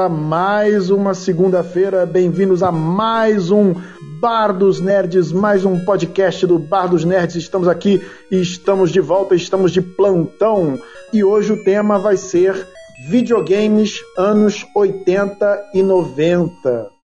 [0.00, 3.74] a mais uma segunda-feira, bem-vindos a mais um
[4.18, 7.36] Bar dos Nerds, mais um podcast do Bar dos Nerds.
[7.36, 10.78] Estamos aqui, estamos de volta, estamos de plantão
[11.12, 12.66] e hoje o tema vai ser
[13.10, 16.99] videogames anos 80 e 90.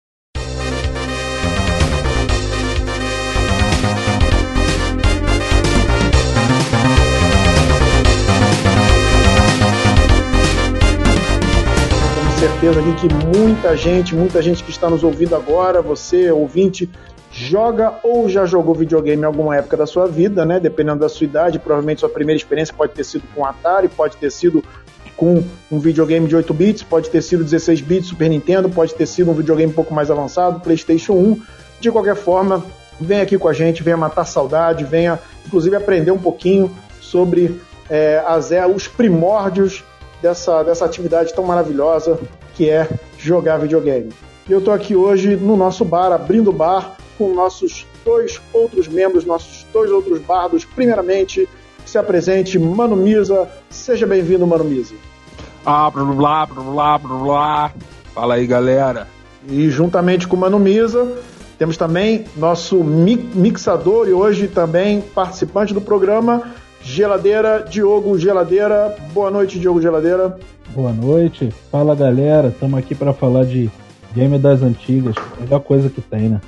[12.36, 16.90] Certeza aqui que muita gente, muita gente que está nos ouvindo agora, você, ouvinte,
[17.32, 20.60] joga ou já jogou videogame em alguma época da sua vida, né?
[20.60, 24.30] Dependendo da sua idade, provavelmente sua primeira experiência pode ter sido com Atari, pode ter
[24.32, 24.64] sido
[25.16, 29.05] com um videogame de 8 bits, pode ter sido 16 bits, Super Nintendo, pode ter
[29.05, 31.42] sido um videogame um pouco mais avançado, PlayStation 1.
[31.80, 32.66] De qualquer forma,
[32.99, 38.22] venha aqui com a gente, venha matar saudade, venha inclusive aprender um pouquinho sobre é,
[38.27, 39.84] as, os primórdios
[40.26, 42.20] dessa, dessa atividade tão maravilhosa
[42.55, 44.12] que é jogar videogame.
[44.49, 48.87] E eu estou aqui hoje no nosso bar, abrindo o bar, com nossos dois outros
[48.87, 50.65] membros, nossos dois outros bardos.
[50.65, 51.48] Primeiramente,
[51.85, 53.48] se apresente, Mano Misa.
[53.70, 54.96] Seja bem-vindo, Mano Misa.
[55.63, 57.73] Ah, blá, blá, blá, blá, blá.
[58.13, 59.07] Fala aí, galera.
[59.48, 61.20] E juntamente com o Mano Misa,
[61.59, 66.51] temos também nosso mixador e hoje também participante do programa,
[66.86, 68.96] Geladeira, Diogo Geladeira.
[69.12, 70.38] Boa noite, Diogo Geladeira.
[70.69, 71.52] Boa noite.
[71.72, 73.72] Fala galera, estamos aqui para falar de
[74.14, 76.40] game das antigas, melhor coisa que tem, né?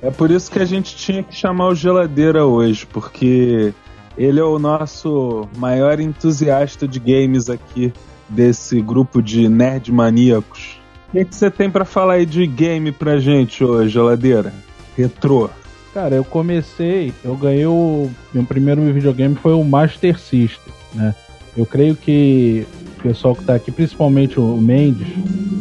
[0.00, 3.74] É por isso que a gente tinha que chamar o Geladeira hoje, porque
[4.16, 7.92] ele é o nosso maior entusiasta de games aqui
[8.26, 10.80] desse grupo de nerd maníacos.
[11.08, 14.52] O que, você tem para falar aí de game pra gente hoje, Geladeira?
[14.96, 15.50] Retrô.
[15.94, 21.14] Cara, eu comecei, eu ganhei o meu primeiro videogame foi o Master System, né?
[21.56, 22.66] Eu creio que
[22.98, 25.06] o pessoal que está aqui, principalmente o Mendes,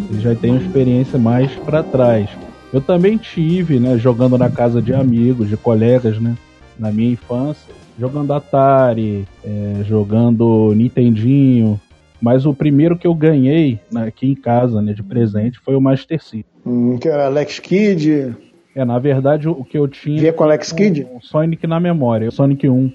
[0.10, 2.28] ele já tem uma experiência mais para trás.
[2.74, 6.36] Eu também tive, né, jogando na casa de amigos, de colegas, né,
[6.80, 11.80] na minha infância, jogando Atari, é, jogando Nintendinho,
[12.20, 15.82] mas o primeiro que eu ganhei né, aqui em casa, né, de presente, foi o
[15.82, 16.46] Master System.
[16.66, 18.34] Hum, que era Alex Kidd.
[18.76, 20.20] É, na verdade, o que eu tinha.
[20.20, 21.08] Via com Alex Kidd?
[21.12, 22.92] Um Sonic na memória, o Sonic 1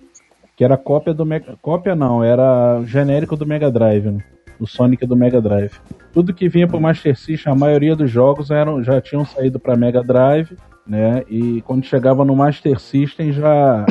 [0.59, 1.57] que era cópia do Mega...
[1.63, 4.25] cópia não, era genérico do Mega Drive, né?
[4.59, 5.75] do Sonic do Mega Drive.
[6.13, 9.61] Tudo que vinha para o Master System, a maioria dos jogos eram já tinham saído
[9.61, 11.23] para Mega Drive, né?
[11.31, 13.87] E quando chegava no Master System já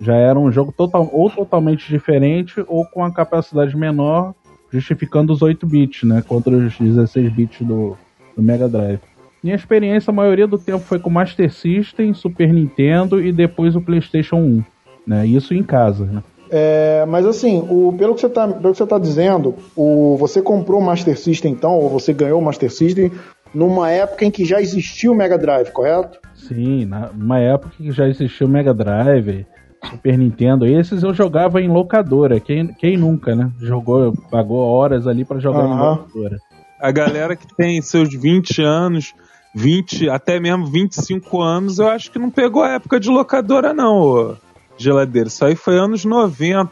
[0.00, 4.36] já era um jogo total, ou totalmente diferente ou com a capacidade menor,
[4.70, 7.98] justificando os 8 bits, né, contra os 16 bits do,
[8.36, 9.00] do Mega Drive.
[9.42, 13.80] Minha experiência, a maioria do tempo foi com Master System, Super Nintendo e depois o
[13.80, 14.62] PlayStation 1
[15.08, 15.26] né?
[15.26, 16.22] Isso em casa, né?
[16.50, 18.46] É, mas assim, o, pelo que você está
[18.86, 23.10] tá dizendo, o, você comprou o Master System então, ou você ganhou o Master System
[23.54, 26.18] numa época em que já existia o Mega Drive, correto?
[26.34, 29.46] Sim, numa época que já existia o Mega Drive,
[29.84, 30.66] Super Nintendo.
[30.66, 32.38] Esses eu jogava em locadora.
[32.38, 33.50] Quem, quem nunca, né?
[33.60, 35.74] Jogou, pagou horas ali para jogar uhum.
[35.74, 36.36] em locadora.
[36.80, 39.14] A galera que tem seus 20 anos,
[39.54, 44.36] 20, até mesmo 25 anos, eu acho que não pegou a época de locadora, não
[44.78, 45.28] geladeira.
[45.28, 46.70] Isso aí foi anos 90.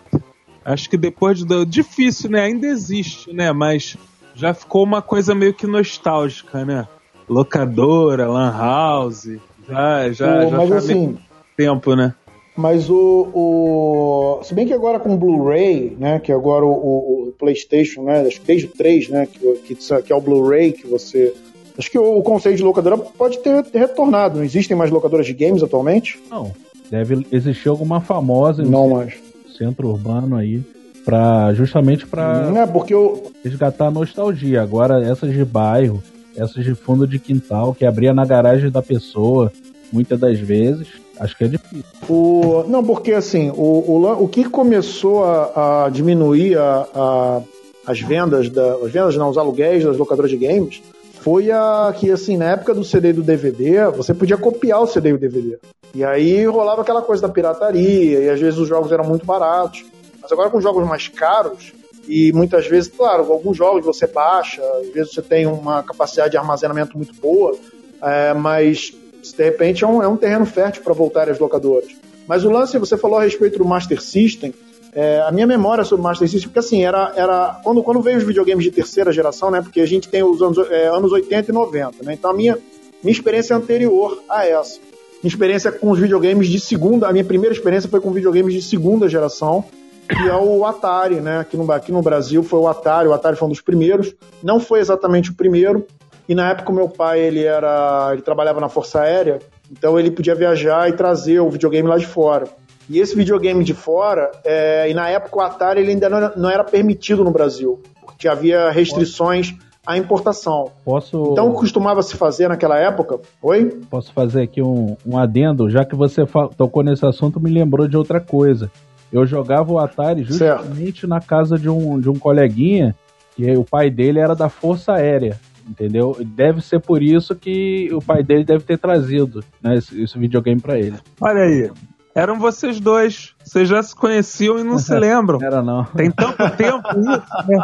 [0.65, 1.67] Acho que depois do.
[1.67, 2.45] Difícil, né?
[2.45, 3.53] Ainda existe, né?
[3.53, 3.97] Mas
[4.35, 6.89] já ficou uma coisa meio que nostálgica, né?
[7.29, 9.29] Locadora, Lan House.
[9.69, 11.19] Já, já, já mas assim,
[11.57, 12.15] tempo, né?
[12.57, 14.41] Mas o, o.
[14.43, 16.19] Se bem que agora com o Blu-ray, né?
[16.19, 18.23] Que agora o, o, o, PlayStation, né?
[18.23, 19.27] Acho que desde o 3, né?
[19.27, 21.35] Que, que, que é o Blu-ray que você.
[21.79, 24.39] Acho que o, conceito de locadora pode ter, ter retornado.
[24.39, 26.19] Não existem mais locadoras de games atualmente?
[26.31, 26.53] Não.
[26.91, 29.15] Deve existir alguma famosa não mais.
[29.57, 30.63] centro urbano aí
[31.05, 34.61] para justamente para é porque eu resgatar a nostalgia.
[34.61, 36.03] Agora essas de bairro,
[36.37, 39.53] essas de fundo de quintal que abria na garagem da pessoa,
[39.93, 40.89] muitas das vezes,
[41.21, 41.85] acho que é difícil.
[42.09, 47.43] O, não, porque assim, o, o, o que começou a, a diminuir a, a,
[47.87, 50.83] as vendas, da, as vendas não, os aluguéis das locadoras de games,
[51.27, 54.87] foi a que, assim, na época do CD e do DVD, você podia copiar o
[54.87, 55.59] CD e o DVD.
[55.93, 59.85] E aí rolava aquela coisa da pirataria, e às vezes os jogos eram muito baratos.
[60.23, 61.73] Mas agora com jogos mais caros,
[62.07, 66.37] e muitas vezes, claro, alguns jogos você baixa, às vezes você tem uma capacidade de
[66.37, 67.57] armazenamento muito boa,
[68.01, 68.95] é, mas
[69.37, 71.91] de repente é um, é um terreno fértil para voltar às locadoras.
[72.29, 74.55] Mas o lance, você falou a respeito do Master System,
[74.97, 78.25] é, a minha memória sobre Master System, porque assim, era, era quando, quando veio os
[78.25, 79.61] videogames de terceira geração, né?
[79.61, 82.15] Porque a gente tem os anos, é, anos 80 e 90, né?
[82.15, 82.59] Então a minha,
[83.05, 84.81] minha experiência é anterior a essa.
[85.23, 88.63] Minha experiência com os videogames de segunda, a minha primeira experiência foi com videogames de
[88.63, 89.67] segunda geração,
[90.09, 91.41] que é o Atari, né?
[91.41, 94.59] Aqui no, aqui no Brasil foi o Atari, o Atari foi um dos primeiros, não
[94.59, 95.87] foi exatamente o primeiro,
[96.27, 99.41] e na época o meu pai, ele era, ele trabalhava na Força Aérea,
[99.71, 102.49] então ele podia viajar e trazer o videogame lá de fora.
[102.89, 106.33] E esse videogame de fora, é, e na época o Atari ele ainda não era,
[106.37, 109.55] não era permitido no Brasil, porque havia restrições
[109.85, 110.71] à importação.
[110.85, 111.31] Posso.
[111.33, 113.21] Então costumava se fazer naquela época.
[113.43, 113.81] Oi?
[113.91, 115.69] Posso fazer aqui um, um adendo?
[115.69, 116.23] Já que você
[116.57, 118.71] tocou nesse assunto, me lembrou de outra coisa.
[119.13, 121.09] Eu jogava o Atari justamente certo.
[121.09, 122.95] na casa de um, de um coleguinha,
[123.35, 125.39] que o pai dele era da Força Aérea
[125.69, 126.17] entendeu?
[126.25, 130.61] Deve ser por isso que o pai dele deve ter trazido né, esse, esse videogame
[130.61, 130.97] para ele.
[131.21, 131.71] Olha aí,
[132.17, 133.35] eram vocês dois.
[133.45, 135.39] Vocês já se conheciam e não se lembram.
[135.43, 135.85] Era não.
[135.85, 137.59] Tem tanto tempo isso, né?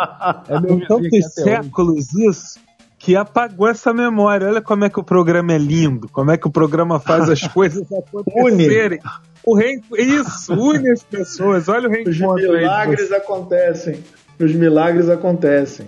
[0.47, 2.61] É Tem tantos séculos isso
[2.99, 4.47] que apagou essa memória.
[4.47, 7.41] Olha como é que o programa é lindo, como é que o programa faz as
[7.49, 9.01] coisas acontecerem.
[9.43, 11.69] O rei, isso, une as pessoas.
[11.69, 14.05] Olha o reencontro Os milagres acontecem.
[14.39, 15.87] Os milagres acontecem.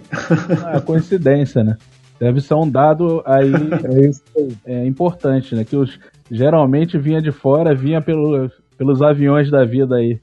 [0.64, 1.76] Ah, coincidência, né?
[2.24, 3.52] Deve ser um dado aí
[4.64, 5.62] é, é importante, né?
[5.62, 6.00] Que os,
[6.30, 10.18] geralmente vinha de fora, vinha pelo, pelos aviões da vida aí.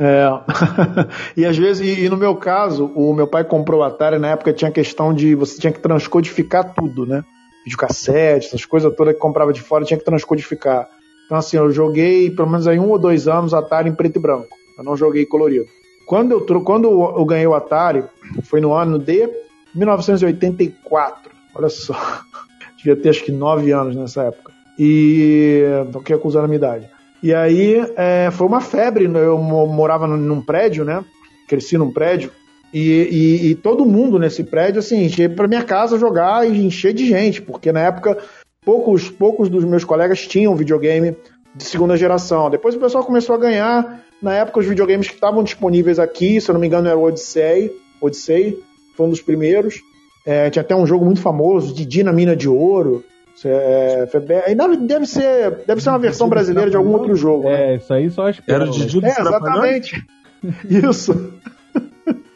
[0.00, 0.26] É.
[1.36, 4.28] e às vezes, e, e, no meu caso, o meu pai comprou o Atari, na
[4.28, 7.22] época tinha questão de você tinha que transcodificar tudo, né?
[7.66, 10.88] Videocassete, essas coisas todas que comprava de fora tinha que transcodificar.
[11.26, 14.22] Então, assim, eu joguei pelo menos aí um ou dois anos Atari em preto e
[14.22, 14.48] branco.
[14.78, 15.66] Eu não joguei colorido.
[16.06, 18.02] Quando eu, quando eu ganhei o Atari,
[18.44, 19.28] foi no ano de
[19.74, 21.30] 1984.
[21.54, 21.94] Olha só.
[22.76, 24.52] Devia ter acho que nove anos nessa época.
[24.78, 25.62] E.
[25.92, 26.90] Tô aqui acusando a minha idade.
[27.22, 29.04] E aí é, foi uma febre.
[29.04, 31.04] Eu morava num prédio, né?
[31.48, 32.32] Cresci num prédio.
[32.72, 36.94] E, e, e todo mundo nesse prédio, assim, encher para minha casa jogar e encher
[36.94, 38.16] de gente, porque na época
[38.64, 41.14] poucos, poucos dos meus colegas tinham videogame
[41.54, 42.48] de segunda geração.
[42.48, 44.02] Depois o pessoal começou a ganhar.
[44.22, 47.02] Na época, os videogames que estavam disponíveis aqui, se eu não me engano, era o
[47.02, 47.72] Odyssey.
[48.00, 48.58] Odyssey
[48.96, 49.80] foi um dos primeiros.
[50.24, 53.04] É, tinha até um jogo muito famoso, Didi na Mina de Ouro.
[53.44, 54.06] É,
[54.86, 57.48] deve ser, deve ser uma versão brasileira de algum outro jogo.
[57.48, 57.76] É, né?
[57.76, 60.06] isso aí só as Era o Didi É, exatamente.
[60.68, 61.32] Isso.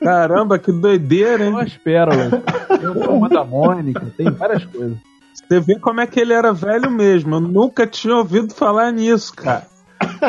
[0.00, 1.52] Caramba, que doideira, hein?
[1.52, 2.30] Só as pérolas.
[2.30, 4.96] Tem uma da Mônica, tem várias coisas.
[5.34, 7.36] Você vê como é que ele era velho mesmo.
[7.36, 9.66] Eu nunca tinha ouvido falar nisso, cara.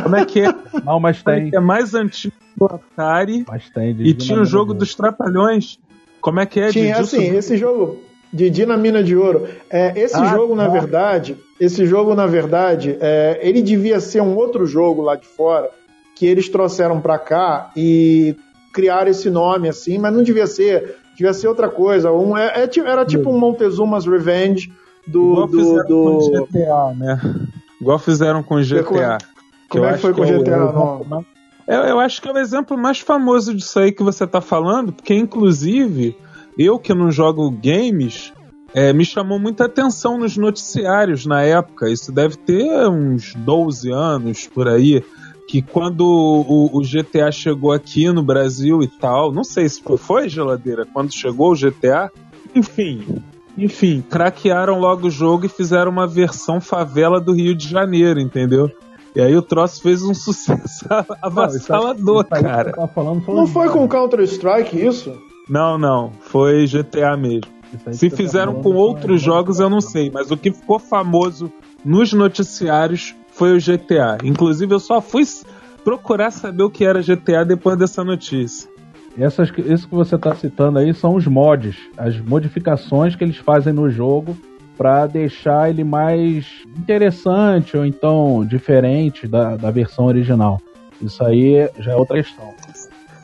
[0.04, 0.54] Como é que é?
[0.84, 1.50] Não, mas tem.
[1.54, 3.46] É mais antigo do Atari.
[3.48, 3.96] Mas tem.
[4.00, 5.80] E tinha o jogo dos Trapalhões.
[6.28, 6.68] Como é que é?
[6.68, 8.02] Tinha, assim, esse jogo.
[8.34, 9.48] Didi na Mina de Ouro.
[9.70, 10.64] É, esse ah, jogo, tá.
[10.64, 15.26] na verdade, esse jogo, na verdade, é, ele devia ser um outro jogo lá de
[15.26, 15.70] fora
[16.18, 18.36] que eles trouxeram para cá e
[18.74, 22.12] criaram esse nome assim, mas não devia ser, devia ser outra coisa.
[22.12, 24.70] Um, é, é, era tipo um Montezuma's Revenge
[25.08, 25.48] do.
[25.48, 25.48] Igual
[25.86, 27.22] do, GTA, né?
[27.80, 29.18] Igual fizeram com GTA.
[29.70, 30.58] Como é que foi com o GTA?
[30.58, 31.26] Não?
[31.68, 34.94] Eu, eu acho que é o exemplo mais famoso disso aí que você está falando,
[34.94, 36.16] porque inclusive
[36.58, 38.34] eu que não jogo games,
[38.74, 41.90] é, me chamou muita atenção nos noticiários na época.
[41.90, 45.04] Isso deve ter uns 12 anos por aí.
[45.48, 49.98] Que quando o, o, GTA chegou aqui no Brasil e tal, não sei se foi,
[49.98, 52.12] foi geladeira, quando chegou o GTA,
[52.54, 53.24] enfim,
[53.58, 58.70] enfim, craquearam logo o jogo e fizeram uma versão favela do Rio de Janeiro, entendeu?
[59.18, 60.86] E aí o troço fez um sucesso
[61.24, 62.72] avassalador, não, cara.
[62.72, 65.20] Tá falando, não foi com Counter-Strike isso?
[65.50, 66.12] Não, não.
[66.20, 67.52] Foi GTA mesmo.
[67.94, 70.12] Se tá fizeram tá com outros jogos, eu não sei.
[70.14, 71.52] Mas o que ficou famoso
[71.84, 74.20] nos noticiários foi o GTA.
[74.24, 75.24] Inclusive, eu só fui
[75.84, 78.70] procurar saber o que era GTA depois dessa notícia.
[79.18, 83.74] Essas, isso que você está citando aí são os mods, as modificações que eles fazem
[83.74, 84.38] no jogo
[84.78, 86.46] para deixar ele mais
[86.78, 90.62] interessante ou então diferente da, da versão original.
[91.02, 92.54] Isso aí já é outra questão.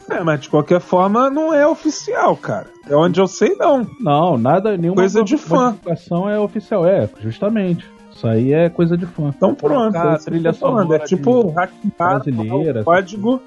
[0.09, 2.67] É, mas de qualquer forma não é oficial, cara.
[2.89, 3.87] É onde eu sei, não.
[3.99, 5.67] Não, nada, nenhuma coisa de fã.
[5.67, 7.89] modificação é oficial, é, justamente.
[8.11, 9.33] Isso aí é coisa de fã.
[9.35, 11.53] Então pronto, a trilha sonora é tipo
[11.97, 13.41] brasileira, código.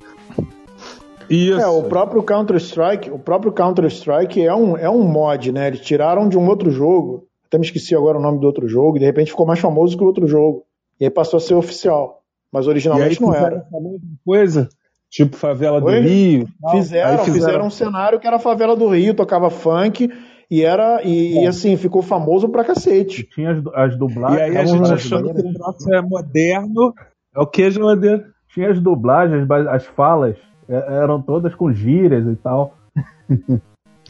[1.28, 1.60] Isso.
[1.60, 5.68] É, o próprio Counter Strike, o próprio Counter Strike é um, é um mod, né?
[5.68, 8.96] Eles tiraram de um outro jogo até me esqueci agora o nome do outro jogo,
[8.96, 10.64] e de repente ficou mais famoso que o outro jogo.
[11.00, 12.22] E aí passou a ser oficial.
[12.52, 13.66] Mas originalmente não era.
[14.24, 14.68] Coisa?
[15.10, 16.02] Tipo Favela Oi?
[16.02, 16.48] do Rio.
[16.70, 20.10] Fizeram, fizeram, fizeram um cenário que era a Favela do Rio, tocava funk.
[20.48, 23.22] E era, e, e, assim, ficou famoso pra cacete.
[23.22, 24.38] E tinha as, as dublagens.
[24.38, 26.94] E aí a gente achando que o troço é moderno.
[27.34, 28.24] É o que, moderno?
[28.54, 30.36] Tinha as dublagens, as falas
[30.68, 32.76] é, eram todas com gírias e tal.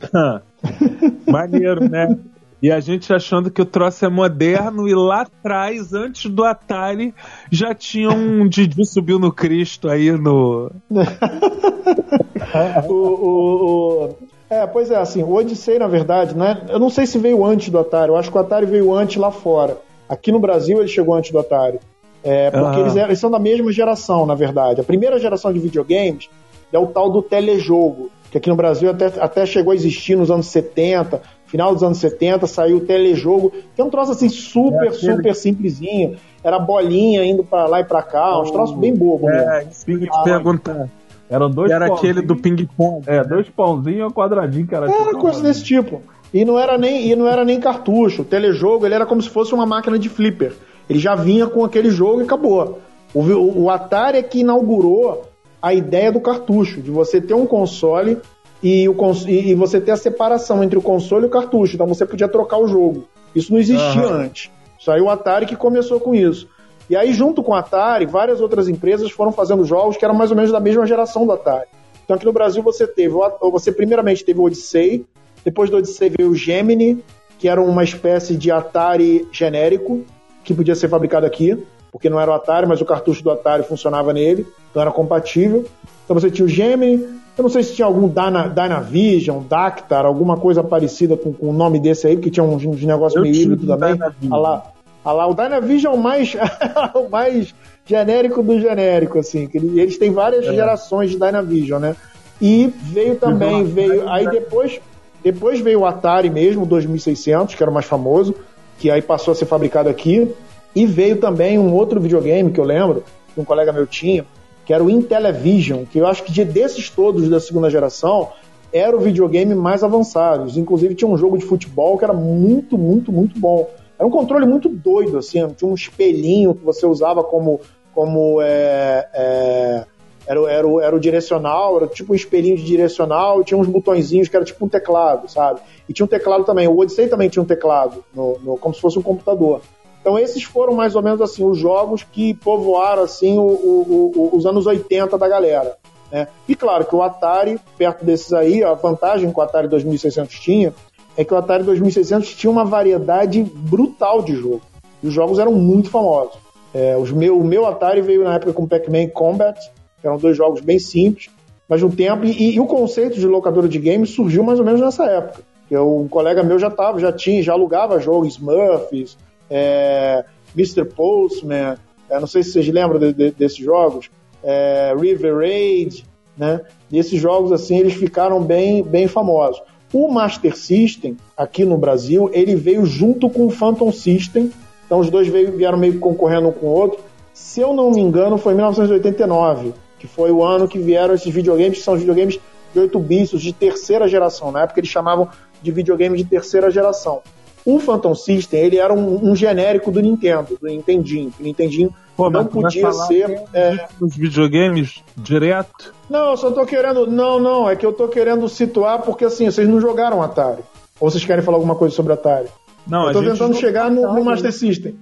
[1.27, 2.19] Maneiro, né?
[2.63, 7.15] E a gente achando que o troço é moderno e lá atrás, antes do Atari,
[7.51, 10.71] já tinha um Didi subiu no Cristo aí no.
[12.89, 14.15] o, o, o,
[14.49, 16.63] é, pois é, assim, o Odyssey, na verdade, né?
[16.69, 19.17] Eu não sei se veio antes do Atari, eu acho que o Atari veio antes
[19.17, 19.77] lá fora.
[20.09, 21.79] Aqui no Brasil ele chegou antes do Atari.
[22.23, 24.81] É, porque eles, eles, são da mesma geração, na verdade.
[24.81, 26.29] A primeira geração de videogames
[26.73, 30.31] é o tal do telejogo, que aqui no Brasil até, até chegou a existir nos
[30.31, 34.89] anos 70, final dos anos 70, saiu o telejogo, que é um troço assim super,
[34.89, 36.17] é super simplesinho.
[36.43, 39.29] Era bolinha indo para lá e para cá, uns troços bem bobo.
[39.29, 40.89] É, te perguntar.
[41.29, 43.03] Eram dois Era aquele do ping-pong.
[43.07, 44.87] É, dois pãozinhos e um quadradinho que era.
[44.87, 46.03] Era tipo coisa desse tipo.
[46.33, 48.23] E não era nem, e não era nem cartucho.
[48.23, 50.53] O telejogo ele era como se fosse uma máquina de flipper.
[50.89, 52.79] Ele já vinha com aquele jogo e acabou.
[53.13, 55.25] O, o, o Atari é que inaugurou
[55.61, 58.19] a ideia do cartucho, de você ter um console
[58.63, 58.97] e, o,
[59.29, 61.75] e, você ter a separação entre o console e o cartucho.
[61.75, 63.05] Então você podia trocar o jogo.
[63.35, 64.15] Isso não existia uhum.
[64.15, 64.51] antes.
[64.79, 66.49] Só aí o Atari que começou com isso.
[66.89, 70.31] E aí, junto com o Atari, várias outras empresas foram fazendo jogos que eram mais
[70.31, 71.67] ou menos da mesma geração do Atari.
[72.05, 73.15] Então aqui no Brasil você teve,
[73.51, 75.05] você primeiramente teve o Odyssey,
[75.45, 77.03] depois do Odyssey veio o Gemini,
[77.39, 80.05] que era uma espécie de Atari genérico,
[80.45, 81.61] que podia ser fabricado aqui,
[81.91, 85.65] porque não era o Atari, mas o cartucho do Atari funcionava nele, então era compatível.
[86.05, 87.05] Então você tinha o Gemini,
[87.37, 91.53] eu não sei se tinha algum Dyna, Dynavision, Dactar, alguma coisa parecida com, com o
[91.53, 93.99] nome desse aí, porque tinha uns, uns negócios meio híbrido também.
[94.31, 94.73] Olha lá,
[95.05, 96.35] olha lá, o Dynavision é o mais,
[96.95, 99.47] o mais genérico do genérico, assim.
[99.47, 100.55] Que eles têm várias é.
[100.55, 101.97] gerações de Dynavision, né?
[102.41, 104.09] E veio também, veio.
[104.09, 104.81] Aí depois,
[105.23, 108.35] depois veio o Atari mesmo, 2600, que era o mais famoso,
[108.79, 110.35] que aí passou a ser fabricado aqui.
[110.75, 114.27] E veio também um outro videogame que eu lembro, que um colega meu tinha,
[114.67, 118.31] que era o Intellivision, que eu acho que de desses todos da segunda geração,
[118.73, 120.51] era o videogame mais avançado.
[120.59, 123.71] Inclusive tinha um jogo de futebol que era muito, muito, muito bom.
[123.97, 127.61] Era um controle muito doido, assim, tinha um espelhinho que você usava como,
[127.95, 129.85] como é, é,
[130.27, 134.37] era, era, era o direcional, era tipo um espelhinho de direcional, tinha uns botõezinhos que
[134.37, 135.61] era tipo um teclado, sabe?
[135.89, 138.81] E tinha um teclado também, o Odyssey também tinha um teclado, no, no, como se
[138.81, 139.63] fosse um computador.
[140.07, 144.37] Então esses foram mais ou menos assim os jogos que povoaram assim o, o, o,
[144.37, 145.77] os anos 80 da galera.
[146.13, 146.29] Né?
[146.47, 150.73] E claro que o Atari, perto desses aí, a vantagem que o Atari 2600 tinha
[151.17, 154.61] é que o Atari 2600 tinha uma variedade brutal de jogo.
[155.03, 156.39] E os jogos eram muito famosos.
[156.73, 159.59] É, os meu, o meu Atari veio na época com Pac-Man Combat,
[160.01, 161.31] que eram dois jogos bem simples,
[161.69, 162.25] mas um tempo.
[162.25, 165.43] E, e, o conceito de locadora de games surgiu mais ou menos nessa época.
[165.69, 169.17] Que um colega meu já tava, já tinha, já alugava jogos Smurfs,
[169.51, 170.25] é,
[170.55, 170.85] Mr.
[170.85, 171.77] Postman,
[172.09, 174.11] é, não sei se vocês lembram de, de, desses jogos,
[174.43, 176.05] é, River Raid,
[176.37, 176.61] né?
[176.91, 179.63] E esses jogos assim eles ficaram bem, bem famosos.
[179.93, 184.53] O Master System aqui no Brasil ele veio junto com o Phantom System,
[184.85, 187.01] então os dois veio, vieram meio concorrendo um com o outro.
[187.33, 191.33] Se eu não me engano, foi em 1989, que foi o ano que vieram esses
[191.33, 192.39] videogames, que são videogames
[192.73, 194.53] de 8 bits, de terceira geração.
[194.53, 195.29] Na época eles chamavam
[195.63, 197.23] de videogame de terceira geração.
[197.67, 201.33] O Phantom System, ele era um, um genérico do Nintendo, do Nintendinho.
[201.39, 203.43] O Nintendinho Pô, não podia ser.
[203.53, 203.89] É...
[204.01, 205.93] Os videogames direto?
[206.09, 207.09] Não, eu só tô querendo.
[207.09, 210.63] Não, não, é que eu tô querendo situar porque assim, vocês não jogaram Atari.
[211.01, 212.49] Ou vocês querem falar alguma coisa sobre Atari?
[212.87, 214.97] Não, eu tô tentando chegar no, no, Master System.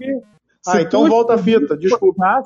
[0.66, 2.42] ah, então volta a fita, desculpa.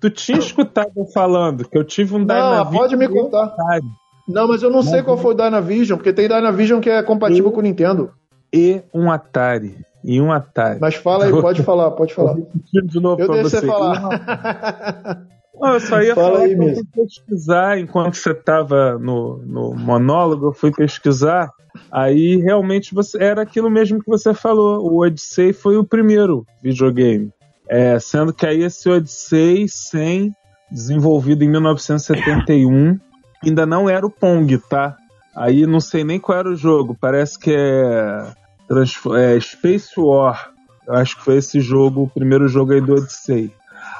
[0.00, 3.44] Tu tinha escutado falando que eu tive um Não, pode me contar.
[3.44, 3.86] Atari.
[4.28, 7.00] Não, mas eu não, não sei qual foi o Dynavision, porque tem Dynavision que é
[7.00, 8.10] compatível com o Nintendo
[8.52, 9.78] e um Atari.
[10.04, 10.78] E um Atari.
[10.80, 12.36] Mas fala aí, pode falar, pode falar.
[12.84, 15.26] De novo eu deixo você falar.
[15.58, 19.74] Não, eu só ia Fala falar aí eu fui pesquisar enquanto você estava no, no
[19.74, 21.50] monólogo, eu fui pesquisar.
[21.90, 24.84] Aí realmente você era aquilo mesmo que você falou.
[24.84, 27.30] O Odyssey foi o primeiro videogame.
[27.68, 30.32] É, sendo que aí esse Odyssey 100,
[30.70, 32.98] desenvolvido em 1971,
[33.44, 34.96] ainda não era o Pong, tá?
[35.36, 38.32] Aí não sei nem qual era o jogo, parece que é,
[38.70, 40.50] é Space War.
[40.88, 43.52] Eu acho que foi esse jogo, o primeiro jogo aí do Odyssey.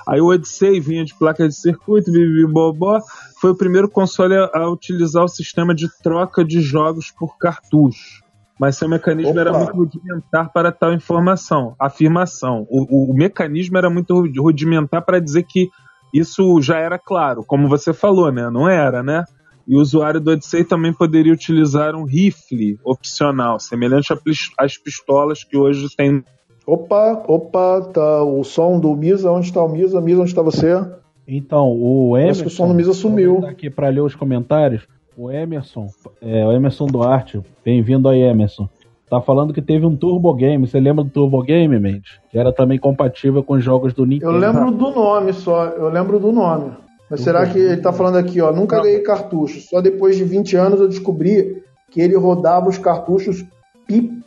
[0.08, 3.00] Aí o Odyssey vinha de placa de circuito, bibibobó,
[3.38, 8.24] foi o primeiro console a, a, utilizar o sistema de troca de jogos por cartucho.
[8.58, 9.40] Mas seu mecanismo Opa.
[9.40, 12.66] era muito rudimentar para tal informação, afirmação.
[12.70, 15.68] O, o, o mecanismo era muito rudimentar para dizer que
[16.14, 18.48] isso já era claro, como você falou, né?
[18.48, 19.24] Não era, né?
[19.66, 24.14] E o usuário do Odyssey também poderia utilizar um rifle opcional, semelhante
[24.58, 26.22] às pistolas que hoje tem.
[26.64, 30.00] Opa, opa, tá o som do Misa, onde está o Misa?
[30.00, 30.84] Misa, onde está você?
[31.26, 32.30] Então, o Emerson.
[32.30, 33.44] Acho que o som do Misa sumiu.
[33.44, 34.86] aqui para ler os comentários.
[35.16, 35.86] O Emerson,
[36.20, 38.68] é, o Emerson Duarte, bem-vindo aí, Emerson.
[39.08, 40.66] Tá falando que teve um Turbo Game.
[40.66, 42.20] Você lembra do Turbo Game, Mendes?
[42.30, 44.32] Que era também compatível com jogos do Nintendo.
[44.32, 45.64] Eu lembro do nome só.
[45.66, 46.72] Eu lembro do nome.
[47.10, 48.52] Mas será que ele tá falando aqui, ó?
[48.52, 49.60] Nunca ganhei cartucho.
[49.60, 53.44] Só depois de 20 anos eu descobri que ele rodava os cartuchos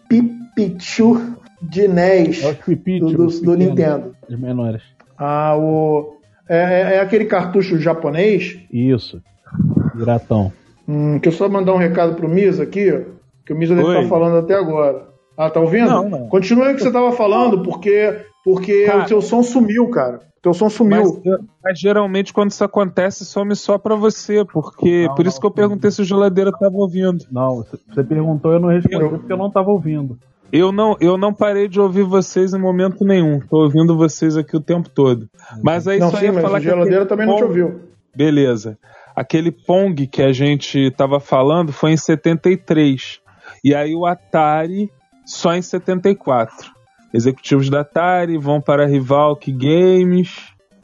[0.08, 4.16] Pipichu de NES É Pipichu, do, Nintendo.
[4.30, 4.82] Os menores.
[5.18, 6.16] Ah, o.
[6.48, 8.58] É, é- é aquele cartucho japonês.
[8.72, 9.22] Isso.
[9.98, 10.52] Piratão.
[10.88, 13.02] Hum, deixa eu só mandar um recado pro Misa aqui, ó,
[13.46, 15.08] que o Misa deve estar falando até agora.
[15.40, 15.90] Ah, tá ouvindo?
[15.90, 16.28] Não, não.
[16.28, 19.06] Continua aí o que você tava falando, porque, porque Cara.
[19.06, 20.18] o seu som sumiu, cara.
[20.38, 21.22] O teu som sumiu.
[21.26, 25.46] Mas, mas geralmente quando isso acontece, some só pra você, porque Não, por isso que
[25.46, 27.26] eu perguntei se o geladeira tava ouvindo.
[27.32, 30.18] Não, você- perguntou, eu não respondi Eu- porque eu não tava ouvindo.
[30.52, 33.40] Eu não, eu não parei de ouvir vocês em momento nenhum.
[33.40, 35.28] Tô ouvindo vocês aqui o tempo todo.
[35.64, 37.48] Mas aí não, só sim, ia mas falar o que geladeira também não te Pong-
[37.50, 37.82] ouviu.
[38.16, 38.78] Beleza.
[39.16, 43.20] Aquele Pong que a gente tava falando foi em 73.
[43.64, 44.90] E aí o Atari
[45.26, 46.72] só em 74.
[47.14, 50.36] Executivos da Atari vão para a Rivalk Games,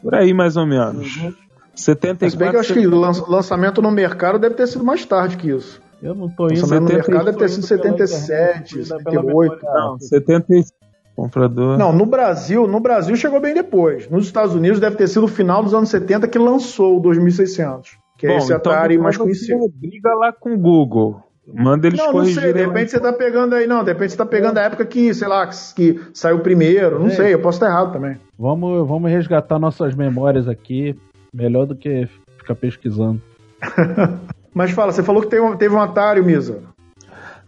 [0.02, 1.16] por aí mais ou menos.
[1.18, 1.34] Uhum.
[1.76, 2.30] 74.
[2.32, 5.06] Se bem que eu acho que o lan- lançamento no mercado deve ter sido mais
[5.06, 5.82] tarde que isso.
[6.02, 6.62] Eu não tô indo.
[6.62, 9.26] Lançamento no 70 mercado deve ter sido tô indo pela 77, internet, pela 78.
[9.26, 9.60] memória.
[9.64, 10.76] Não, 75.
[11.16, 11.78] Comprador.
[11.78, 14.10] Não, no Brasil, no Brasil chegou bem depois.
[14.10, 17.92] Nos Estados Unidos deve ter sido o final dos anos 70 que lançou o 2600,
[18.18, 19.70] que é Bom, esse então Atari mais conhecido.
[19.74, 21.22] Briga lá com o Google.
[21.54, 24.18] Manda eles Não, não sei, de repente você tá pegando aí, não, de repente você
[24.18, 27.12] tá pegando a época que, sei lá, que, que saiu primeiro, não É.
[27.12, 28.18] sei, eu posso estar errado também.
[28.38, 30.98] Vamos, vamos resgatar nossas memórias aqui.
[31.34, 33.22] Melhor do que ficar pesquisando.
[34.54, 36.62] Mas fala, você falou que teve um, teve um Atari, Misa.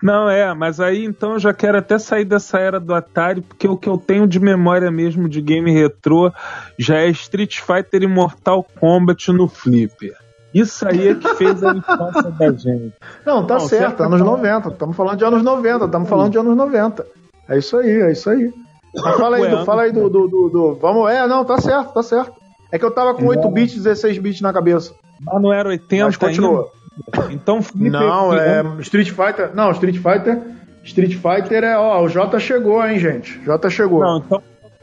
[0.03, 3.67] Não, é, mas aí então eu já quero até sair dessa era do Atari, porque
[3.67, 6.31] o que eu tenho de memória mesmo de game retrô
[6.77, 10.13] já é Street Fighter e Mortal Kombat no Flipper.
[10.53, 12.93] Isso aí é que fez a infância da gente.
[13.25, 14.27] Não, tá Não, certo, anos não.
[14.37, 14.69] 90.
[14.69, 17.05] Estamos falando de anos 90, estamos falando de anos 90.
[17.49, 18.51] É isso aí, é isso aí.
[18.95, 21.59] Mas fala aí, Ué, do, fala aí do, do, do, do- Vamos, é, não, tá
[21.59, 22.33] certo, tá certo.
[22.71, 24.93] É que eu tava com 8 bits, 16 bits na cabeça.
[25.29, 26.69] Ah, não era 80 Mas continua.
[27.13, 27.33] ainda?
[27.33, 27.59] Então.
[27.75, 29.51] Não, é Street Fighter.
[29.53, 30.41] Não, Street Fighter.
[30.83, 33.39] Street Fighter é, ó, o J chegou, hein, gente.
[33.41, 33.99] J chegou.
[33.99, 34.41] Não, então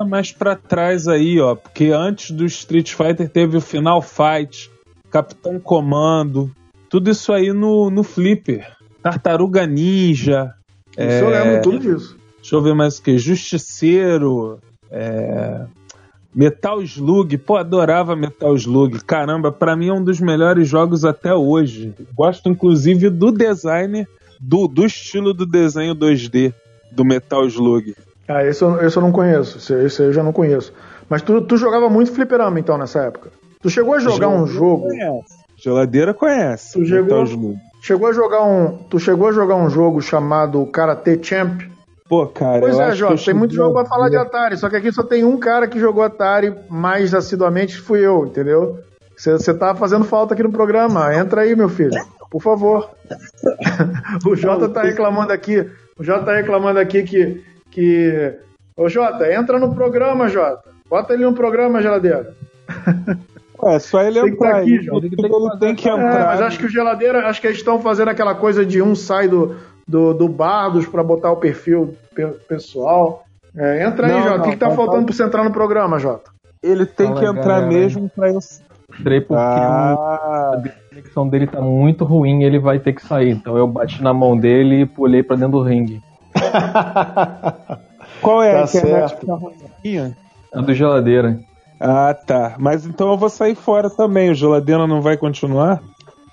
[0.09, 4.71] mais pra trás aí, ó, porque antes do Street Fighter teve o Final Fight,
[5.15, 6.51] Capitão Comando,
[6.91, 8.67] tudo isso aí no, no Flipper.
[9.01, 10.53] Tartaruga Ninja,
[10.91, 12.17] Isso eu lembro tudo disso.
[12.39, 14.59] deixa eu ver mais o que, Justiceiro,
[14.91, 15.67] é,
[16.35, 21.33] Metal Slug, pô, adorava Metal Slug, caramba, pra mim é um dos melhores jogos até
[21.33, 21.95] hoje.
[22.13, 24.09] Gosto inclusive do design,
[24.41, 26.53] do, do estilo do desenho 2D
[26.91, 27.95] do Metal Slug.
[28.27, 29.59] Ah, esse eu, esse eu não conheço.
[29.59, 30.73] Esse, esse eu já não conheço.
[31.09, 33.31] Mas tu, tu jogava muito fliperama, então, nessa época.
[33.65, 34.89] Tu chegou a jogar um jogo.
[34.89, 35.39] Conhece.
[35.57, 36.75] Geladeira conhece.
[36.75, 37.57] Tu Slug.
[37.81, 38.77] Chegou a jogar um.
[38.91, 41.63] Tu chegou a jogar um jogo chamado Karate Champ?
[42.07, 42.61] Pô, cara.
[42.61, 44.69] Pois eu é, acho Jota, que eu tem muito jogo pra falar de Atari, só
[44.69, 48.81] que aqui só tem um cara que jogou Atari mais assiduamente, fui eu, entendeu?
[49.17, 51.15] Você tá fazendo falta aqui no programa.
[51.15, 51.99] Entra aí, meu filho.
[52.31, 52.91] Por favor.
[54.29, 55.67] o Jota tá reclamando aqui.
[55.99, 57.43] O Jota tá reclamando aqui que.
[57.71, 58.39] que...
[58.77, 60.69] Ô, Jota, entra no programa, Jota.
[60.91, 62.35] Bota ele no programa, geladeira.
[63.67, 64.83] É, só ele Tem que tá entrar aqui, aí.
[64.85, 64.99] João.
[64.99, 66.27] Ele tem, tem que É, entrar.
[66.27, 69.29] mas acho que o geladeira, acho que eles estão fazendo aquela coisa de um sai
[69.29, 73.25] do, do, do Bardos pra botar o perfil pe- pessoal.
[73.57, 74.41] É, entra aí, Não, Jota.
[74.41, 76.31] O que, que tá tá- faltando tá- pra você entrar no programa, Jota?
[76.63, 77.67] Ele tem Fala, que entrar galera.
[77.67, 78.39] mesmo pra eu.
[78.99, 83.31] Entrei porque Ah, a conexão dele tá muito ruim e ele vai ter que sair.
[83.31, 86.01] Então eu bati na mão dele e pulei pra dentro do ringue.
[88.21, 89.21] qual é Tá a internet certo.
[89.21, 90.15] que tá ruim?
[90.53, 91.39] A do geladeira.
[91.81, 92.57] Ah, tá.
[92.59, 94.31] Mas então eu vou sair fora também.
[94.31, 95.83] O geladeira não vai continuar?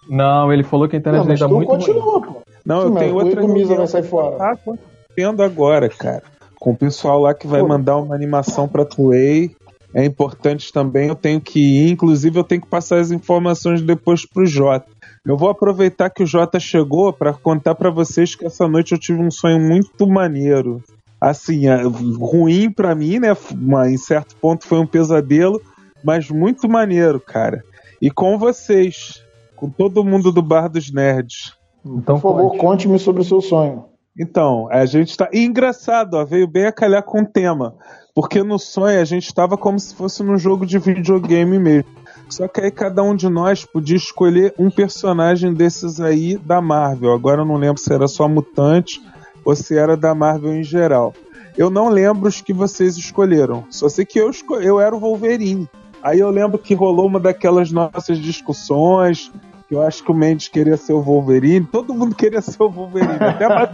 [0.09, 2.21] Não, ele falou que a internet dele tá muito ruim.
[2.21, 2.41] pô.
[2.65, 3.41] Não, Sim, eu tenho o outra.
[3.41, 4.37] Misa reunião vai sair fora.
[4.37, 6.23] Tá acontecendo agora, cara.
[6.59, 7.67] Com o pessoal lá que vai Pô.
[7.67, 9.55] mandar uma animação pra Toei.
[9.93, 11.91] É importante também, eu tenho que ir.
[11.91, 14.85] Inclusive, eu tenho que passar as informações depois pro Jota.
[15.25, 18.97] Eu vou aproveitar que o Jota chegou pra contar pra vocês que essa noite eu
[18.99, 20.81] tive um sonho muito maneiro.
[21.21, 23.37] Assim, é, ruim pra mim, né?
[23.51, 25.61] Uma- em certo ponto foi um pesadelo,
[26.03, 27.63] mas muito maneiro, cara.
[28.01, 29.23] E com vocês,
[29.55, 31.53] com todo mundo do Bar dos Nerds.
[31.85, 32.59] Então, Por favor, conte.
[32.59, 33.85] conte-me sobre o seu sonho.
[34.19, 35.29] Então, a gente tá.
[35.31, 37.75] E engraçado, ó, veio bem a calhar com o tema.
[38.13, 41.89] Porque no sonho a gente tava como se fosse num jogo de videogame mesmo.
[42.29, 47.13] Só que aí cada um de nós podia escolher um personagem desses aí da Marvel.
[47.13, 49.01] Agora eu não lembro se era só mutante
[49.45, 51.13] ou se era da Marvel em geral.
[51.57, 53.65] Eu não lembro os que vocês escolheram.
[53.69, 55.67] Só sei que eu, esco- eu era o Wolverine.
[56.01, 59.31] Aí eu lembro que rolou uma daquelas nossas discussões,
[59.69, 63.13] Eu acho que o Mendes queria ser o Wolverine, todo mundo queria ser o Wolverine,
[63.21, 63.69] até mais...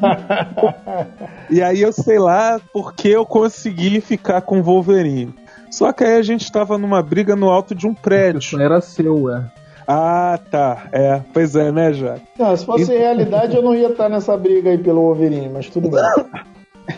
[1.50, 5.34] E aí eu sei lá porque eu consegui ficar com o Wolverine.
[5.72, 8.38] Só que aí a gente tava numa briga no alto de um prédio.
[8.40, 9.46] Isso era seu, é.
[9.88, 10.88] Ah, tá.
[10.92, 12.16] É, pois é, né, já.
[12.38, 15.70] Não, se fosse Então- realidade, eu não ia estar nessa briga aí pelo Wolverine, mas
[15.70, 16.02] tudo bem.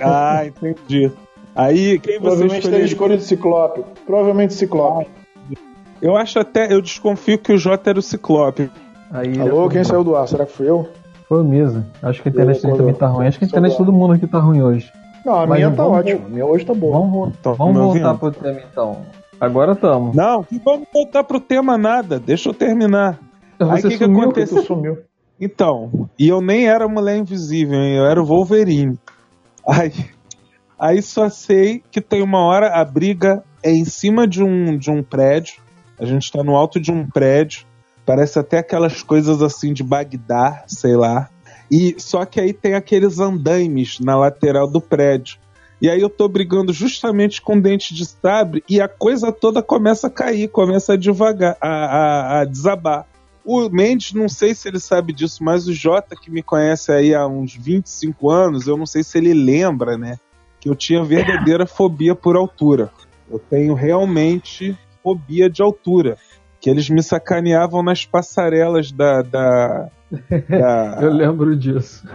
[0.02, 1.12] Ah, entendi.
[1.56, 2.86] Aí, quem você escolheria?
[2.86, 3.84] escolhido Ciclope.
[4.06, 5.08] Provavelmente Ciclope.
[6.00, 8.70] Eu acho até, eu desconfio que o Jota era o Ciclope.
[9.12, 10.28] Aí Alô, quem saiu do ar?
[10.28, 10.88] Será que fui eu?
[11.28, 11.84] Foi o Misa.
[12.04, 13.26] Acho que a internet dele também tá ruim.
[13.28, 14.92] Acho que a internet de do- todo mundo aqui tá ruim hoje.
[15.26, 16.22] Não, a Mas minha tá ótima.
[16.26, 16.94] A minha hoje tá boa.
[17.00, 18.20] Vamos, vamos voltar ouvindo?
[18.20, 18.98] pro tema então.
[19.40, 20.12] Agora tamo.
[20.14, 22.20] Não, que vamos voltar pro tema nada.
[22.20, 23.20] Deixa eu terminar.
[23.60, 24.64] Aí Você que que aconteceu?
[24.64, 24.98] Sumiu.
[25.40, 27.96] Então, e eu nem era mulher invisível, hein?
[27.96, 29.00] eu era o Wolverine.
[29.66, 29.94] Aí,
[30.78, 34.92] aí só sei que tem uma hora a briga é em cima de um, de
[34.92, 35.62] um prédio.
[35.98, 37.66] A gente tá no alto de um prédio.
[38.06, 41.30] Parece até aquelas coisas assim de Bagdá, sei lá.
[41.72, 45.38] E só que aí tem aqueles andaimes na lateral do prédio.
[45.82, 50.08] E aí eu tô brigando justamente com dente de sabre e a coisa toda começa
[50.08, 53.06] a cair, começa a devagar, a, a- a desabar.
[53.46, 57.16] O Mendes, não sei se ele sabe disso, mas o Jota, que me conhece aí
[57.16, 60.18] há uns 25 anos, eu não sei se ele lembra, né?
[60.60, 62.92] Que eu tinha verdadeira fobia por altura.
[63.32, 66.18] Eu tenho realmente fobia de altura.
[66.60, 69.22] Que eles me sacaneavam nas passarelas da.
[69.22, 69.90] da,
[70.50, 72.06] da Eu lembro disso.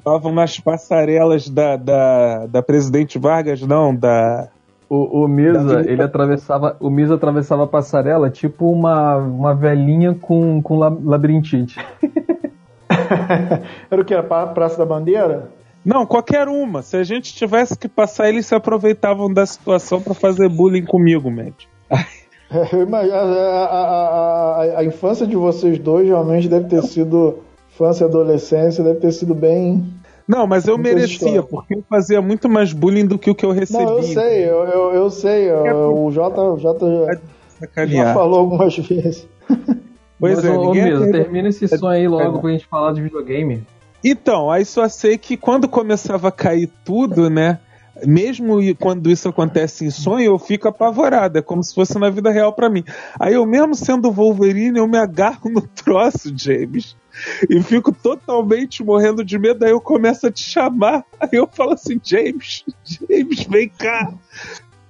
[0.00, 4.48] estavam nas passarelas da, da, da Presidente Vargas, não, da.
[4.88, 10.14] O, o Misa, Da- ele atravessava, o Misa atravessava a passarela tipo uma, uma velhinha
[10.20, 11.78] com, com la- labirintite.
[13.90, 14.14] Era o que?
[14.14, 15.48] A pra- Praça da Bandeira?
[15.84, 16.82] Não, qualquer uma.
[16.82, 21.30] Se a gente tivesse que passar, eles se aproveitavam da situação para fazer bullying comigo,
[22.50, 27.38] a, a- a- a- a infância de vocês dois realmente deve ter sido.
[27.80, 29.82] Infância e adolescência deve ter sido bem.
[30.28, 33.52] Não, mas eu merecia, porque eu fazia muito mais bullying do que o que eu
[33.52, 33.86] recebia.
[33.86, 35.50] Não, eu sei, eu, eu, eu sei.
[35.50, 36.86] eu- o Jota, o Jota
[37.74, 39.26] já, já falou algumas vezes.
[40.20, 41.12] Pois Mas, é, ô, ninguém acredita.
[41.12, 43.64] termina esse sonho aí logo pra gente falar de videogame.
[44.04, 47.58] Então, aí só sei que quando começava a cair tudo, né?
[48.04, 51.38] Mesmo quando isso acontece em sonho, eu fico apavorado.
[51.38, 52.84] É como se fosse na vida real pra mim.
[53.18, 56.94] Aí eu mesmo sendo Wolverine, eu me agarro no troço, James.
[57.48, 59.64] E fico totalmente morrendo de medo.
[59.64, 61.04] Aí eu começo a te chamar.
[61.18, 64.12] Aí eu falo assim, James, James, vem cá.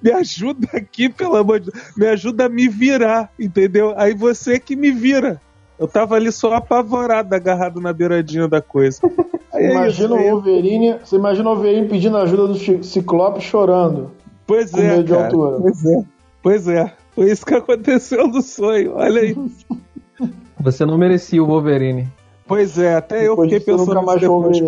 [0.02, 1.84] Me ajuda aqui, pelo amor de Deus.
[1.96, 3.94] Me ajuda a me virar, entendeu?
[3.96, 5.40] Aí você que me vira.
[5.78, 9.00] Eu tava ali só apavorado, agarrado na beiradinha da coisa.
[9.52, 10.96] Aí é Imagina isso, o Wolverine.
[11.02, 14.12] Você imagina o Wolverine pedindo ajuda do Ciclope chorando.
[14.46, 15.24] Pois com é, medo de cara.
[15.24, 15.56] altura.
[15.60, 16.04] Pois é.
[16.42, 16.92] Pois é.
[17.14, 18.94] Foi isso que aconteceu no sonho.
[18.94, 19.36] Olha aí.
[20.60, 22.08] Você não merecia o Wolverine.
[22.50, 24.60] Pois é, até eu Depois fiquei disso, pensando nunca mais depois.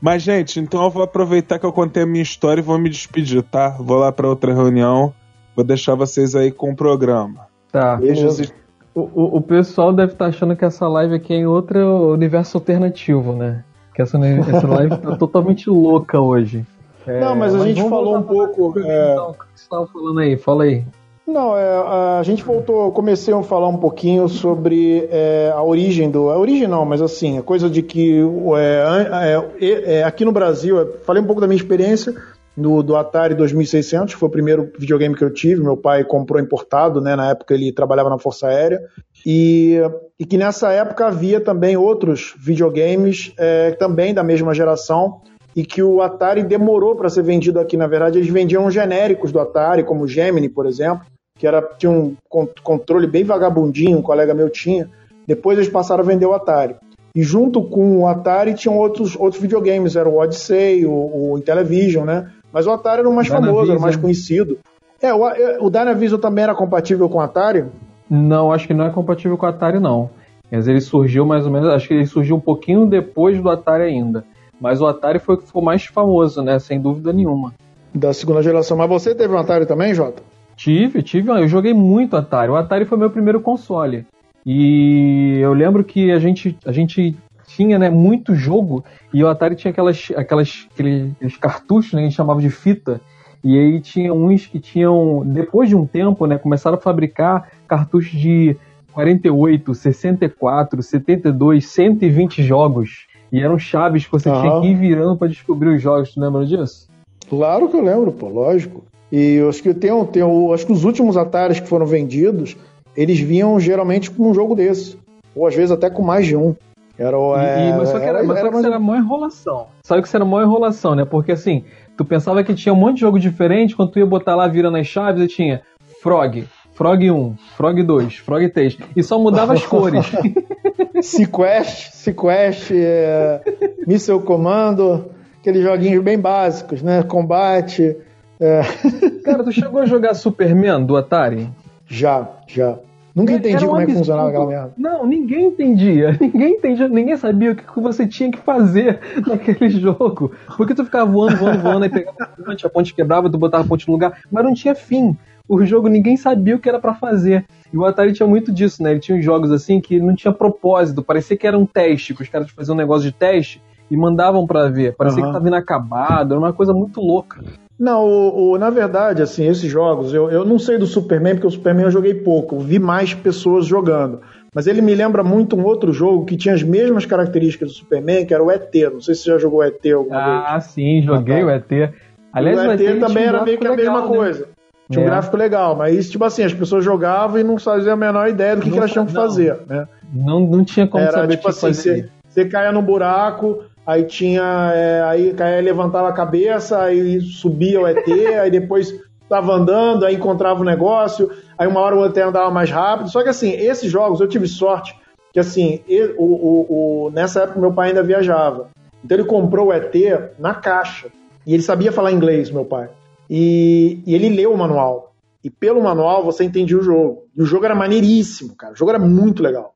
[0.00, 2.88] Mas, gente, então eu vou aproveitar que eu contei a minha história e vou me
[2.88, 3.76] despedir, tá?
[3.78, 5.12] Vou lá pra outra reunião.
[5.54, 7.46] Vou deixar vocês aí com o programa.
[7.70, 7.96] Tá.
[7.96, 8.50] Beijos e
[8.94, 12.56] O, o, o pessoal deve estar achando que essa live aqui é em outro universo
[12.56, 13.62] alternativo, né?
[13.94, 16.64] Que essa, essa live tá totalmente louca hoje.
[17.06, 18.78] É, Não, mas a gente vamos falou um pouco.
[18.80, 20.36] é, Então, o que você estava falando aí?
[20.38, 20.84] Fala aí.
[21.28, 26.30] Não, é, a gente voltou, comecei a falar um pouquinho sobre é, a origem do.
[26.30, 28.22] A origem não, mas assim, a coisa de que
[28.56, 32.14] é, é, é, aqui no Brasil, eu falei um pouco da minha experiência
[32.56, 35.60] do, do Atari 2600, que foi o primeiro videogame que eu tive.
[35.60, 37.14] Meu pai comprou importado, né?
[37.14, 38.80] Na época ele trabalhava na Força Aérea.
[39.26, 39.76] E,
[40.18, 45.20] e que nessa época havia também outros videogames é, também da mesma geração
[45.54, 47.76] e que o Atari demorou para ser vendido aqui.
[47.76, 51.04] Na verdade, eles vendiam genéricos do Atari, como o Gemini, por exemplo,
[51.38, 54.88] que era, tinha um con- controle bem vagabundinho, um colega meu tinha.
[55.26, 56.74] Depois eles passaram a vender o Atari.
[57.14, 60.90] E junto com o Atari tinham outros, outros videogames, era o Odyssey, o,
[61.32, 62.30] o Intellivision, né?
[62.52, 63.54] Mas o Atari era o mais Dynavision.
[63.54, 64.58] famoso, era o mais conhecido.
[65.00, 65.20] É, o,
[65.60, 67.64] o Dynavision também era compatível com o Atari?
[68.10, 70.10] Não, acho que não é compatível com o Atari, não.
[70.50, 73.84] Mas ele surgiu mais ou menos, acho que ele surgiu um pouquinho depois do Atari
[73.84, 74.24] ainda.
[74.60, 76.58] Mas o Atari foi o que ficou mais famoso, né?
[76.58, 77.52] Sem dúvida nenhuma.
[77.94, 78.76] Da segunda geração.
[78.76, 80.22] Mas você teve um Atari também, Jota?
[80.58, 82.50] Tive, tive, eu joguei muito Atari.
[82.50, 84.04] O Atari foi meu primeiro console.
[84.44, 87.16] E eu lembro que a gente, a gente
[87.46, 92.08] tinha né, muito jogo e o Atari tinha aquelas, aquelas, aqueles cartuchos né, que a
[92.08, 93.00] gente chamava de fita.
[93.44, 98.18] E aí tinha uns que tinham, depois de um tempo, né, começaram a fabricar cartuchos
[98.18, 98.56] de
[98.92, 103.06] 48, 64, 72, 120 jogos.
[103.30, 104.60] E eram chaves que você tinha Aham.
[104.60, 106.12] que ir virando para descobrir os jogos.
[106.12, 106.88] Tu lembra disso?
[107.28, 108.82] Claro que eu lembro, pô, lógico.
[109.10, 112.56] E eu acho que tem, tem acho que os últimos Ataris que foram vendidos,
[112.96, 114.98] eles vinham geralmente com um jogo desse.
[115.34, 116.54] ou às vezes até com mais de um.
[116.98, 119.66] Era, é, e, mas só que era, era, mas era, era mó enrolação.
[119.84, 121.04] Só que isso era mó enrolação, né?
[121.04, 121.64] Porque assim,
[121.96, 124.68] tu pensava que tinha um monte de jogo diferente, quando tu ia botar lá vira
[124.68, 125.62] nas chaves, e tinha
[126.02, 126.44] Frog,
[126.74, 128.78] Frog 1, Frog 2, Frog 3.
[128.96, 130.06] E só mudava as cores.
[131.00, 133.40] Sequest, Sequest, é,
[133.86, 135.06] Missile Comando,
[135.40, 137.04] aqueles joguinhos bem básicos, né?
[137.04, 137.96] Combate.
[138.40, 138.62] É.
[139.24, 141.50] Cara, tu chegou a jogar Superman do Atari?
[141.86, 142.78] Já, já.
[143.14, 144.72] Nunca entendi um como é que funcionava aquela merda.
[144.76, 146.16] Não, ninguém entendia.
[146.20, 150.30] Ninguém entendia, ninguém sabia o que você tinha que fazer naquele jogo.
[150.56, 153.64] Porque tu ficava voando, voando, voando, aí pegava a ponte, a ponte quebrava, tu botava
[153.64, 155.16] a ponte no lugar, mas não tinha fim.
[155.48, 157.44] O jogo ninguém sabia o que era para fazer.
[157.72, 158.92] E o Atari tinha muito disso, né?
[158.92, 162.22] Ele tinha uns jogos assim que não tinha propósito, parecia que era um teste, que
[162.22, 164.94] os caras faziam um negócio de teste e mandavam para ver.
[164.94, 165.28] Parecia uhum.
[165.28, 167.40] que tava inacabado, era uma coisa muito louca.
[167.78, 171.46] Não, o, o, na verdade, assim, esses jogos, eu, eu não sei do Superman, porque
[171.46, 174.20] o Superman eu joguei pouco, vi mais pessoas jogando.
[174.52, 178.26] Mas ele me lembra muito um outro jogo que tinha as mesmas características do Superman,
[178.26, 178.74] que era o ET.
[178.92, 180.44] Não sei se você já jogou ET alguma ah, vez.
[180.48, 181.46] Ah, sim, joguei ah, tá.
[181.46, 181.94] o ET.
[182.32, 184.16] Aliás, o ET, o ET também era meio que a legal, mesma né?
[184.16, 184.48] coisa.
[184.90, 185.06] Tinha é.
[185.06, 188.56] um gráfico legal, mas tipo assim, as pessoas jogavam e não faziam a menor ideia
[188.56, 189.86] do que, que elas tinham que fazer, né?
[190.12, 194.72] Não, não tinha como era, saber tipo assim, você, você caia no buraco, aí tinha.
[194.74, 198.06] É, aí caía, levantava a cabeça, aí subia o ET,
[198.42, 198.94] aí depois
[199.26, 203.10] tava andando, aí encontrava o um negócio, aí uma hora o ET andava mais rápido.
[203.10, 204.94] Só que assim, esses jogos eu tive sorte
[205.32, 208.68] que assim, ele, o, o, o, nessa época meu pai ainda viajava.
[209.02, 209.94] Então ele comprou o ET
[210.38, 211.08] na caixa.
[211.46, 212.90] E ele sabia falar inglês, meu pai.
[213.30, 215.14] E, e ele leu o manual.
[215.42, 217.24] E pelo manual você entendia o jogo.
[217.34, 218.72] E o jogo era maneiríssimo, cara.
[218.72, 219.74] O jogo era muito legal.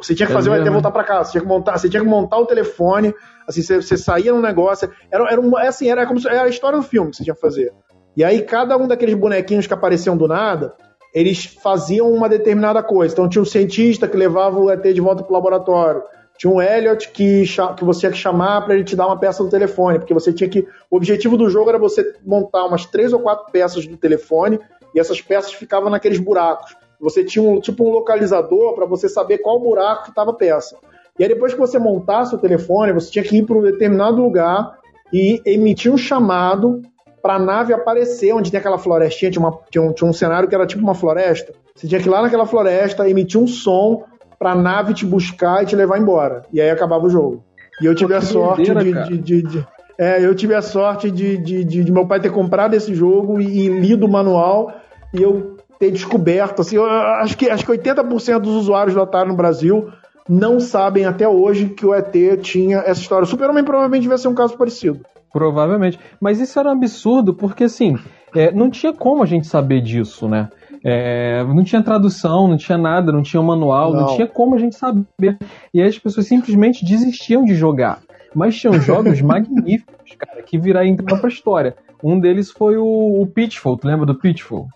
[0.00, 2.02] Você tinha que fazer o ET voltar para casa, você tinha que montar, você tinha
[2.02, 3.14] que montar o telefone,
[3.46, 6.48] assim, você, você saía no negócio, era, era, uma, assim, era como se, era a
[6.48, 7.72] história do filme que você tinha que fazer.
[8.16, 10.74] E aí cada um daqueles bonequinhos que apareciam do nada,
[11.12, 13.12] eles faziam uma determinada coisa.
[13.12, 16.02] Então tinha um cientista que levava o ET de volta pro laboratório.
[16.38, 17.44] Tinha um Elliot que,
[17.76, 20.32] que você tinha que chamar para ele te dar uma peça do telefone, porque você
[20.32, 20.66] tinha que.
[20.90, 24.60] O objetivo do jogo era você montar umas três ou quatro peças do telefone
[24.94, 26.76] e essas peças ficavam naqueles buracos.
[27.00, 30.76] Você tinha um tipo um localizador para você saber qual buraco que estava a peça.
[31.18, 34.22] E aí depois que você montasse o telefone, você tinha que ir para um determinado
[34.22, 34.78] lugar
[35.12, 36.82] e emitir um chamado
[37.22, 40.48] para a nave aparecer onde tem aquela florestinha, tinha, uma, tinha, um, tinha um cenário
[40.48, 41.52] que era tipo uma floresta.
[41.74, 44.04] Você tinha que ir lá naquela floresta, emitir um som
[44.38, 46.42] para a nave te buscar e te levar embora.
[46.52, 47.42] E aí acabava o jogo.
[47.80, 49.66] E eu tive a sorte de, de, de,
[49.98, 53.66] é, eu tive a sorte de, de, de, meu pai ter comprado esse jogo e,
[53.66, 54.72] e lido o manual
[55.12, 59.36] e eu ter descoberto, assim, acho que, acho que 80% dos usuários do Atari no
[59.36, 59.90] Brasil
[60.28, 63.24] não sabem até hoje que o ET tinha essa história.
[63.24, 65.00] O Super-Homem provavelmente devia ser um caso parecido.
[65.32, 65.98] Provavelmente.
[66.20, 67.96] Mas isso era um absurdo, porque assim,
[68.34, 70.48] é, não tinha como a gente saber disso, né?
[70.84, 74.00] É, não tinha tradução, não tinha nada, não tinha manual, não.
[74.02, 75.36] não tinha como a gente saber.
[75.74, 78.00] E aí as pessoas simplesmente desistiam de jogar.
[78.34, 81.76] Mas tinham jogos magníficos, cara, que viraram entrar pra história.
[82.02, 84.68] Um deles foi o, o Pitfall, tu lembra do Pitfall?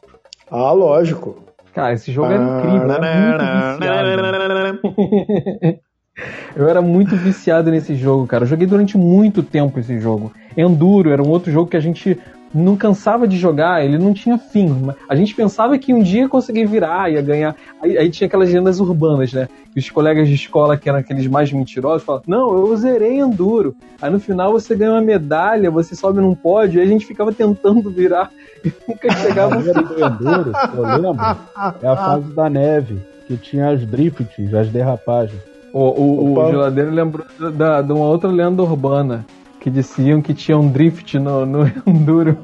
[0.51, 1.45] Ah, lógico.
[1.73, 2.91] Cara, esse jogo era incrível.
[2.91, 2.99] Era
[6.55, 8.43] Eu era muito viciado nesse jogo, cara.
[8.45, 10.33] Eu joguei durante muito tempo esse jogo.
[10.57, 12.19] Enduro era um outro jogo que a gente
[12.53, 14.89] não cansava de jogar, ele não tinha fim.
[15.09, 17.55] A gente pensava que um dia ia conseguir virar, ia ganhar.
[17.83, 19.49] Aí, aí tinha aquelas lendas urbanas, né?
[19.77, 23.75] Os colegas de escola, que eram aqueles mais mentirosos, falavam: Não, eu zerei Enduro.
[24.03, 27.33] Aí no final você ganha uma medalha, você sobe num pódio, e a gente ficava
[27.33, 28.31] tentando virar
[28.65, 29.55] e nunca chegava.
[29.57, 31.25] A do Enduro, eu lembro,
[31.83, 35.41] é a fase da neve, que tinha as drifts, as derrapagens.
[35.73, 39.25] O, o, o geladeiro lembrou da, de uma outra lenda urbana
[39.61, 42.37] que diziam que tinha um drift no, no Enduro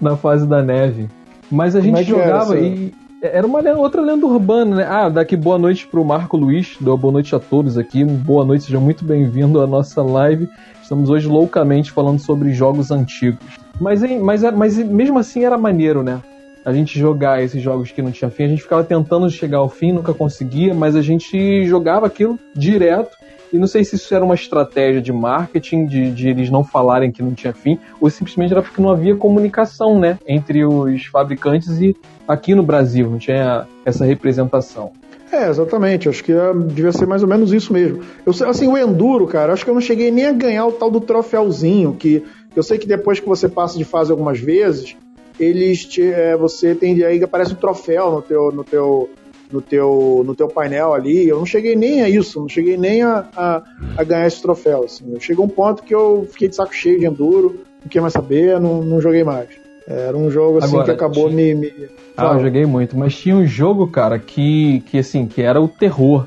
[0.00, 1.08] na fase da neve.
[1.50, 4.86] Mas a Como gente é jogava era, e era uma outra lenda urbana, né?
[4.88, 8.64] Ah, daqui boa noite pro Marco Luiz, dou boa noite a todos aqui, boa noite,
[8.64, 10.48] seja muito bem-vindo à nossa live.
[10.82, 13.38] Estamos hoje loucamente falando sobre jogos antigos.
[13.80, 16.20] Mas, mas, mas mesmo assim era maneiro, né?
[16.64, 19.68] A gente jogar esses jogos que não tinha fim, a gente ficava tentando chegar ao
[19.68, 23.16] fim, nunca conseguia, mas a gente jogava aquilo direto
[23.52, 27.12] e não sei se isso era uma estratégia de marketing, de, de, eles não falarem
[27.12, 30.18] que não tinha fim, ou simplesmente era porque não havia comunicação, né?
[30.26, 31.94] Entre os fabricantes e
[32.26, 34.92] aqui no Brasil, não tinha essa representação.
[35.30, 36.08] É, exatamente.
[36.08, 38.02] Acho que é, devia ser mais ou menos isso mesmo.
[38.24, 40.90] Eu, assim, o Enduro, cara, acho que eu não cheguei nem a ganhar o tal
[40.90, 42.22] do troféuzinho, que
[42.54, 44.94] eu sei que depois que você passa de fase algumas vezes,
[45.40, 49.08] eles te, é, você tem aí aparece um troféu no teu, no teu
[49.52, 51.28] no teu, no teu painel ali.
[51.28, 53.62] Eu não cheguei nem a isso, não cheguei nem a, a,
[53.96, 54.84] a ganhar esse troféu.
[54.84, 55.04] Assim.
[55.20, 58.60] Chegou um ponto que eu fiquei de saco cheio de enduro, não queria mais saber,
[58.60, 59.48] não, não joguei mais.
[59.86, 61.54] Era um jogo assim Agora, que acabou tinha...
[61.54, 61.88] me, me.
[62.16, 65.66] Ah, eu joguei muito, mas tinha um jogo, cara, que, que assim, que era o
[65.66, 66.26] terror.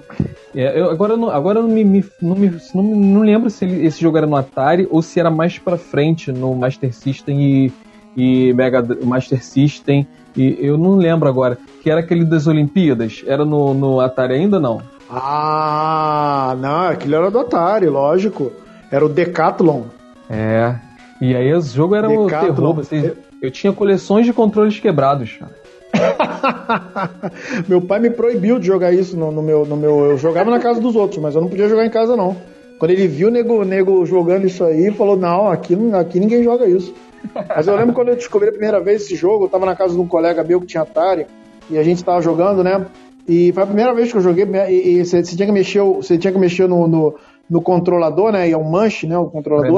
[0.53, 3.85] É, eu, agora não, agora não me, me, não, me, não, não lembro se ele,
[3.85, 7.73] esse jogo era no Atari ou se era mais pra frente no Master System e,
[8.15, 10.07] e Mega Master System.
[10.35, 11.57] E eu não lembro agora.
[11.81, 13.23] Que era aquele das Olimpíadas.
[13.25, 14.81] Era no, no Atari ainda não?
[15.09, 18.51] Ah, não, aquilo era do Atari, lógico.
[18.91, 19.83] Era o Decathlon.
[20.29, 20.75] É.
[21.21, 22.51] E aí o jogo era Decathlon.
[22.51, 22.73] o terror.
[22.75, 25.65] Vocês, eu tinha coleções de controles quebrados, cara.
[27.67, 30.05] meu pai me proibiu de jogar isso no, no, meu, no meu.
[30.11, 32.35] Eu jogava na casa dos outros, mas eu não podia jogar em casa, não.
[32.79, 36.67] Quando ele viu o nego, nego jogando isso aí, falou: Não, aqui, aqui ninguém joga
[36.67, 36.93] isso.
[37.33, 39.93] Mas eu lembro quando eu descobri a primeira vez esse jogo, eu tava na casa
[39.93, 41.25] de um colega meu que tinha Atari,
[41.69, 42.85] e a gente tava jogando, né?
[43.27, 46.31] E foi a primeira vez que eu joguei, e, você, tinha que mexer, você tinha
[46.31, 47.15] que mexer no, no,
[47.49, 48.47] no controlador, né?
[48.47, 49.17] E é um manche, né?
[49.17, 49.71] O controlador.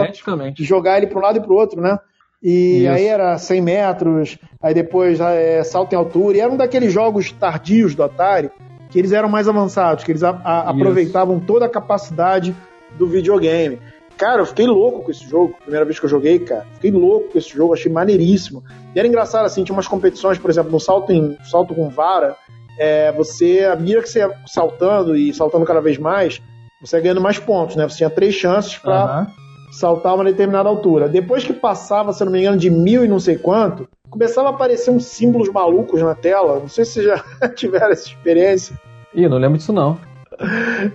[0.60, 1.98] E jogar ele para um lado e para o outro, né?
[2.44, 2.92] E Isso.
[2.92, 6.38] aí era 100 metros, aí depois é, salto em altura.
[6.38, 8.52] E era um daqueles jogos tardios do Atari
[8.90, 12.56] que eles eram mais avançados, que eles a, a, aproveitavam toda a capacidade
[12.98, 13.80] do videogame.
[14.18, 16.66] Cara, eu fiquei louco com esse jogo, primeira vez que eu joguei, cara.
[16.74, 18.64] Fiquei louco com esse jogo, achei maneiríssimo.
[18.96, 22.36] E era engraçado, assim, tinha umas competições, por exemplo, no salto, em, salto com vara,
[22.80, 26.42] é, você, à medida que você ia saltando e saltando cada vez mais,
[26.82, 27.88] você ia ganhando mais pontos, né?
[27.88, 31.08] Você tinha três chances para uhum saltar uma determinada altura.
[31.08, 34.52] Depois que passava, se não me engano, de mil e não sei quanto, começava a
[34.52, 36.60] aparecer uns símbolos malucos na tela.
[36.60, 37.24] Não sei se já
[37.56, 38.76] tiveram essa experiência.
[39.14, 39.98] Ih, não lembro disso não.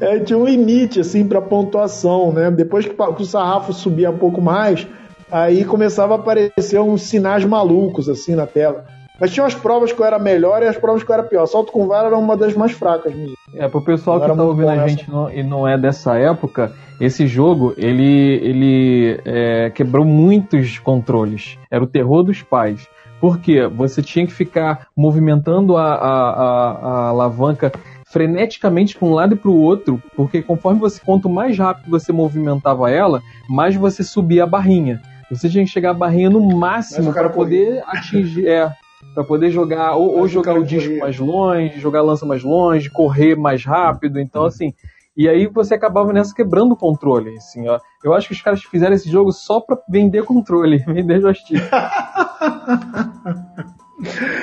[0.01, 2.51] É, tinha um limite, assim, para pontuação, né?
[2.51, 4.87] Depois que o sarrafo subia um pouco mais,
[5.31, 8.85] aí começava a aparecer uns sinais malucos, assim, na tela.
[9.21, 11.47] Mas tinha as provas que eu era melhor e as provas que eu era pior.
[11.47, 13.35] Salto com vara era uma das mais fracas minhas.
[13.55, 17.27] É, pro pessoal que tá ouvindo a gente não, e não é dessa época, esse
[17.27, 21.57] jogo, ele, ele é, quebrou muitos controles.
[21.71, 22.89] Era o terror dos pais.
[23.21, 27.71] Porque você tinha que ficar movimentando a, a, a, a alavanca
[28.13, 32.13] freneticamente para um lado e para o outro, porque conforme você quanto mais rápido você
[32.13, 35.01] movimentava ela, mais você subia a barrinha.
[35.31, 38.71] Você tinha que chegar a barrinha no máximo para poder atingir, é,
[39.15, 42.91] para poder jogar ou, ou jogar o disco mais longe, jogar a lança mais longe,
[42.91, 44.21] correr mais rápido.
[44.21, 44.75] Então, assim,
[45.17, 47.35] e aí você acabava nessa quebrando o controle.
[47.39, 47.81] Assim, ó.
[48.05, 51.63] Eu acho que os caras fizeram esse jogo só para vender controle, vender joystick.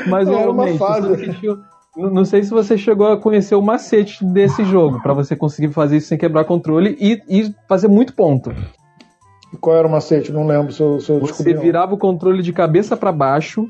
[0.09, 1.07] Mas Era uma fase.
[1.95, 5.97] Não sei se você chegou a conhecer o macete desse jogo, para você conseguir fazer
[5.97, 8.53] isso sem quebrar controle e, e fazer muito ponto.
[9.59, 10.31] Qual era o macete?
[10.31, 13.67] Não lembro se eu, se eu Você virava o controle de cabeça para baixo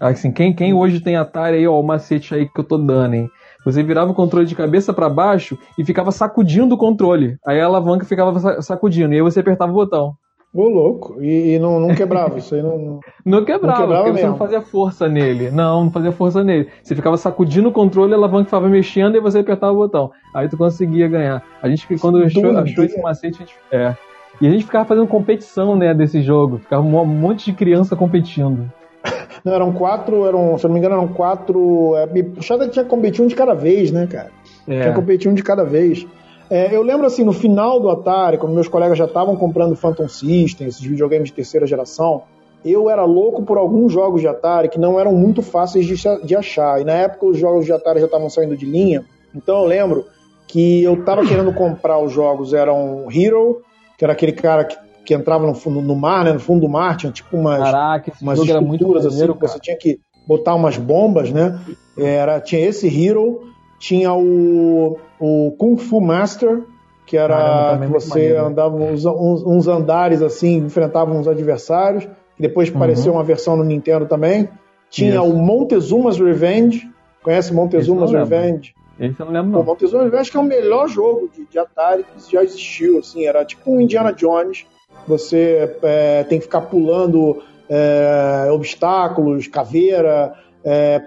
[0.00, 3.14] Assim, quem, quem hoje tem Atari aí, ó, o macete aí que eu tô dando,
[3.14, 3.28] hein?
[3.66, 7.36] Você virava o controle de cabeça para baixo e ficava sacudindo o controle.
[7.46, 10.14] Aí a alavanca ficava sacudindo, e aí você apertava o botão.
[10.52, 11.22] Ô, louco.
[11.22, 12.98] E, e não, não, quebrava, isso aí não.
[13.24, 14.18] Não quebrava, não quebrava porque mesmo.
[14.18, 15.50] você não fazia força nele.
[15.50, 16.68] Não, não fazia força nele.
[16.82, 20.10] Você ficava sacudindo o controle, a alavanca ficava mexendo e você apertava o botão.
[20.34, 21.42] Aí tu conseguia ganhar.
[21.62, 23.54] A gente, quando achou, achou esse macete, a gente.
[23.70, 23.94] É.
[24.40, 26.58] E a gente ficava fazendo competição, né, desse jogo.
[26.58, 28.72] Ficava um monte de criança competindo.
[29.44, 31.94] Não, eram quatro, eram, se eu não me engano, eram quatro.
[31.96, 34.30] É, Shadow tinha que competir um de cada vez, né, cara?
[34.66, 34.80] É.
[34.80, 36.06] Tinha que competir um de cada vez.
[36.50, 40.08] É, eu lembro assim, no final do Atari, quando meus colegas já estavam comprando Phantom
[40.08, 42.22] System, esses videogames de terceira geração,
[42.64, 46.36] eu era louco por alguns jogos de Atari que não eram muito fáceis de, de
[46.36, 46.80] achar.
[46.80, 49.04] E na época os jogos de Atari já estavam saindo de linha.
[49.34, 50.04] Então eu lembro
[50.48, 53.62] que eu tava querendo comprar os jogos, eram Hero,
[53.96, 54.76] que era aquele cara que
[55.10, 58.38] que entrava no, no mar, né, no fundo do mar, tinha tipo umas, Caraca, umas
[58.38, 61.58] estruturas assim, maneiro, você tinha que botar umas bombas, né?
[61.98, 63.40] Era, tinha esse Hero,
[63.80, 66.62] tinha o, o Kung Fu Master,
[67.06, 68.44] que era Caramba, que você maneiro.
[68.44, 72.76] andava uns, uns, uns, andares assim, enfrentava uns adversários, que depois uhum.
[72.76, 74.48] apareceu uma versão no Nintendo também.
[74.90, 75.24] Tinha Isso.
[75.24, 76.88] o Montezuma's Revenge,
[77.22, 78.74] conhece Montezuma's Revenge?
[78.98, 79.60] Esse eu não lembro, não.
[79.62, 83.24] O Montezuma's Revenge que é o melhor jogo de, de Atari que já existiu, assim,
[83.24, 84.66] era tipo um Indiana Jones,
[85.08, 90.34] você é, tem que ficar pulando é, obstáculos, caveira,
[90.64, 91.02] é,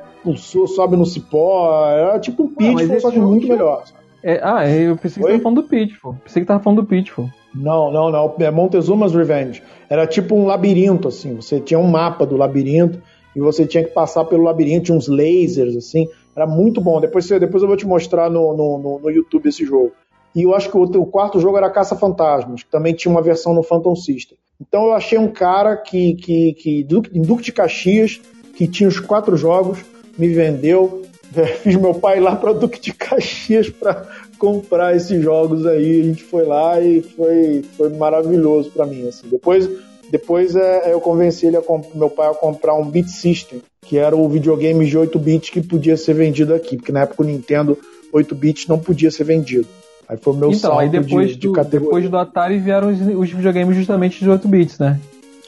[0.67, 3.83] sobe no cipó, é tipo um Pitfall, só que muito melhor.
[4.23, 5.31] É, ah, eu pensei que Oi?
[5.33, 6.15] tava falando do Pitfall.
[6.23, 7.29] Pensei que tava falando do Pitfall.
[7.53, 8.33] Não, não, não.
[8.39, 9.61] É Montezuma's Revenge.
[9.89, 11.35] Era tipo um labirinto, assim.
[11.35, 13.01] Você tinha um mapa do labirinto
[13.35, 16.07] e você tinha que passar pelo labirinto, tinha uns lasers, assim.
[16.35, 17.01] Era muito bom.
[17.01, 19.91] Depois, depois eu vou te mostrar no, no, no YouTube esse jogo.
[20.33, 23.21] E eu acho que o, o quarto jogo era Caça Fantasmas, que também tinha uma
[23.21, 24.37] versão no Phantom System.
[24.59, 28.21] Então eu achei um cara que, que, que em Duque de Caxias,
[28.55, 29.79] que tinha os quatro jogos,
[30.17, 31.01] me vendeu.
[31.63, 36.01] Fiz meu pai lá para Duque de Caxias para comprar esses jogos aí.
[36.01, 39.07] A gente foi lá e foi, foi maravilhoso para mim.
[39.07, 39.27] Assim.
[39.29, 39.67] Depois,
[40.11, 41.61] depois é, eu convenci ele a
[41.95, 45.61] meu pai a comprar um Beat System, que era o videogame de 8 bits que
[45.61, 47.77] podia ser vendido aqui, porque na época o Nintendo
[48.11, 49.67] 8 bits não podia ser vendido.
[50.07, 51.87] Aí foi o meu então, aí depois, de, de do, categoria.
[51.87, 54.99] depois do Atari vieram os, os videogames justamente de 8 bits, né?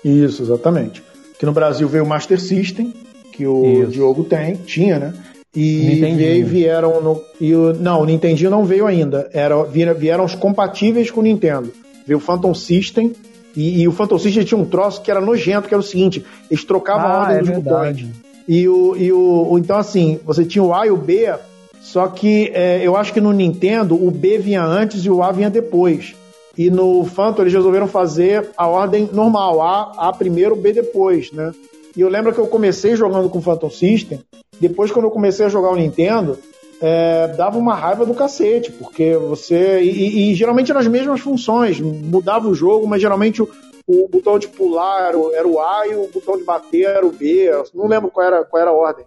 [0.04, 1.04] Isso, exatamente.
[1.40, 2.94] Que no Brasil veio o Master System,
[3.32, 3.92] que o Isso.
[3.92, 5.14] Diogo tem, tinha, né?
[5.56, 7.22] E veio, vieram no.
[7.40, 9.30] E o, não, o Nintendinho não veio ainda.
[9.34, 11.72] Era, vieram, os compatíveis com o Nintendo.
[12.06, 13.14] Veio o Phantom System.
[13.56, 16.26] E, e o Phantom System tinha um troço que era nojento, que era o seguinte:
[16.52, 18.04] eles trocavam a Ah, ordem é dos verdade.
[18.04, 18.26] botões.
[18.48, 21.34] E o, e o, o- Então, assim, você tinha o A e o B,
[21.82, 25.32] só que é, eu acho que no Nintendo o B vinha antes e o A
[25.32, 26.16] vinha depois.
[26.58, 31.52] E no Phantom eles resolveram fazer a ordem normal, A, A primeiro, B depois, né?
[31.96, 34.22] E eu lembro que eu comecei jogando com o Phantom System,
[34.60, 36.38] depois quando eu comecei a jogar o Nintendo,
[36.82, 39.82] é, dava uma raiva do cacete, porque você.
[39.82, 43.50] E, e- geralmente eram as mesmas funções, mudava o jogo, mas geralmente o,
[43.88, 47.06] o botão de pular era o, era o A e o botão de bater era
[47.06, 49.06] o B, não lembro qual era, qual era a ordem.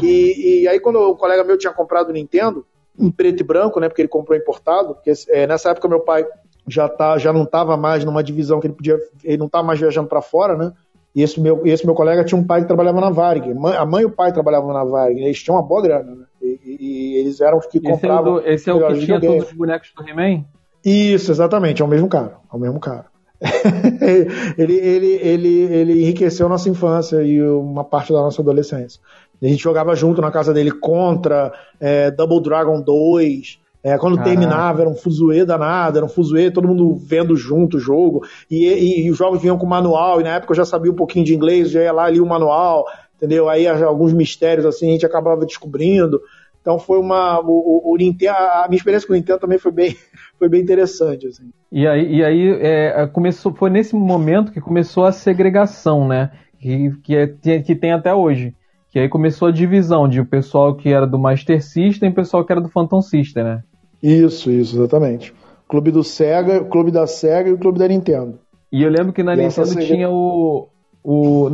[0.00, 2.64] E, e aí quando o colega meu tinha comprado o Nintendo,
[2.98, 6.24] em preto e branco, né, porque ele comprou importado, porque é, nessa época meu pai
[6.68, 9.78] já, tá, já não estava mais numa divisão que ele podia, ele não estava mais
[9.80, 10.72] viajando para fora, né,
[11.14, 13.50] e esse meu, esse meu colega tinha um pai que trabalhava na Varig.
[13.76, 15.20] A mãe e o pai trabalhavam na Varig.
[15.20, 16.24] Eles tinham uma boa grana, né?
[16.40, 18.34] E, e- e eles eram os que Esse é, o compravam.
[18.34, 20.44] do- esse é o que tinha todos os bonecos do He-Man?
[20.84, 21.82] Isso, exatamente.
[21.82, 22.36] É o mesmo cara.
[22.52, 23.06] É o mesmo cara.
[24.56, 29.00] ele, ele, ele, ele enriqueceu nossa infância e uma parte da nossa adolescência.
[29.42, 33.58] A gente jogava junto na casa dele contra é, Double Dragon 2.
[33.82, 34.30] É, quando Caraca.
[34.30, 38.22] terminava, era um fuzuê danado, era um fuzuê, todo mundo vendo junto o jogo.
[38.50, 40.96] E, e- e os jogos vinham com manual, e na época eu já sabia um
[40.96, 42.84] pouquinho de inglês, já ia lá ali o manual,
[43.16, 43.48] entendeu?
[43.48, 46.20] Aí alguns mistérios assim a gente acabava descobrindo.
[46.60, 47.40] Então foi uma.
[47.40, 49.96] O, o- o Nintendo, a minha experiência com o Nintendo também foi bem,
[50.38, 51.26] foi bem interessante.
[51.26, 51.44] Assim.
[51.72, 56.30] E aí, e aí é, começou, foi nesse momento que começou a segregação, né?
[56.60, 58.54] Que, que, é- que tem até hoje.
[58.90, 62.14] Que aí começou a divisão de o pessoal que era do Master System e o
[62.14, 63.62] pessoal que era do Phantom System, né?
[64.02, 65.34] Isso, isso, exatamente.
[65.68, 68.38] Clube do Sega, clube da Sega e o clube da Nintendo.
[68.72, 70.68] E eu lembro que na E Nintendo tinha o.
[71.02, 71.48] o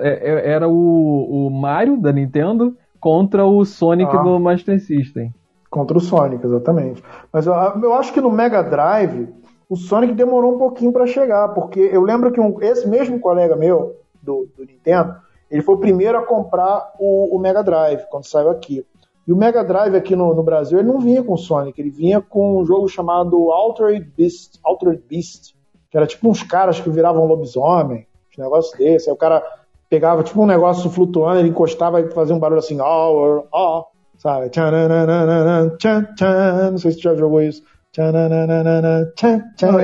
[0.00, 4.22] é- é- era o, o Mario da Nintendo contra o Sonic Ah.
[4.22, 5.32] do Master System.
[5.70, 7.02] Contra o Sonic, exatamente.
[7.32, 9.28] Mas eu, eu acho que no Mega Drive
[9.68, 13.56] o Sonic demorou um pouquinho para chegar, porque eu lembro que um- esse mesmo colega
[13.56, 15.14] meu do, do Nintendo,
[15.50, 18.84] ele foi o primeiro a comprar o, o Mega Drive quando saiu aqui.
[19.26, 21.90] E o Mega Drive aqui no, no Brasil ele não vinha com o Sonic, ele
[21.90, 25.54] vinha com um jogo chamado Altered Beast, Altered Beast,
[25.90, 28.06] que era tipo uns caras que viravam lobisomem,
[28.38, 29.08] um negócio desse.
[29.08, 29.42] Aí o cara
[29.88, 33.84] pegava tipo um negócio flutuando, ele encostava e fazia um barulho assim, ó, ó,
[34.16, 34.48] sabe?
[34.48, 36.70] Tchananana, tchan, tchan.
[36.70, 37.62] Não sei se você já jogou isso.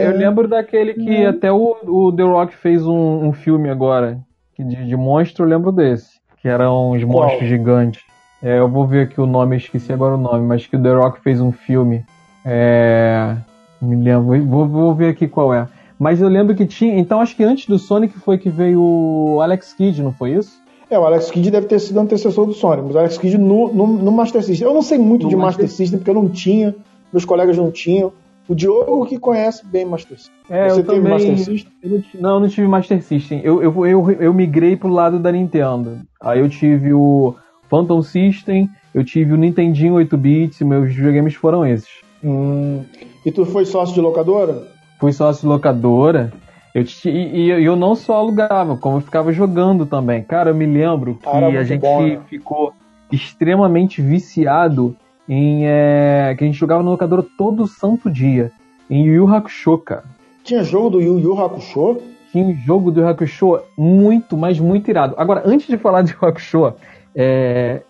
[0.02, 4.18] Eu lembro daquele que até o, o The Rock fez um, um filme agora
[4.54, 6.18] que de, de monstro, eu lembro desse.
[6.40, 8.02] Que eram uns monstros gigantes.
[8.42, 10.82] É, eu vou ver aqui o nome, eu esqueci agora o nome, mas que o
[10.82, 12.04] The Rock fez um filme.
[12.44, 13.36] É.
[13.80, 15.66] Me lembro, vou, vou ver aqui qual é.
[15.98, 16.98] Mas eu lembro que tinha.
[16.98, 20.60] Então acho que antes do Sonic foi que veio o Alex Kidd, não foi isso?
[20.90, 23.72] É, o Alex Kidd deve ter sido antecessor do Sonic, mas o Alex Kidd no,
[23.72, 24.66] no, no Master System.
[24.68, 26.74] Eu não sei muito No de Master- Master System, porque eu não tinha,
[27.12, 28.12] meus colegas não tinham.
[28.48, 30.34] O Diogo que conhece bem Master System.
[30.48, 31.12] É, Você eu teve também.
[31.12, 31.72] Master System?
[31.82, 33.40] Eu não, eu não tive Master System.
[33.44, 35.98] Eu, eu, eu, eu migrei pro lado da Nintendo.
[36.22, 37.34] Aí eu tive o
[37.68, 41.88] Phantom System, eu tive o Nintendinho 8-bits, e meus videogames foram esses.
[42.24, 42.82] Hum.
[43.24, 44.66] E tu foi sócio de locadora?
[44.98, 46.32] Fui sócio de locadora.
[46.74, 50.22] Eu ti- e, e eu não só alugava, como eu ficava jogando também.
[50.22, 52.20] Cara, eu me lembro que Cara, a gente bom, né?
[52.28, 52.72] ficou
[53.10, 54.94] extremamente viciado
[55.28, 55.62] em.
[55.66, 58.50] é, que a gente jogava na locadora todo santo dia.
[58.90, 60.04] Em Yu Yu Hakusho, cara.
[60.44, 61.98] Tinha jogo do Yu Yu Hakusho?
[62.32, 65.14] Tinha um jogo do Yu Hakusho muito, mas muito irado.
[65.18, 66.72] Agora, antes de falar de Yu Hakusho,
[67.18, 67.82] é,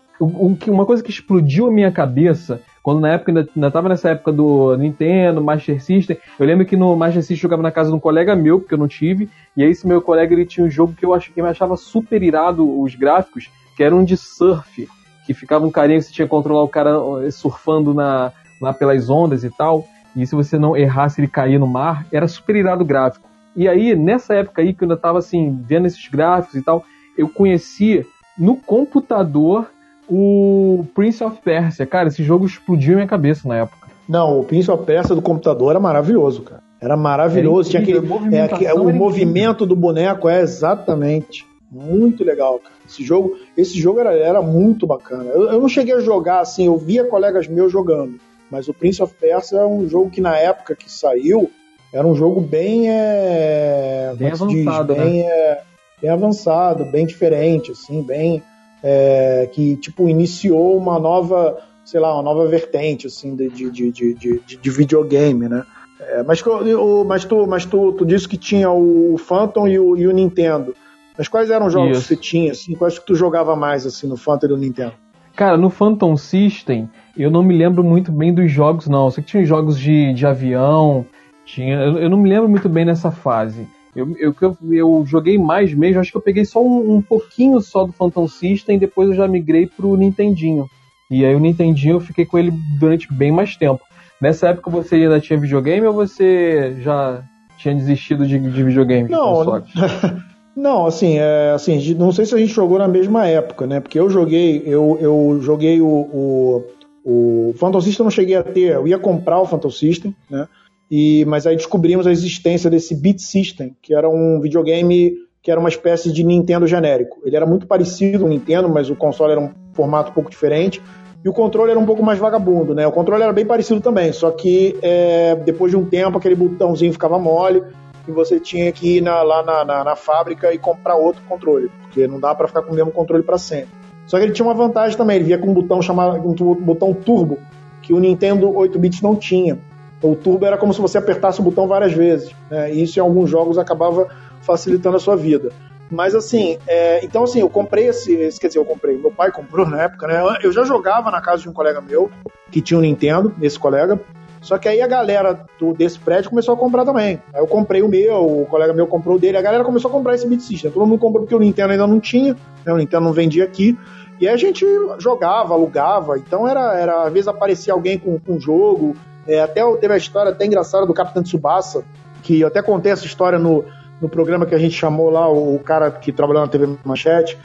[0.59, 4.09] que- uma coisa que explodiu a minha cabeça, quando na época, ainda, ainda tava nessa
[4.09, 7.91] época do Nintendo, Master System, eu lembro que no Master System eu jogava na casa
[7.91, 10.65] de um colega meu, porque eu não tive, e aí esse meu colega ele tinha
[10.65, 14.03] um jogo que eu, ach, que eu achava super irado os gráficos, que era um
[14.03, 14.89] de surf,
[15.25, 18.73] que ficava um carinha que você tinha que controlar o cara eh, surfando na, lá
[18.73, 22.55] pelas ondas e tal, e se você não errasse ele caía no mar, era super
[22.55, 23.29] irado o gráfico.
[23.55, 26.83] E aí, nessa época aí que eu ainda tava assim, vendo esses gráficos e tal,
[27.15, 28.05] eu conheci
[28.39, 29.69] no computador
[30.09, 31.85] o Prince of Persia.
[31.85, 33.89] Cara, esse jogo explodiu minha cabeça na época.
[34.07, 36.63] Não, o Prince of Persia do computador era maravilhoso, cara.
[36.81, 37.69] Era maravilhoso.
[37.69, 42.23] Era Tinha incrível, aquele, a é, aquele- o era movimento do boneco é exatamente muito
[42.23, 42.73] legal, cara.
[42.87, 45.25] Esse jogo, esse jogo era, era muito bacana.
[45.25, 48.15] Eu, eu não cheguei a jogar assim, eu via colegas meus jogando,
[48.49, 51.51] mas o Prince of Persia é um jogo que na época que saiu
[51.93, 55.03] era um jogo bem é, Bem é avançado, né?
[55.03, 55.61] bem, é,
[56.01, 58.43] bem avançado, bem diferente, assim, bem
[58.83, 61.57] é, que tipo iniciou uma nova
[61.89, 65.63] sei lá, uma nova vertente, assim, de, de, de, de, de videogame, né?
[65.99, 69.97] É, mas, o, mas, tu, mas tu, tu disse que tinha o Phantom e o,
[69.97, 70.75] e o Nintendo.
[71.17, 72.01] Mas quais eram os jogos Isso.
[72.01, 72.75] que você tinha, assim?
[72.75, 74.93] Quais que tu jogava mais, assim, no Phantom e no Nintendo?
[75.35, 79.05] Cara, no Phantom System, eu não me lembro muito bem dos jogos, não.
[79.05, 81.05] Eu sei que tinha jogos de, de avião,
[81.43, 81.75] tinha...
[81.75, 83.67] Eu, eu não me lembro muito bem nessa fase.
[83.95, 87.85] Eu, eu, eu, joguei mais mesmo, acho que eu peguei só um, um, pouquinho só
[87.85, 90.67] do Phantom System e depois eu já migrei pro Nintendinho.
[91.09, 93.81] E aí o Nintendinho eu fiquei com ele durante bem mais tempo.
[94.21, 97.23] Nessa época você ainda tinha videogame ou você já
[97.57, 99.09] tinha desistido de, de videogame?
[99.09, 99.63] Não,
[100.55, 103.79] não, assim, é, assim, não sei se a gente jogou na mesma época, né?
[103.79, 106.65] Porque eu joguei, eu, eu joguei o, o,
[107.03, 110.47] o Phantom System, eu não cheguei a ter, eu ia comprar o Phantom System, né?
[110.89, 115.59] E, mas aí descobrimos a existência desse Beat System, que era um videogame que era
[115.59, 117.17] uma espécie de Nintendo genérico.
[117.23, 120.29] Ele era muito parecido com o Nintendo, mas o console era um formato um pouco
[120.29, 120.81] diferente.
[121.23, 122.87] E o controle era um pouco mais vagabundo, né?
[122.87, 126.93] O controle era bem parecido também, só que é, depois de um tempo aquele botãozinho
[126.93, 127.61] ficava mole
[128.07, 131.69] e você tinha que ir na, lá na, na, na, fábrica e comprar outro controle,
[131.81, 133.69] porque não dá para ficar com o mesmo controle para sempre.
[134.07, 136.93] Só que ele tinha uma vantagem também, ele vinha com um botão chamado um botão
[136.93, 137.37] turbo,
[137.81, 139.59] que o Nintendo 8 bits não tinha.
[140.01, 142.33] O turbo era como se você apertasse o botão várias vezes.
[142.49, 142.73] Né?
[142.73, 144.07] E isso em alguns jogos acabava
[144.41, 145.51] facilitando a sua vida.
[145.91, 149.31] Mas assim, é, então assim, eu comprei esse, esse, quer dizer, eu comprei, meu pai
[149.31, 150.21] comprou na época, né?
[150.43, 152.11] Eu já jogava na casa de um colega meu
[152.51, 153.99] que tinha um Nintendo, esse colega.
[154.41, 157.21] Só que aí a galera do, desse prédio começou a comprar também.
[157.33, 159.91] Aí eu comprei o meu, o colega meu comprou o dele, a galera começou a
[159.91, 160.71] comprar esse Beat System.
[160.71, 162.35] Todo mundo comprou porque o Nintendo ainda não tinha,
[162.65, 162.71] né?
[162.71, 163.77] o Nintendo não vendia aqui.
[164.19, 164.65] E aí a gente
[164.97, 168.95] jogava, alugava, então era, era às vezes aparecia alguém com, com um jogo,
[169.29, 171.83] é, até teve a história até engraçada do Capitão Tsubasa,
[172.23, 173.63] que eu até contei essa história no,
[174.01, 177.37] no programa que a gente chamou lá, o, cara que trabalhou na TV Manchete,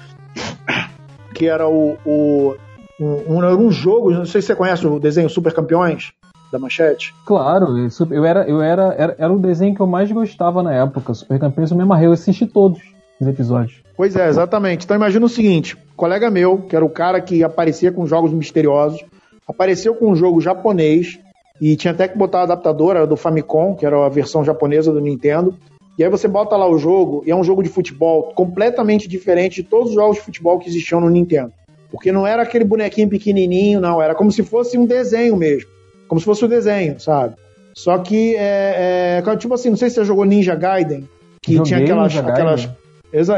[1.35, 2.57] que era o, o
[2.99, 6.13] um, um, jogo, não sei se você conhece o desenho Super Campeões
[6.51, 7.15] da Manchete.
[7.27, 7.67] Claro,
[8.11, 11.13] eu era, eu era, era, era o desenho que eu mais gostava na época.
[11.13, 12.81] Super Campeões eu me amarrei, eu assisti todos
[13.21, 13.83] os episódios.
[13.97, 14.85] Pois é, exatamente.
[14.85, 19.05] Então imagina o seguinte: colega meu, que era o cara que aparecia com jogos misteriosos,
[19.47, 21.19] apareceu com um jogo japonês
[21.61, 25.01] e tinha até que botar a adaptadora do Famicom, que era a versão japonesa do
[25.01, 25.55] Nintendo.
[25.97, 29.63] E aí você bota lá o jogo, e é um jogo de futebol completamente diferente
[29.63, 31.53] de todos os jogos de futebol que existiam no Nintendo.
[31.91, 34.03] Porque não era aquele bonequinho pequenininho, não.
[34.03, 35.71] Era como se fosse um desenho mesmo.
[36.09, 37.37] Como se fosse um desenho, sabe?
[37.73, 41.09] Só que, é, é, tipo assim, não sei se você jogou Ninja Gaiden,
[41.41, 42.69] que Joguei tinha aquelas, aquelas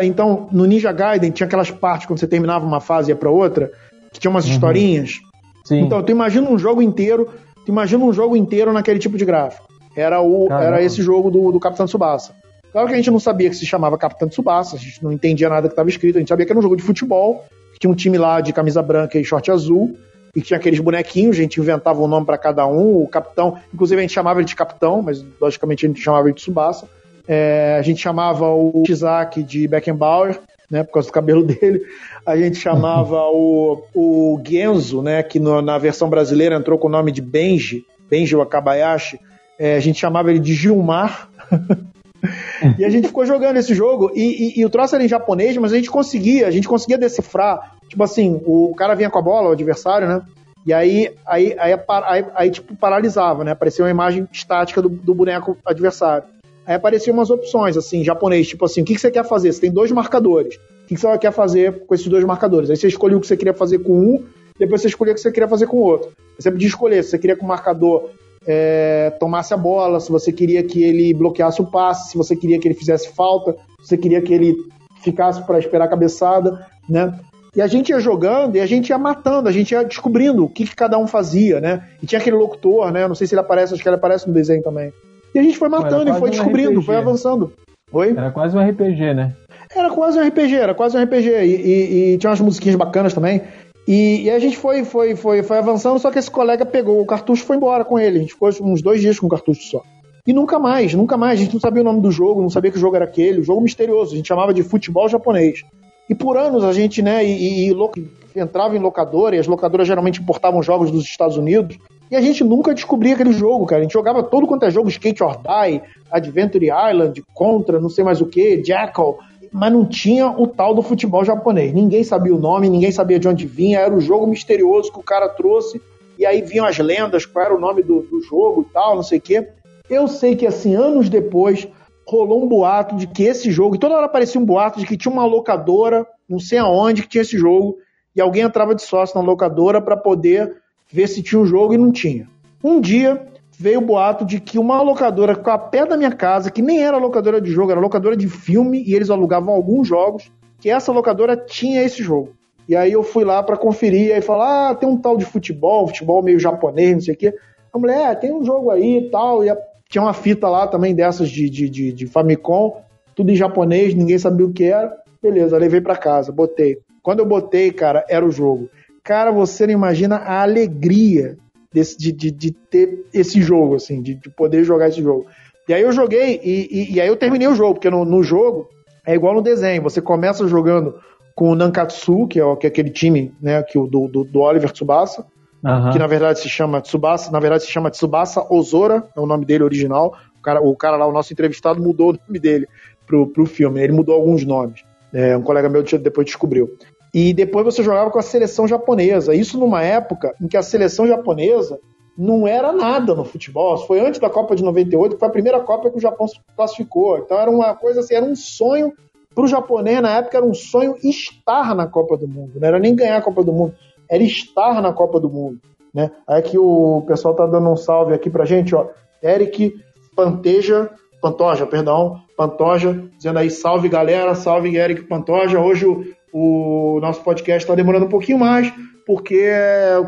[0.02, 3.30] então, no Ninja Gaiden tinha aquelas partes quando você terminava uma fase e ia pra
[3.30, 3.70] outra,
[4.10, 4.52] que tinha umas uhum.
[4.52, 5.20] historinhas.
[5.64, 5.80] Sim.
[5.80, 7.28] Então, tu imagina um jogo inteiro
[7.66, 9.66] Tu imagina um jogo inteiro naquele tipo de gráfico.
[9.96, 12.32] Era, o, era esse jogo do, do Capitão Tsubasa.
[12.70, 15.48] Claro que a gente não sabia que se chamava Capitão Tsubasa, a gente não entendia
[15.48, 17.90] nada que estava escrito, a gente sabia que era um jogo de futebol, que tinha
[17.90, 19.96] um time lá de camisa branca e short azul,
[20.34, 23.56] e que tinha aqueles bonequinhos, a gente inventava um nome para cada um, o capitão,
[23.72, 26.86] inclusive a gente chamava ele de capitão, mas logicamente a gente chamava ele de Tsubasa.
[27.26, 30.38] É, a gente chamava o Shizaki de Beckenbauer,
[30.70, 31.82] né, por causa do cabelo dele.
[32.24, 36.90] A gente chamava o, o Genzo, né, que no, na versão brasileira entrou com o
[36.90, 39.18] nome de Benji, Benji Wakabayashi.
[39.58, 41.30] É, a gente chamava ele de Gilmar.
[42.78, 45.56] e a gente ficou jogando esse jogo e, e, e, o troço era em japonês,
[45.56, 47.76] mas a gente conseguia, a gente conseguia decifrar.
[47.88, 50.22] Tipo assim, o cara vinha com a bola, o adversário, né?
[50.66, 53.52] E aí, aí, aí, aí, aí tipo, paralisava, né?
[53.52, 56.24] Aparecia uma imagem estática do, do boneco adversário.
[56.66, 59.52] Aí apareciam umas opções, assim, japonês, tipo assim, o que, que você quer fazer?
[59.52, 60.56] Você tem dois marcadores.
[60.56, 62.68] O que, que você quer fazer com esses dois marcadores?
[62.70, 64.24] Aí você escolheu o que você queria fazer com um,
[64.58, 66.10] depois você escolheu o que você queria fazer com o outro.
[66.38, 68.10] Você podia escolher se você queria que o marcador
[68.46, 72.58] é, tomasse a bola, se você queria que ele bloqueasse o passe, se você queria
[72.58, 74.56] que ele fizesse falta, se você queria que ele
[75.02, 77.18] ficasse para esperar a cabeçada, né?
[77.54, 80.48] E a gente ia jogando e a gente ia matando, a gente ia descobrindo o
[80.48, 81.88] que, que cada um fazia, né?
[82.02, 83.08] E tinha aquele locutor, né?
[83.08, 84.92] Não sei se ele aparece, acho que ele aparece no desenho também.
[85.36, 87.52] E a gente foi matando e foi descobrindo, um foi avançando.
[87.92, 88.14] Oi?
[88.16, 89.36] Era quase um RPG, né?
[89.74, 91.28] Era quase um RPG, era quase um RPG.
[91.28, 93.42] E, e, e tinha umas musiquinhas bacanas também.
[93.86, 97.04] E, e, a gente foi, foi, foi, foi avançando, só que esse colega pegou o
[97.04, 98.16] cartucho e foi embora com ele.
[98.16, 99.82] A gente ficou uns dois dias com o cartucho só.
[100.26, 101.38] E nunca mais, nunca mais.
[101.38, 103.40] A gente não sabia o nome do jogo, não sabia que jogo era aquele.
[103.40, 105.62] O jogo misterioso, a gente chamava de futebol japonês.
[106.08, 109.86] E por anos a gente, né, e, e, e entrava em locadora, e as locadoras
[109.86, 111.78] geralmente importavam jogos dos Estados Unidos.
[112.10, 113.80] E a gente nunca descobria aquele jogo, cara.
[113.80, 118.04] A gente jogava todo quanto é jogo, Skate or Die, Adventure Island, Contra, não sei
[118.04, 119.18] mais o que, Jackal,
[119.52, 121.72] mas não tinha o tal do futebol japonês.
[121.72, 125.02] Ninguém sabia o nome, ninguém sabia de onde vinha, era o jogo misterioso que o
[125.02, 125.80] cara trouxe,
[126.18, 129.02] e aí vinham as lendas, qual era o nome do, do jogo e tal, não
[129.02, 129.48] sei o quê.
[129.88, 131.66] Eu sei que, assim, anos depois,
[132.06, 134.96] rolou um boato de que esse jogo, e toda hora aparecia um boato de que
[134.96, 137.78] tinha uma locadora, não sei aonde, que tinha esse jogo,
[138.14, 140.56] e alguém entrava de sócio na locadora para poder
[140.90, 142.28] ver se tinha um jogo e não tinha.
[142.62, 143.26] Um dia
[143.58, 146.82] veio o boato de que uma locadora ficou a pé da minha casa, que nem
[146.82, 150.30] era locadora de jogo, era locadora de filme, e eles alugavam alguns jogos,
[150.60, 152.34] que essa locadora tinha esse jogo.
[152.68, 155.86] E aí eu fui lá para conferir, aí falar, ah, tem um tal de futebol,
[155.86, 157.34] futebol meio japonês, não sei o quê.
[157.72, 159.50] A mulher, é, tem um jogo aí e tal, e
[159.88, 162.82] tinha uma fita lá também dessas de, de, de, de Famicom,
[163.14, 164.92] tudo em japonês, ninguém sabia o que era.
[165.22, 166.78] Beleza, levei para casa, botei.
[167.02, 168.68] Quando eu botei, cara, era o jogo.
[169.02, 171.36] Cara, você não imagina a alegria
[171.72, 175.26] desse, de, de, de ter esse jogo, assim, de, de, poder jogar esse jogo.
[175.68, 178.22] E aí eu joguei, e, e, e aí eu terminei o jogo, porque no, no,
[178.22, 178.68] jogo
[179.04, 180.94] é igual no desenho, você começa jogando
[181.34, 184.72] com o Nankatsu, que é, que é aquele time, né, que do, do, do Oliver
[184.72, 185.24] Tsubasa,
[185.66, 185.90] uhum.
[185.92, 189.44] que na verdade se chama Tsubasa, na verdade se chama Tsubasa Ozora, é o nome
[189.44, 190.16] dele original.
[190.38, 192.66] O cara, o cara lá, o nosso entrevistado, mudou o nome dele
[193.06, 194.84] pro, pro filme, ele mudou alguns nomes.
[195.12, 196.76] É, um colega meu depois descobriu.
[197.14, 199.34] E depois você jogava com a seleção japonesa.
[199.34, 201.78] Isso numa época em que a seleção japonesa
[202.16, 203.76] não era nada no futebol.
[203.86, 206.38] Foi antes da Copa de 98, que foi a primeira Copa que o Japão se
[206.56, 207.18] classificou.
[207.18, 208.92] Então era uma coisa assim, era um sonho
[209.34, 212.52] para o japonês na época, era um sonho estar na Copa do Mundo.
[212.58, 213.74] Não era nem ganhar a Copa do Mundo,
[214.10, 215.60] era estar na Copa do Mundo.
[215.92, 216.10] Né?
[216.26, 218.88] Aí que o pessoal tá dando um salve aqui pra gente, ó.
[219.22, 219.74] Eric
[220.14, 220.90] Panteja,
[221.22, 225.58] Pantoja, perdão, Pantoja, dizendo aí salve galera, salve Eric Pantoja.
[225.58, 228.72] Hoje o, o nosso podcast está demorando um pouquinho mais,
[229.06, 229.50] porque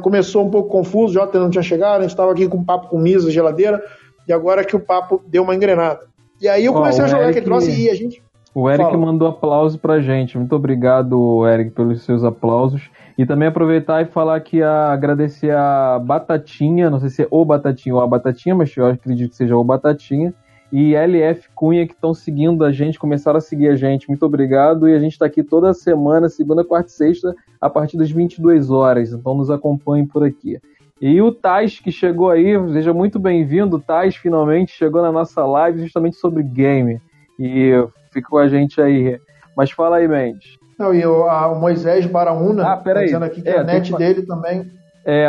[0.03, 2.89] começou um pouco confuso, já não tinha chegado, a gente estava aqui com um papo
[2.89, 3.83] com misa, geladeira,
[4.27, 6.07] e agora que o papo deu uma engrenada.
[6.41, 8.23] E aí eu comecei a jogar Eric, aquele troço e a gente.
[8.59, 8.99] O Eric Fala.
[8.99, 10.37] mandou aplauso pra gente.
[10.37, 12.91] Muito obrigado, Eric, pelos seus aplausos.
[13.17, 17.45] E também aproveitar e falar que a, agradecer a Batatinha, não sei se é o
[17.45, 20.35] Batatinha ou a Batatinha, mas eu acredito que seja o Batatinha,
[20.73, 24.09] e LF Cunha que estão seguindo a gente, começaram a seguir a gente.
[24.09, 24.89] Muito obrigado.
[24.89, 28.73] E a gente está aqui toda semana, segunda, quarta e sexta, a partir das 22
[28.73, 29.13] horas.
[29.13, 30.59] Então nos acompanhem por aqui.
[31.01, 33.79] E o Tais, que chegou aí, seja muito bem-vindo.
[33.79, 37.01] Tais finalmente chegou na nossa live justamente sobre game.
[37.39, 37.73] E
[38.19, 39.19] fica com a gente aí.
[39.57, 40.59] Mas fala aí, Mendes.
[40.79, 43.91] Não, e o, a, o Moisés Baraúna ah, tá dizendo aqui que é, a net
[43.91, 43.99] que...
[43.99, 44.71] dele também.
[45.05, 45.29] É,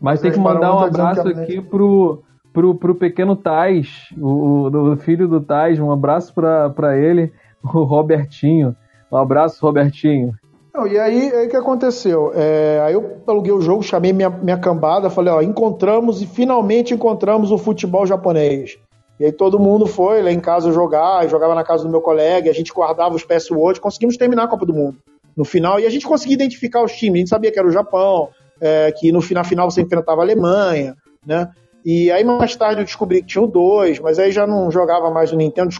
[0.00, 2.22] mas Moisés tem que mandar um tá abraço tá aqui pro,
[2.52, 7.32] pro, pro pequeno Tais, o, o filho do Tais, um abraço para ele,
[7.62, 8.74] o Robertinho.
[9.12, 10.32] Um abraço, Robertinho.
[10.74, 12.32] Não, e aí, aí que aconteceu?
[12.34, 16.92] É, aí eu aluguei o jogo, chamei minha, minha cambada, falei, ó, encontramos e finalmente
[16.92, 18.78] encontramos o futebol japonês.
[19.18, 22.50] E aí todo mundo foi lá em casa jogar, jogava na casa do meu colega,
[22.50, 23.48] a gente guardava os PS
[23.80, 24.98] conseguimos terminar a Copa do Mundo
[25.36, 27.72] no final, e a gente conseguia identificar os times, a gente sabia que era o
[27.72, 30.96] Japão, é, que no final, final você enfrentava a Alemanha,
[31.26, 31.50] né?
[31.84, 35.10] E aí mais tarde eu descobri que tinha o 2, mas aí já não jogava
[35.10, 35.70] mais no Nintendo,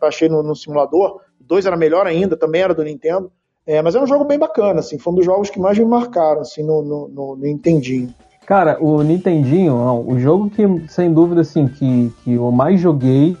[0.00, 1.20] baixei no, no simulador.
[1.40, 3.32] O 2 era melhor ainda, também era do Nintendo.
[3.66, 5.84] É, mas é um jogo bem bacana, assim, foi um dos jogos que mais me
[5.84, 8.14] marcaram, assim, no, no, no, no Nintendinho.
[8.46, 9.74] Cara, o Nintendinho,
[10.06, 13.36] o jogo que, sem dúvida, assim, que, que eu mais joguei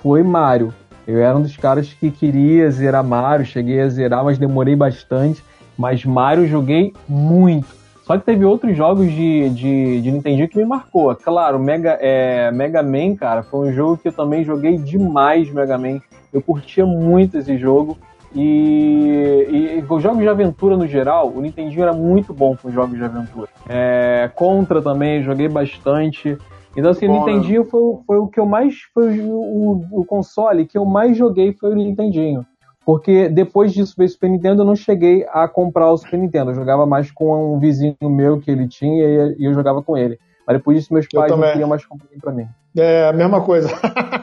[0.00, 0.72] foi Mario.
[1.06, 5.44] Eu era um dos caras que queria zerar Mario, cheguei a zerar, mas demorei bastante.
[5.76, 7.66] Mas Mario joguei muito.
[8.04, 11.14] Só que teve outros jogos de, de, de Nintendo que me marcou.
[11.16, 15.76] Claro, Mega, é, Mega Man, cara, foi um jogo que eu também joguei demais, Mega
[15.76, 16.00] Man.
[16.32, 17.96] Eu curtia muito esse jogo.
[18.34, 22.96] E, e, os jogos de aventura no geral, o Nintendo era muito bom com jogos
[22.96, 23.48] de aventura.
[23.68, 26.36] É, Contra também, joguei bastante.
[26.76, 28.74] Então, assim, Bom, o Nintendinho foi, foi o que eu mais.
[28.92, 32.44] Foi o, o, o console que eu mais joguei foi o Nintendinho.
[32.84, 36.50] Porque depois disso veio o Super Nintendo, eu não cheguei a comprar o Super Nintendo.
[36.50, 40.18] Eu jogava mais com um vizinho meu que ele tinha e eu jogava com ele.
[40.46, 42.46] Mas depois disso, meus pais não queriam mais comprar pra mim.
[42.76, 43.68] É, a mesma coisa.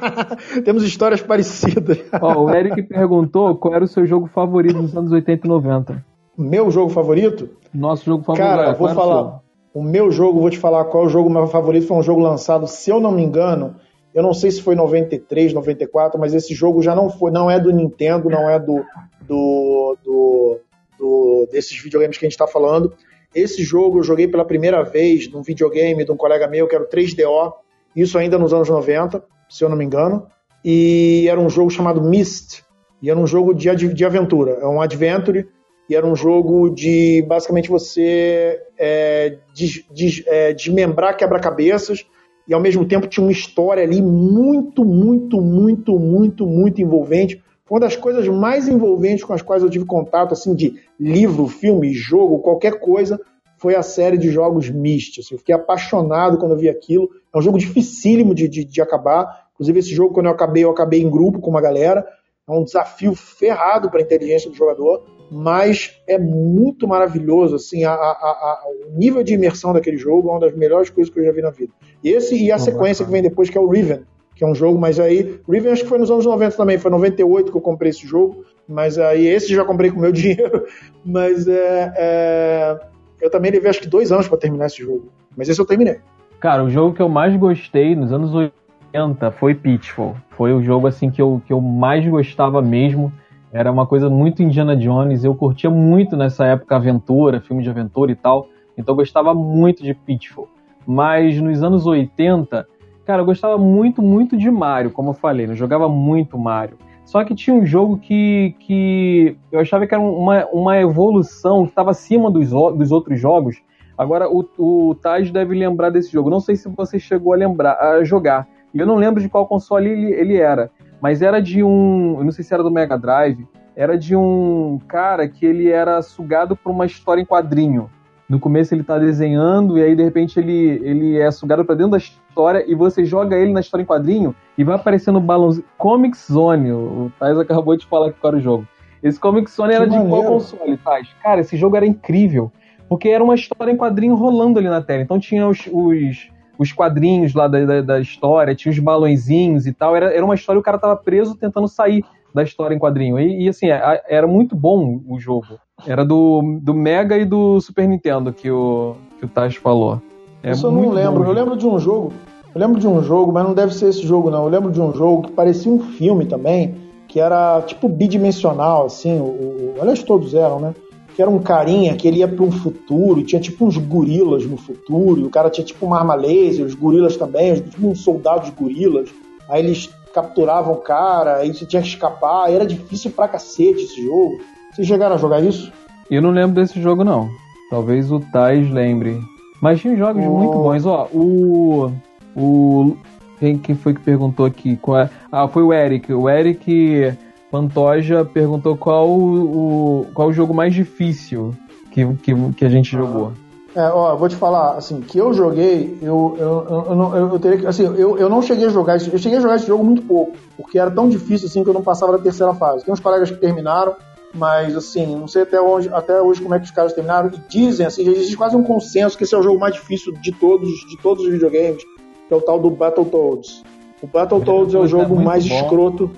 [0.66, 2.00] Temos histórias parecidas.
[2.22, 6.06] Ó, o Eric perguntou qual era o seu jogo favorito nos anos 80 e 90.
[6.38, 7.50] Meu jogo favorito?
[7.74, 8.46] Nosso jogo favorito.
[8.46, 9.42] Cara, vou falar.
[9.74, 11.88] O meu jogo, vou te falar qual é o jogo meu favorito.
[11.88, 13.76] Foi um jogo lançado, se eu não me engano,
[14.14, 17.58] eu não sei se foi 93, 94, mas esse jogo já não foi, não é
[17.58, 18.84] do Nintendo, não é do,
[19.22, 20.60] do, do,
[21.00, 22.94] do desses videogames que a gente está falando.
[23.34, 26.84] Esse jogo eu joguei pela primeira vez num videogame de um colega meu, que era
[26.84, 27.54] o 3DO,
[27.96, 30.28] isso ainda nos anos 90, se eu não me engano.
[30.64, 32.64] E era um jogo chamado Myst,
[33.02, 35.48] e era um jogo de, de aventura, é um adventure,
[35.90, 42.06] e era um jogo de basicamente você é, des, des, é, desmembrar quebra-cabeças
[42.48, 47.44] e ao mesmo tempo tinha uma história ali muito, muito, muito, muito, muito envolvente.
[47.70, 51.94] Uma das coisas mais envolventes com as quais eu tive contato, assim, de livro, filme,
[51.94, 53.20] jogo, qualquer coisa,
[53.58, 55.20] foi a série de jogos Myst.
[55.20, 57.10] Assim, eu fiquei apaixonado quando eu vi aquilo.
[57.34, 59.48] É um jogo dificílimo de, de, de acabar.
[59.54, 62.06] Inclusive, esse jogo, quando eu acabei, eu acabei em grupo com uma galera.
[62.48, 65.06] É um desafio ferrado para a inteligência do jogador.
[65.32, 70.32] mas é muito maravilhoso, assim, a, a, a, o nível de imersão daquele jogo é
[70.34, 71.72] uma das melhores coisas que eu já vi na vida.
[72.04, 74.02] E esse e a sequência que vem depois, que é o Riven,
[74.36, 76.92] que é um jogo, mas aí, Riven acho que foi nos anos 90 também, foi
[76.92, 80.66] 98 que eu comprei esse jogo, mas aí esse já comprei com meu dinheiro,
[81.06, 82.80] mas é, é
[83.22, 86.00] eu também levei acho que dois anos para terminar esse jogo, mas esse eu terminei.
[86.42, 90.88] Cara, o jogo que eu mais gostei nos anos 80 foi Pitfall, foi o jogo
[90.88, 93.14] assim que eu, que eu mais gostava mesmo,
[93.54, 95.24] era uma coisa muito Indiana Jones.
[95.24, 98.48] Eu curtia muito nessa época aventura, filme de aventura e tal.
[98.76, 100.50] Então eu gostava muito de Pitfall.
[100.88, 102.68] Mas nos anos 80,
[103.06, 105.46] cara, eu gostava muito, muito de Mario, como eu falei.
[105.46, 106.76] Eu jogava muito Mario.
[107.06, 111.70] Só que tinha um jogo que, que eu achava que era uma, uma evolução, que
[111.70, 113.58] estava acima dos, dos outros jogos.
[114.02, 116.30] Agora, o, o Taj deve lembrar desse jogo.
[116.30, 118.48] Não sei se você chegou a lembrar, a jogar.
[118.74, 120.72] E eu não lembro de qual console ele, ele era
[121.02, 124.80] mas era de um, eu não sei se era do Mega Drive, era de um
[124.88, 127.90] cara que ele era sugado por uma história em quadrinho.
[128.30, 131.92] No começo ele tá desenhando e aí de repente ele, ele é sugado para dentro
[131.92, 135.66] da história e você joga ele na história em quadrinho e vai aparecendo balãozinho.
[135.78, 138.66] Comic Zone, o Thais acabou de falar que era o jogo.
[139.04, 141.10] Esse Comic Zone era de qual console, Thais?
[141.22, 142.52] Cara, esse jogo era incrível.
[142.92, 145.02] Porque era uma história em quadrinho rolando ali na tela.
[145.02, 146.30] Então tinha os, os
[146.60, 149.96] os quadrinhos lá da, da, da, história, tinha os balãozinhos e tal.
[149.96, 152.04] Era, era uma história e o cara tava preso tentando sair
[152.36, 153.18] da história em quadrinho.
[153.18, 155.58] E, e assim, é, era muito bom o jogo.
[155.88, 160.02] Era do, do Mega e do Super Nintendo que o, que o Taz falou.
[160.44, 161.24] É Isso eu não lembro.
[161.24, 161.30] Bom.
[161.30, 162.12] Eu lembro de um jogo.
[162.54, 164.44] Eu lembro de um jogo, mas não deve ser esse jogo, não.
[164.44, 166.76] Eu lembro de um jogo que parecia um filme também,
[167.08, 169.18] que era tipo bidimensional, assim.
[169.18, 170.76] O, o, aliás, todos eram, né?
[171.16, 174.58] Que era um carinha que ele ia para um futuro tinha tipo uns gorilas no
[174.58, 178.50] futuro, e o cara tinha tipo uma arma laser, os gorilas também, tipo uns soldados
[178.52, 179.10] gorilas.
[179.50, 184.04] Aí eles capturavam o cara, aí você tinha que escapar, era difícil pra cacete esse
[184.04, 184.40] jogo.
[184.72, 185.72] Vocês chegaram a jogar isso?
[186.10, 187.30] Eu não lembro desse jogo, não.
[187.70, 189.20] Talvez o Tais lembre.
[189.62, 190.38] Mas tinha jogos oh.
[190.38, 190.86] muito bons.
[190.86, 191.92] Ó, o.
[192.36, 192.98] O.
[193.40, 194.76] Quem, quem foi que perguntou aqui?
[194.78, 195.10] Qual é?
[195.32, 196.12] Ah, foi o Eric.
[196.14, 197.16] O Eric
[197.52, 201.54] Pantoja perguntou qual o, qual o jogo mais difícil
[201.92, 203.34] que, que, que a gente jogou.
[203.76, 207.58] É, ó, vou te falar, assim, que eu joguei, eu, eu, eu, eu, eu teria
[207.58, 210.02] que, assim, eu, eu não cheguei a jogar, eu cheguei a jogar esse jogo muito
[210.02, 212.84] pouco, porque era tão difícil, assim, que eu não passava da terceira fase.
[212.84, 213.96] Tem uns colegas que terminaram,
[214.34, 217.40] mas, assim, não sei até hoje, até hoje como é que os caras terminaram, e
[217.50, 220.70] dizem, assim, existe quase um consenso que esse é o jogo mais difícil de todos,
[220.90, 221.84] de todos os videogames,
[222.28, 223.64] que é o tal do Battletoads.
[224.02, 225.56] O Battletoads é o jogo é mais bom.
[225.56, 226.12] escroto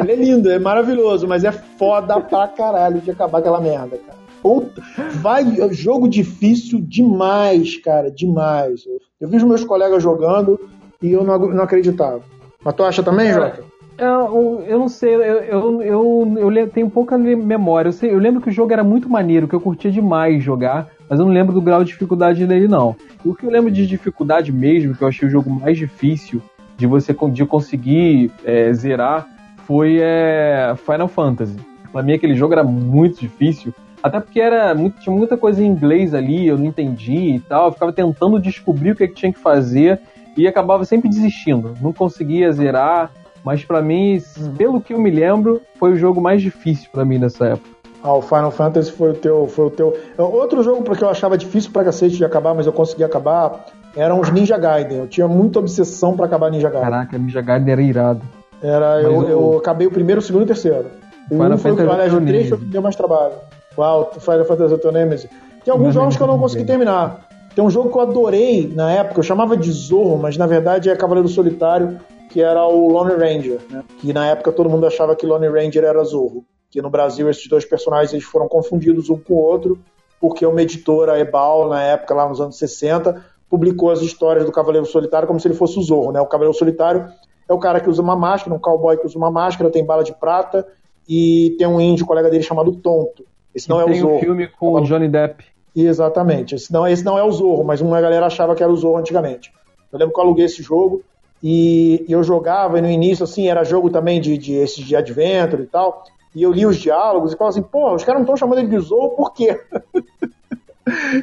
[0.00, 4.16] ele é lindo, é maravilhoso, mas é foda pra caralho de acabar aquela merda, cara.
[4.42, 4.80] Puta,
[5.14, 8.84] vai, jogo difícil demais, cara, demais.
[9.20, 10.60] Eu vi os meus colegas jogando
[11.02, 12.22] e eu não, não acreditava.
[12.62, 13.64] Mas tu acha também, Jota?
[13.98, 17.88] Eu, eu não sei, eu, eu, eu, eu, tenho pouca memória.
[17.88, 20.90] Eu, sei, eu lembro que o jogo era muito maneiro, que eu curtia demais jogar,
[21.08, 22.94] mas eu não lembro do grau de dificuldade dele, não.
[23.24, 26.42] O que eu lembro de dificuldade mesmo, que eu achei o jogo mais difícil,
[26.76, 29.26] de você de conseguir é, zerar
[29.66, 31.56] foi é, Final Fantasy.
[31.92, 35.66] Pra mim aquele jogo era muito difícil, até porque era muito, tinha muita coisa em
[35.66, 39.14] inglês ali, eu não entendi e tal, eu ficava tentando descobrir o que, é que
[39.14, 40.00] tinha que fazer
[40.36, 43.10] e acabava sempre desistindo, não conseguia zerar,
[43.42, 44.22] mas para mim,
[44.56, 47.76] pelo que eu me lembro, foi o jogo mais difícil para mim nessa época.
[48.02, 49.96] Ah, o Final Fantasy foi o teu, foi o teu.
[50.18, 53.66] Outro jogo porque eu achava difícil pra cacete de acabar, mas eu consegui acabar
[53.96, 54.98] eram os Ninja Gaiden.
[54.98, 56.90] Eu tinha muita obsessão para acabar Ninja Gaiden.
[56.90, 58.22] Caraca, Ninja Gaiden era irado.
[58.62, 59.28] Era, eu, o...
[59.28, 60.86] eu acabei o primeiro, o segundo e o terceiro.
[61.30, 63.34] O Final um foi, aliás, o três foi o que deu mais trabalho.
[63.76, 65.28] Uau, Final Fantasy Teu Nemesis.
[65.64, 67.26] Tem alguns jogos que eu não consegui terminar.
[67.54, 70.90] Tem um jogo que eu adorei na época, eu chamava de Zorro, mas na verdade
[70.90, 73.82] é Cavaleiro Solitário, que era o Lone Ranger, né?
[73.98, 76.44] Que na época todo mundo achava que Lone Ranger era Zorro.
[76.70, 79.78] Que no Brasil esses dois personagens eles foram confundidos um com o outro,
[80.20, 84.86] porque uma editora, Ebal, na época, lá nos anos 60, publicou as histórias do Cavaleiro
[84.86, 86.20] Solitário como se ele fosse o Zorro, né?
[86.20, 87.08] O Cavaleiro Solitário
[87.48, 90.02] é o cara que usa uma máscara, um cowboy que usa uma máscara, tem bala
[90.02, 90.66] de prata
[91.08, 93.24] e tem um índio colega dele chamado Tonto.
[93.54, 94.08] Esse não e é o Zorro.
[94.08, 95.44] Tem um filme com o Johnny Depp.
[95.74, 96.54] Exatamente.
[96.54, 98.98] Esse não, esse não é o Zorro, mas uma galera achava que era o Zorro
[98.98, 99.52] antigamente.
[99.92, 101.02] Eu lembro que eu aluguei esse jogo
[101.42, 105.62] e, eu jogava e no início, assim, era jogo também de, de esses de Adventure
[105.62, 106.04] e tal.
[106.34, 108.68] E eu li os diálogos e falava assim, pô, os caras não estão chamando ele
[108.68, 109.58] de Zorro por quê?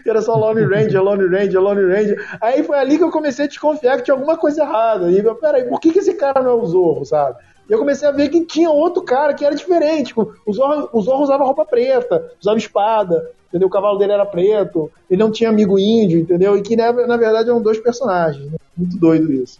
[0.03, 2.37] que era só Lone Ranger, Lone Ranger, Lone Ranger.
[2.41, 5.09] Aí foi ali que eu comecei a desconfiar que tinha alguma coisa errada.
[5.09, 7.37] E eu, peraí, por que, que esse cara não é o Zorro, sabe?
[7.69, 10.07] E eu comecei a ver que tinha outro cara que era diferente.
[10.07, 13.67] Tipo, o Zorro, o Zorro usava roupa preta, usava espada, entendeu?
[13.67, 16.57] O cavalo dele era preto, ele não tinha amigo índio, entendeu?
[16.57, 18.51] E que na, na verdade eram dois personagens.
[18.51, 18.57] Né?
[18.77, 19.59] Muito doido isso.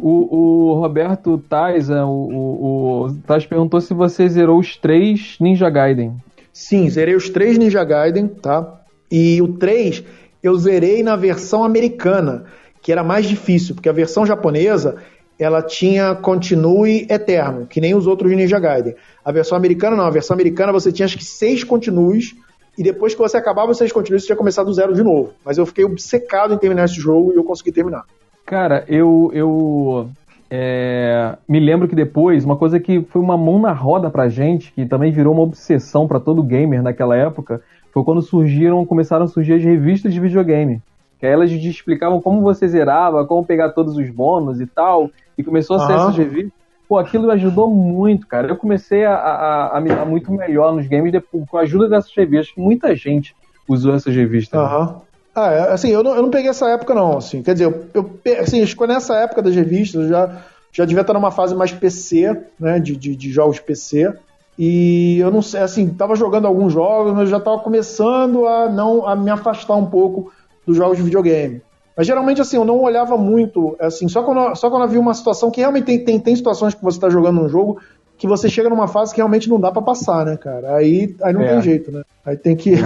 [0.00, 5.68] O, o Roberto Tais, o, o, o Tais perguntou se você zerou os três Ninja
[5.68, 6.16] Gaiden.
[6.52, 8.83] Sim, zerei os três Ninja Gaiden, tá?
[9.10, 10.04] E o 3
[10.42, 12.44] eu zerei na versão americana,
[12.82, 14.96] que era mais difícil, porque a versão japonesa
[15.38, 18.94] ela tinha continue eterno, que nem os outros Ninja Gaiden.
[19.24, 22.36] A versão americana não, a versão americana você tinha acho que seis continues
[22.78, 25.32] e depois que você acabava os seis continues você tinha começado do zero de novo.
[25.44, 28.04] Mas eu fiquei obcecado em terminar esse jogo e eu consegui terminar.
[28.44, 30.08] Cara, eu, eu
[30.50, 34.72] é, me lembro que depois, uma coisa que foi uma mão na roda pra gente,
[34.72, 37.62] que também virou uma obsessão para todo gamer naquela época,
[37.94, 40.82] foi quando surgiram, começaram a surgir as revistas de videogame.
[41.20, 45.08] Que aí elas te explicavam como você zerava, como pegar todos os bônus e tal.
[45.38, 46.52] E começou a ser essas revistas.
[46.88, 48.48] Pô, aquilo ajudou muito, cara.
[48.48, 51.88] Eu comecei a, a, a me dar muito melhor nos games depois, com a ajuda
[51.88, 52.52] dessas revistas.
[52.56, 53.34] Muita gente
[53.68, 54.58] usou essas revistas.
[54.58, 54.86] Aham.
[54.86, 54.94] Né?
[55.32, 57.18] Ah, é, assim, eu não, eu não peguei essa época, não.
[57.18, 60.42] Assim, quer dizer, eu, eu assim, acho que nessa época das revistas, eu já,
[60.72, 62.80] já devia estar numa fase mais PC, né?
[62.80, 64.12] De, de, de jogos PC.
[64.58, 69.06] E eu não sei, assim, tava jogando alguns jogos, mas já tava começando a não
[69.06, 70.32] a me afastar um pouco
[70.66, 71.60] dos jogos de videogame.
[71.96, 75.50] Mas geralmente, assim, eu não olhava muito, assim, só quando, só quando havia uma situação
[75.50, 77.80] que realmente tem, tem, tem situações que você está jogando um jogo
[78.16, 80.76] que você chega numa fase que realmente não dá para passar, né, cara?
[80.76, 81.48] Aí, aí não é.
[81.48, 82.02] tem jeito, né?
[82.24, 82.74] Aí tem que.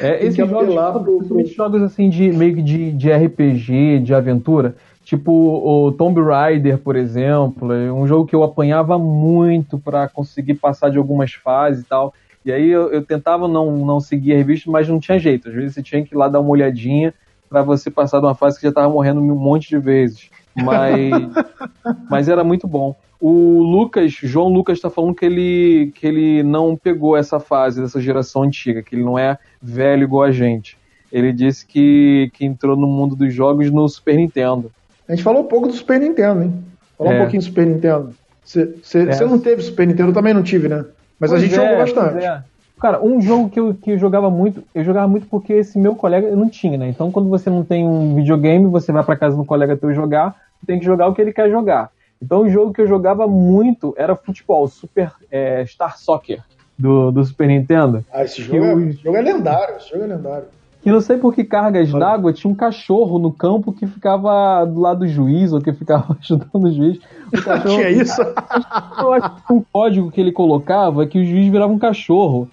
[0.00, 1.46] É, esses jogos, pro, pro...
[1.46, 6.96] jogos assim de meio que de, de RPG, de aventura, tipo o Tomb Raider, por
[6.96, 11.86] exemplo, é um jogo que eu apanhava muito para conseguir passar de algumas fases e
[11.86, 12.14] tal.
[12.44, 15.48] E aí eu, eu, tentava não, não seguir a revista, mas não tinha jeito.
[15.48, 17.14] Às vezes você tinha que ir lá dar uma olhadinha
[17.48, 20.30] para você passar de uma fase que já estava morrendo um monte de vezes.
[20.54, 21.10] Mas,
[22.10, 22.96] mas era muito bom.
[23.20, 28.00] O Lucas, João Lucas está falando que ele, que ele não pegou essa fase dessa
[28.00, 30.76] geração antiga, que ele não é velho igual a gente.
[31.10, 34.70] Ele disse que, que entrou no mundo dos jogos no Super Nintendo.
[35.08, 36.64] A gente falou um pouco do Super Nintendo, hein?
[36.96, 37.16] Falou é.
[37.16, 38.14] um pouquinho do Super Nintendo.
[38.44, 39.24] Você é.
[39.24, 40.84] não teve Super Nintendo, eu também não tive, né?
[41.18, 42.24] Mas pois a gente é, jogou bastante.
[42.24, 42.42] É.
[42.80, 45.94] Cara, um jogo que eu, que eu jogava muito, eu jogava muito porque esse meu
[45.94, 46.88] colega eu não tinha, né?
[46.88, 50.36] Então quando você não tem um videogame, você vai para casa do colega teu jogar,
[50.66, 51.90] tem que jogar o que ele quer jogar.
[52.20, 56.42] Então o jogo que eu jogava muito era futebol, Super é, Star Soccer
[56.78, 58.04] do, do Super Nintendo.
[58.12, 60.46] Ah, esse jogo, é, esse jogo é lendário, esse jogo é lendário.
[60.84, 64.80] Que não sei por que cargas d'água tinha um cachorro no campo que ficava do
[64.80, 66.98] lado do juiz, ou que ficava ajudando o juiz.
[67.28, 68.20] O cachorro, tinha isso?
[69.00, 72.50] Eu acho que um código que ele colocava que o juiz virava um cachorro.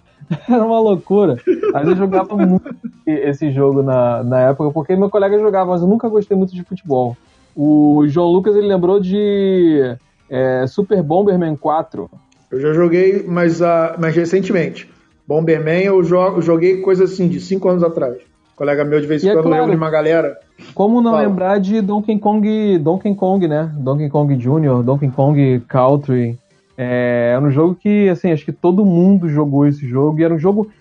[0.49, 1.35] Era uma loucura.
[1.73, 2.73] Mas eu jogava muito
[3.05, 6.63] esse jogo na, na época, porque meu colega jogava, mas eu nunca gostei muito de
[6.63, 7.17] futebol.
[7.53, 9.97] O João Lucas ele lembrou de
[10.29, 12.09] é, Super Bomberman 4.
[12.49, 14.89] Eu já joguei, mas, uh, mas recentemente.
[15.27, 18.17] Bomberman eu jogo, joguei coisa assim, de 5 anos atrás.
[18.17, 20.37] Um colega meu de vez em é quando claro, lembra de uma galera.
[20.73, 21.27] Como não Fala.
[21.27, 23.71] lembrar de Donkey Kong, Donkey Kong, né?
[23.75, 26.37] Donkey Kong Jr., Donkey Kong Country.
[26.77, 30.19] É, era um jogo que, assim, acho que todo mundo jogou esse jogo.
[30.19, 30.71] E era um jogo,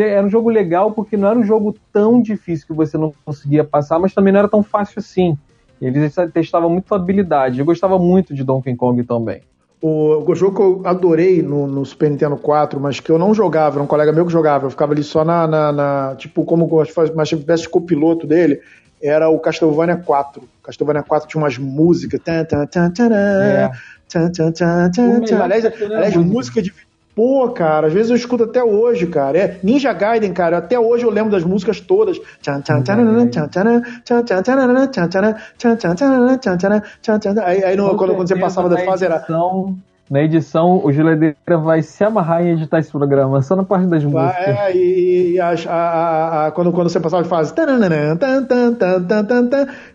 [0.00, 3.64] era um jogo legal porque não era um jogo tão difícil que você não conseguia
[3.64, 5.36] passar, mas também não era tão fácil assim.
[5.80, 7.58] Eles testavam muito a habilidade.
[7.58, 9.42] Eu gostava muito de Donkey Kong também.
[9.80, 13.32] O, o jogo que eu adorei no, no, Super Nintendo 4, mas que eu não
[13.32, 15.46] jogava, era um colega meu que jogava, eu ficava ali só na.
[15.46, 18.60] na, na tipo, como espécie de copiloto dele,
[19.00, 20.42] era o Castlevania 4.
[20.64, 22.20] Castlevania 4 tinha umas músicas.
[22.24, 23.70] Tan, tan, tan, tan, é.
[24.08, 25.42] tan, tan, tan, tan, tan.
[25.42, 26.72] Aliás, aliás música de
[27.18, 29.36] Pô, cara, às vezes eu escuto até hoje, cara.
[29.36, 30.58] É Ninja Gaiden, cara.
[30.58, 32.20] Até hoje eu lembro das músicas todas.
[37.44, 39.18] Aí, aí no, quando, quando você passava da fase era.
[40.08, 44.04] Na edição, o Geladeira vai se amarrar em editar esse programa, só na parte das
[44.04, 44.46] músicas.
[44.46, 47.52] É, e, e a, a, a, quando, quando você passava de fase.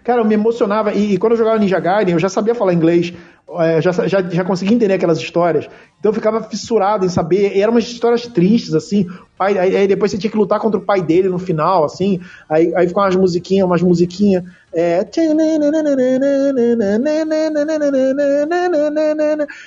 [0.03, 0.91] Cara, eu me emocionava.
[0.91, 3.13] E, e, quando eu jogava Ninja Gaiden, eu já sabia falar inglês
[3.62, 5.68] é, já, já, já consegui entender aquelas histórias.
[5.99, 7.56] Então eu ficava fissurado em saber.
[7.56, 9.08] E eram umas histórias tristes, assim.
[9.38, 12.20] Pai, aí, aí, depois você tinha que lutar contra o pai dele no final, assim.
[12.49, 14.43] Aí, aí ficam umas musiquinhas, umas musiquinhas.
[14.74, 15.06] É...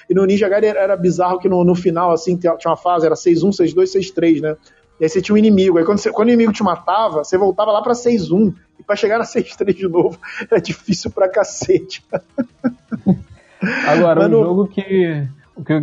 [0.09, 3.07] E no Ninja Gaiden era, era bizarro que no, no final, assim, tinha uma fase,
[3.07, 4.57] era 6-1, 6-2, 6-3, né?
[4.99, 5.79] E aí você tinha um inimigo.
[5.79, 8.55] Aí quando, você, quando o inimigo te matava, você voltava lá pra 6-1.
[8.79, 10.19] E pra chegar na 6-3 de novo,
[10.51, 12.05] era difícil pra cacete.
[13.87, 14.41] Agora, Mano...
[14.41, 15.27] um jogo que,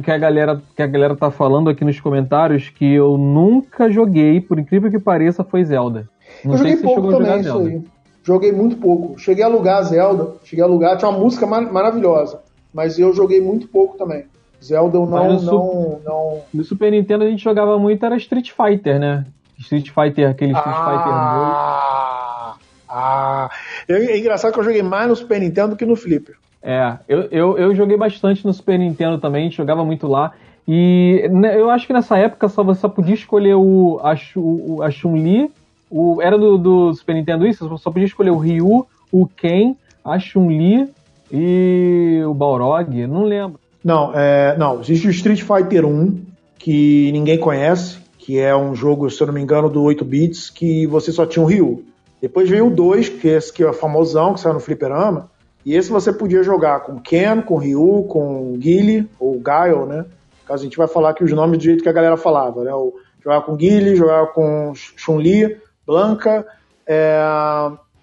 [0.04, 4.42] que, a galera, que a galera tá falando aqui nos comentários que eu nunca joguei,
[4.42, 6.08] por incrível que pareça, foi Zelda.
[6.44, 7.70] Não eu joguei pouco também, isso Zelda.
[7.70, 7.82] aí.
[8.24, 9.20] Joguei muito pouco.
[9.20, 12.40] Cheguei a alugar Zelda, cheguei a alugar, tinha uma música mar maravilhosa,
[12.74, 14.26] mas eu joguei muito pouco também.
[14.64, 16.42] Zelda eu não, não, não.
[16.54, 19.26] No Super Nintendo a gente jogava muito, era Street Fighter, né?
[19.60, 22.74] Street Fighter, aquele Street ah, Fighter 2.
[22.88, 23.50] Ah,
[23.90, 26.36] é engraçado que eu joguei mais no Super Nintendo do que no Flipper.
[26.64, 30.32] É, eu, eu, eu joguei bastante no Super Nintendo também, jogava muito lá.
[30.66, 34.82] E né, eu acho que nessa época só você só podia escolher o, a, o,
[34.82, 35.52] a Chun-Li,
[35.92, 37.68] o, era do, do Super Nintendo isso?
[37.68, 40.90] Você só podia escolher o Ryu, o Ken, a Chun-Li
[41.30, 43.60] e o Balrog, não lembro.
[43.84, 46.22] Não, é, não, existe o Street Fighter 1,
[46.58, 50.50] que ninguém conhece, que é um jogo, se eu não me engano, do 8 bits,
[50.50, 51.84] que você só tinha o Ryu.
[52.22, 55.30] Depois veio o 2, que esse que é famosão, que saiu no fliperama,
[55.66, 60.06] e esse você podia jogar com Ken, com Ryu, com Guile, ou Guile, né?
[60.46, 62.74] Caso a gente vai falar aqui os nomes do jeito que a galera falava, né?
[62.74, 62.94] O,
[63.24, 65.58] jogava com Guile, jogava com Chun-Li,
[65.88, 66.46] Blanca,
[66.86, 67.18] é,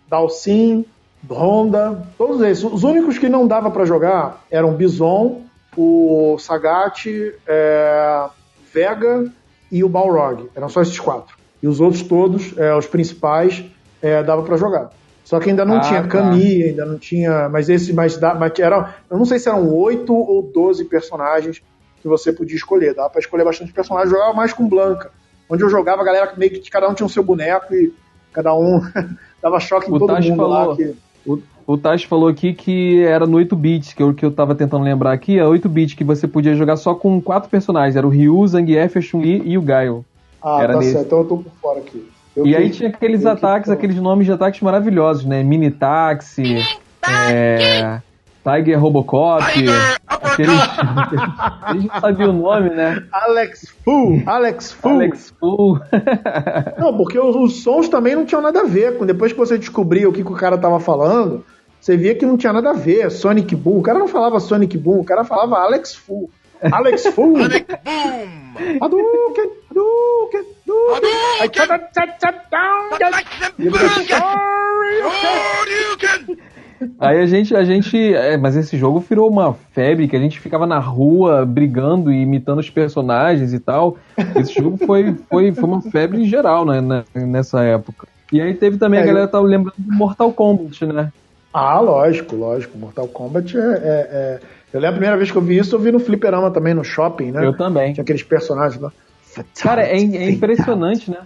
[0.09, 0.87] Dalsin,
[1.29, 2.65] Honda, todos esses.
[2.65, 5.43] Os únicos que não dava para jogar eram Bison,
[5.77, 7.07] o Sagat,
[7.47, 8.27] é,
[8.73, 9.31] Vega
[9.71, 10.49] e o Balrog.
[10.55, 11.37] Eram só esses quatro.
[11.63, 13.63] E os outros todos, é, os principais,
[14.01, 14.91] é, dava para jogar.
[15.31, 16.33] Só que ainda não ah, tinha tá.
[16.33, 17.49] ainda não tinha.
[17.49, 18.97] Mas esse, mas, mas era.
[19.09, 21.63] Eu não sei se eram oito ou doze personagens
[22.03, 22.97] que você podia escolher.
[22.97, 24.11] Dava para escolher bastante personagens.
[24.11, 25.13] Eu jogava mais com Blanca.
[25.49, 27.95] Onde eu jogava, a galera meio que cada um tinha o seu boneco e
[28.33, 28.81] cada um
[29.41, 30.77] dava choque em o todo mundo falou, lá.
[30.77, 30.97] Que...
[31.25, 31.79] O, o
[32.09, 35.13] falou aqui que era no 8 bits, que é o que eu tava tentando lembrar
[35.13, 38.45] aqui, é 8 bits que você podia jogar só com quatro personagens, era o Ryu,
[38.49, 40.05] Zangief, a Chun-Li e o Gaio.
[40.43, 40.91] Ah, era tá nesse.
[40.91, 42.05] certo, então eu tô por fora aqui.
[42.41, 45.43] Eu e aí tinha aqueles ataques, aqueles nomes de ataques maravilhosos, né?
[45.43, 46.57] Mini Taxi,
[47.07, 48.01] é,
[48.43, 49.45] Tiger Robocop,
[50.09, 50.51] aqueles.
[51.71, 53.05] Eles não sabiam o nome, né?
[53.13, 54.89] Alex Fu, Alex Fu.
[54.89, 55.79] Alex Fu.
[56.79, 58.93] não, porque os, os, sons também não tinham nada a ver.
[59.05, 61.45] Depois que você descobria o que, que o cara tava falando,
[61.79, 63.11] você via que não tinha nada a ver.
[63.11, 63.79] Sonic Boom.
[63.79, 66.31] O cara não falava Sonic Boom, o cara falava Alex Fu.
[66.63, 67.37] Alex Fu.
[67.37, 68.81] Sonic Boom.
[68.81, 70.45] Hadouken, Hadouken,
[76.99, 78.15] Aí a gente, a gente.
[78.15, 82.23] É, mas esse jogo virou uma febre que a gente ficava na rua brigando e
[82.23, 83.99] imitando os personagens e tal.
[84.37, 88.09] Esse jogo foi, foi, foi uma febre geral né, nessa época.
[88.33, 89.31] E aí teve também, é, a galera eu...
[89.31, 91.13] tá lembrando do Mortal Kombat, né?
[91.53, 92.79] Ah, lógico, lógico.
[92.79, 94.41] Mortal Kombat é, é, é,
[94.73, 96.85] Eu lembro a primeira vez que eu vi isso, eu vi no Fliperama também, no
[96.85, 97.45] shopping, né?
[97.45, 97.93] Eu também.
[97.93, 98.93] Tinha aqueles personagens lá.
[99.61, 101.19] Cara, é, é impressionante, né?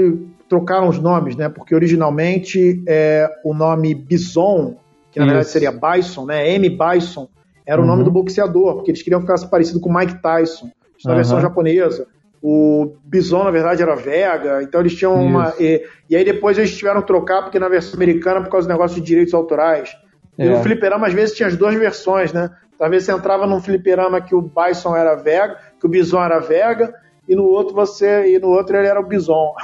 [0.48, 1.48] trocaram os nomes, né?
[1.48, 4.76] Porque originalmente é, o nome Bison,
[5.10, 5.34] que na Isso.
[5.34, 6.50] verdade seria Bison, né?
[6.50, 6.68] M.
[6.68, 7.28] Bison,
[7.66, 7.86] era uhum.
[7.86, 8.04] o nome uhum.
[8.04, 10.70] do boxeador, porque eles queriam ficar parecido com Mike Tyson,
[11.04, 11.16] na uhum.
[11.16, 12.06] versão japonesa.
[12.42, 15.22] O Bison, na verdade, era Vega, então eles tinham Isso.
[15.26, 15.54] uma.
[15.58, 18.70] E, e, aí depois eles tiveram que trocar, porque na versão americana, por causa do
[18.70, 19.96] negócio de direitos autorais.
[20.36, 20.46] É.
[20.46, 22.50] E o fliperama, às vezes, tinha as duas versões, né?
[22.78, 26.92] Talvez você entrava num fliperama que o Bison era Vega, que o Bison era Vega,
[27.26, 28.34] e no outro você.
[28.34, 29.54] E no outro ele era o Bison.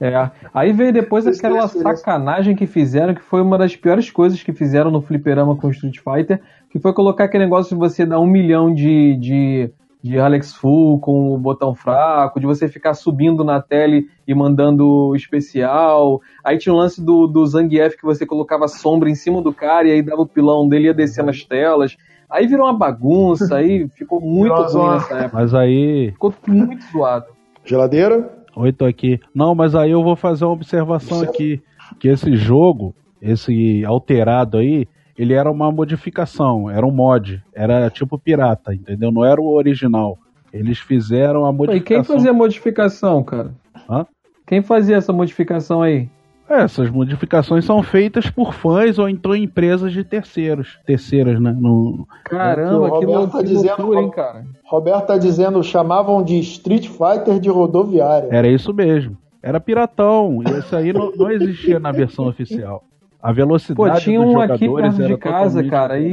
[0.00, 0.30] É.
[0.52, 4.90] Aí veio depois aquela sacanagem que fizeram, que foi uma das piores coisas que fizeram
[4.90, 6.40] no fliperama com Street Fighter,
[6.74, 9.70] que foi colocar aquele negócio de você dar um milhão de, de
[10.02, 15.16] de Alex Full com o botão fraco, de você ficar subindo na tele e mandando
[15.16, 16.20] especial.
[16.44, 19.88] Aí tinha o lance do, do Zangief que você colocava sombra em cima do cara
[19.88, 21.96] e aí dava o pilão dele e ia descer nas telas.
[22.28, 25.30] Aí virou uma bagunça, aí ficou muito ruim nessa época.
[25.32, 26.10] Mas aí.
[26.10, 27.26] Ficou muito zoado.
[27.64, 28.30] Geladeira?
[28.56, 29.18] Oi, tô aqui.
[29.34, 31.62] Não, mas aí eu vou fazer uma observação aqui.
[31.98, 34.86] Que esse jogo, esse alterado aí,
[35.16, 39.12] ele era uma modificação, era um mod, era tipo pirata, entendeu?
[39.12, 40.18] Não era o original.
[40.52, 42.02] Eles fizeram a modificação.
[42.02, 43.54] E quem fazia a modificação, cara?
[43.88, 44.06] Hã?
[44.46, 46.08] Quem fazia essa modificação aí?
[46.48, 50.78] É, essas modificações são feitas por fãs ou então empresas de terceiros.
[50.84, 51.56] Terceiras, né?
[51.58, 52.06] No...
[52.24, 54.44] Caramba, que, loucura, tá dizendo, hein, cara?
[54.64, 58.28] Roberto tá dizendo, chamavam de Street Fighter de rodoviária.
[58.30, 59.16] Era isso mesmo.
[59.42, 60.42] Era piratão.
[60.42, 62.84] E isso aí não, não existia na versão oficial.
[63.24, 66.12] A velocidade Pô, tinha dos um aqui jogadores perto de casa, cara, aí-.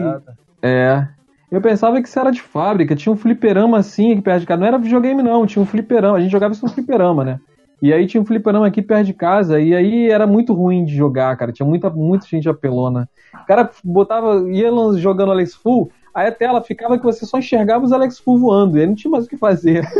[0.61, 1.05] É.
[1.51, 4.61] Eu pensava que isso era de fábrica, tinha um fliperama assim aqui perto de casa.
[4.61, 6.15] Não era videogame, não, tinha um fliperama.
[6.15, 7.37] A gente jogava isso no fliperama, né?
[7.81, 10.95] E aí tinha um fliperama aqui perto de casa, e aí era muito ruim de
[10.95, 11.51] jogar, cara.
[11.51, 13.09] Tinha muita, muita gente apelona.
[13.33, 17.83] O cara botava, ia jogando Alex Full, aí a tela ficava que você só enxergava
[17.83, 19.85] os Alex Full voando, e aí não tinha mais o que fazer.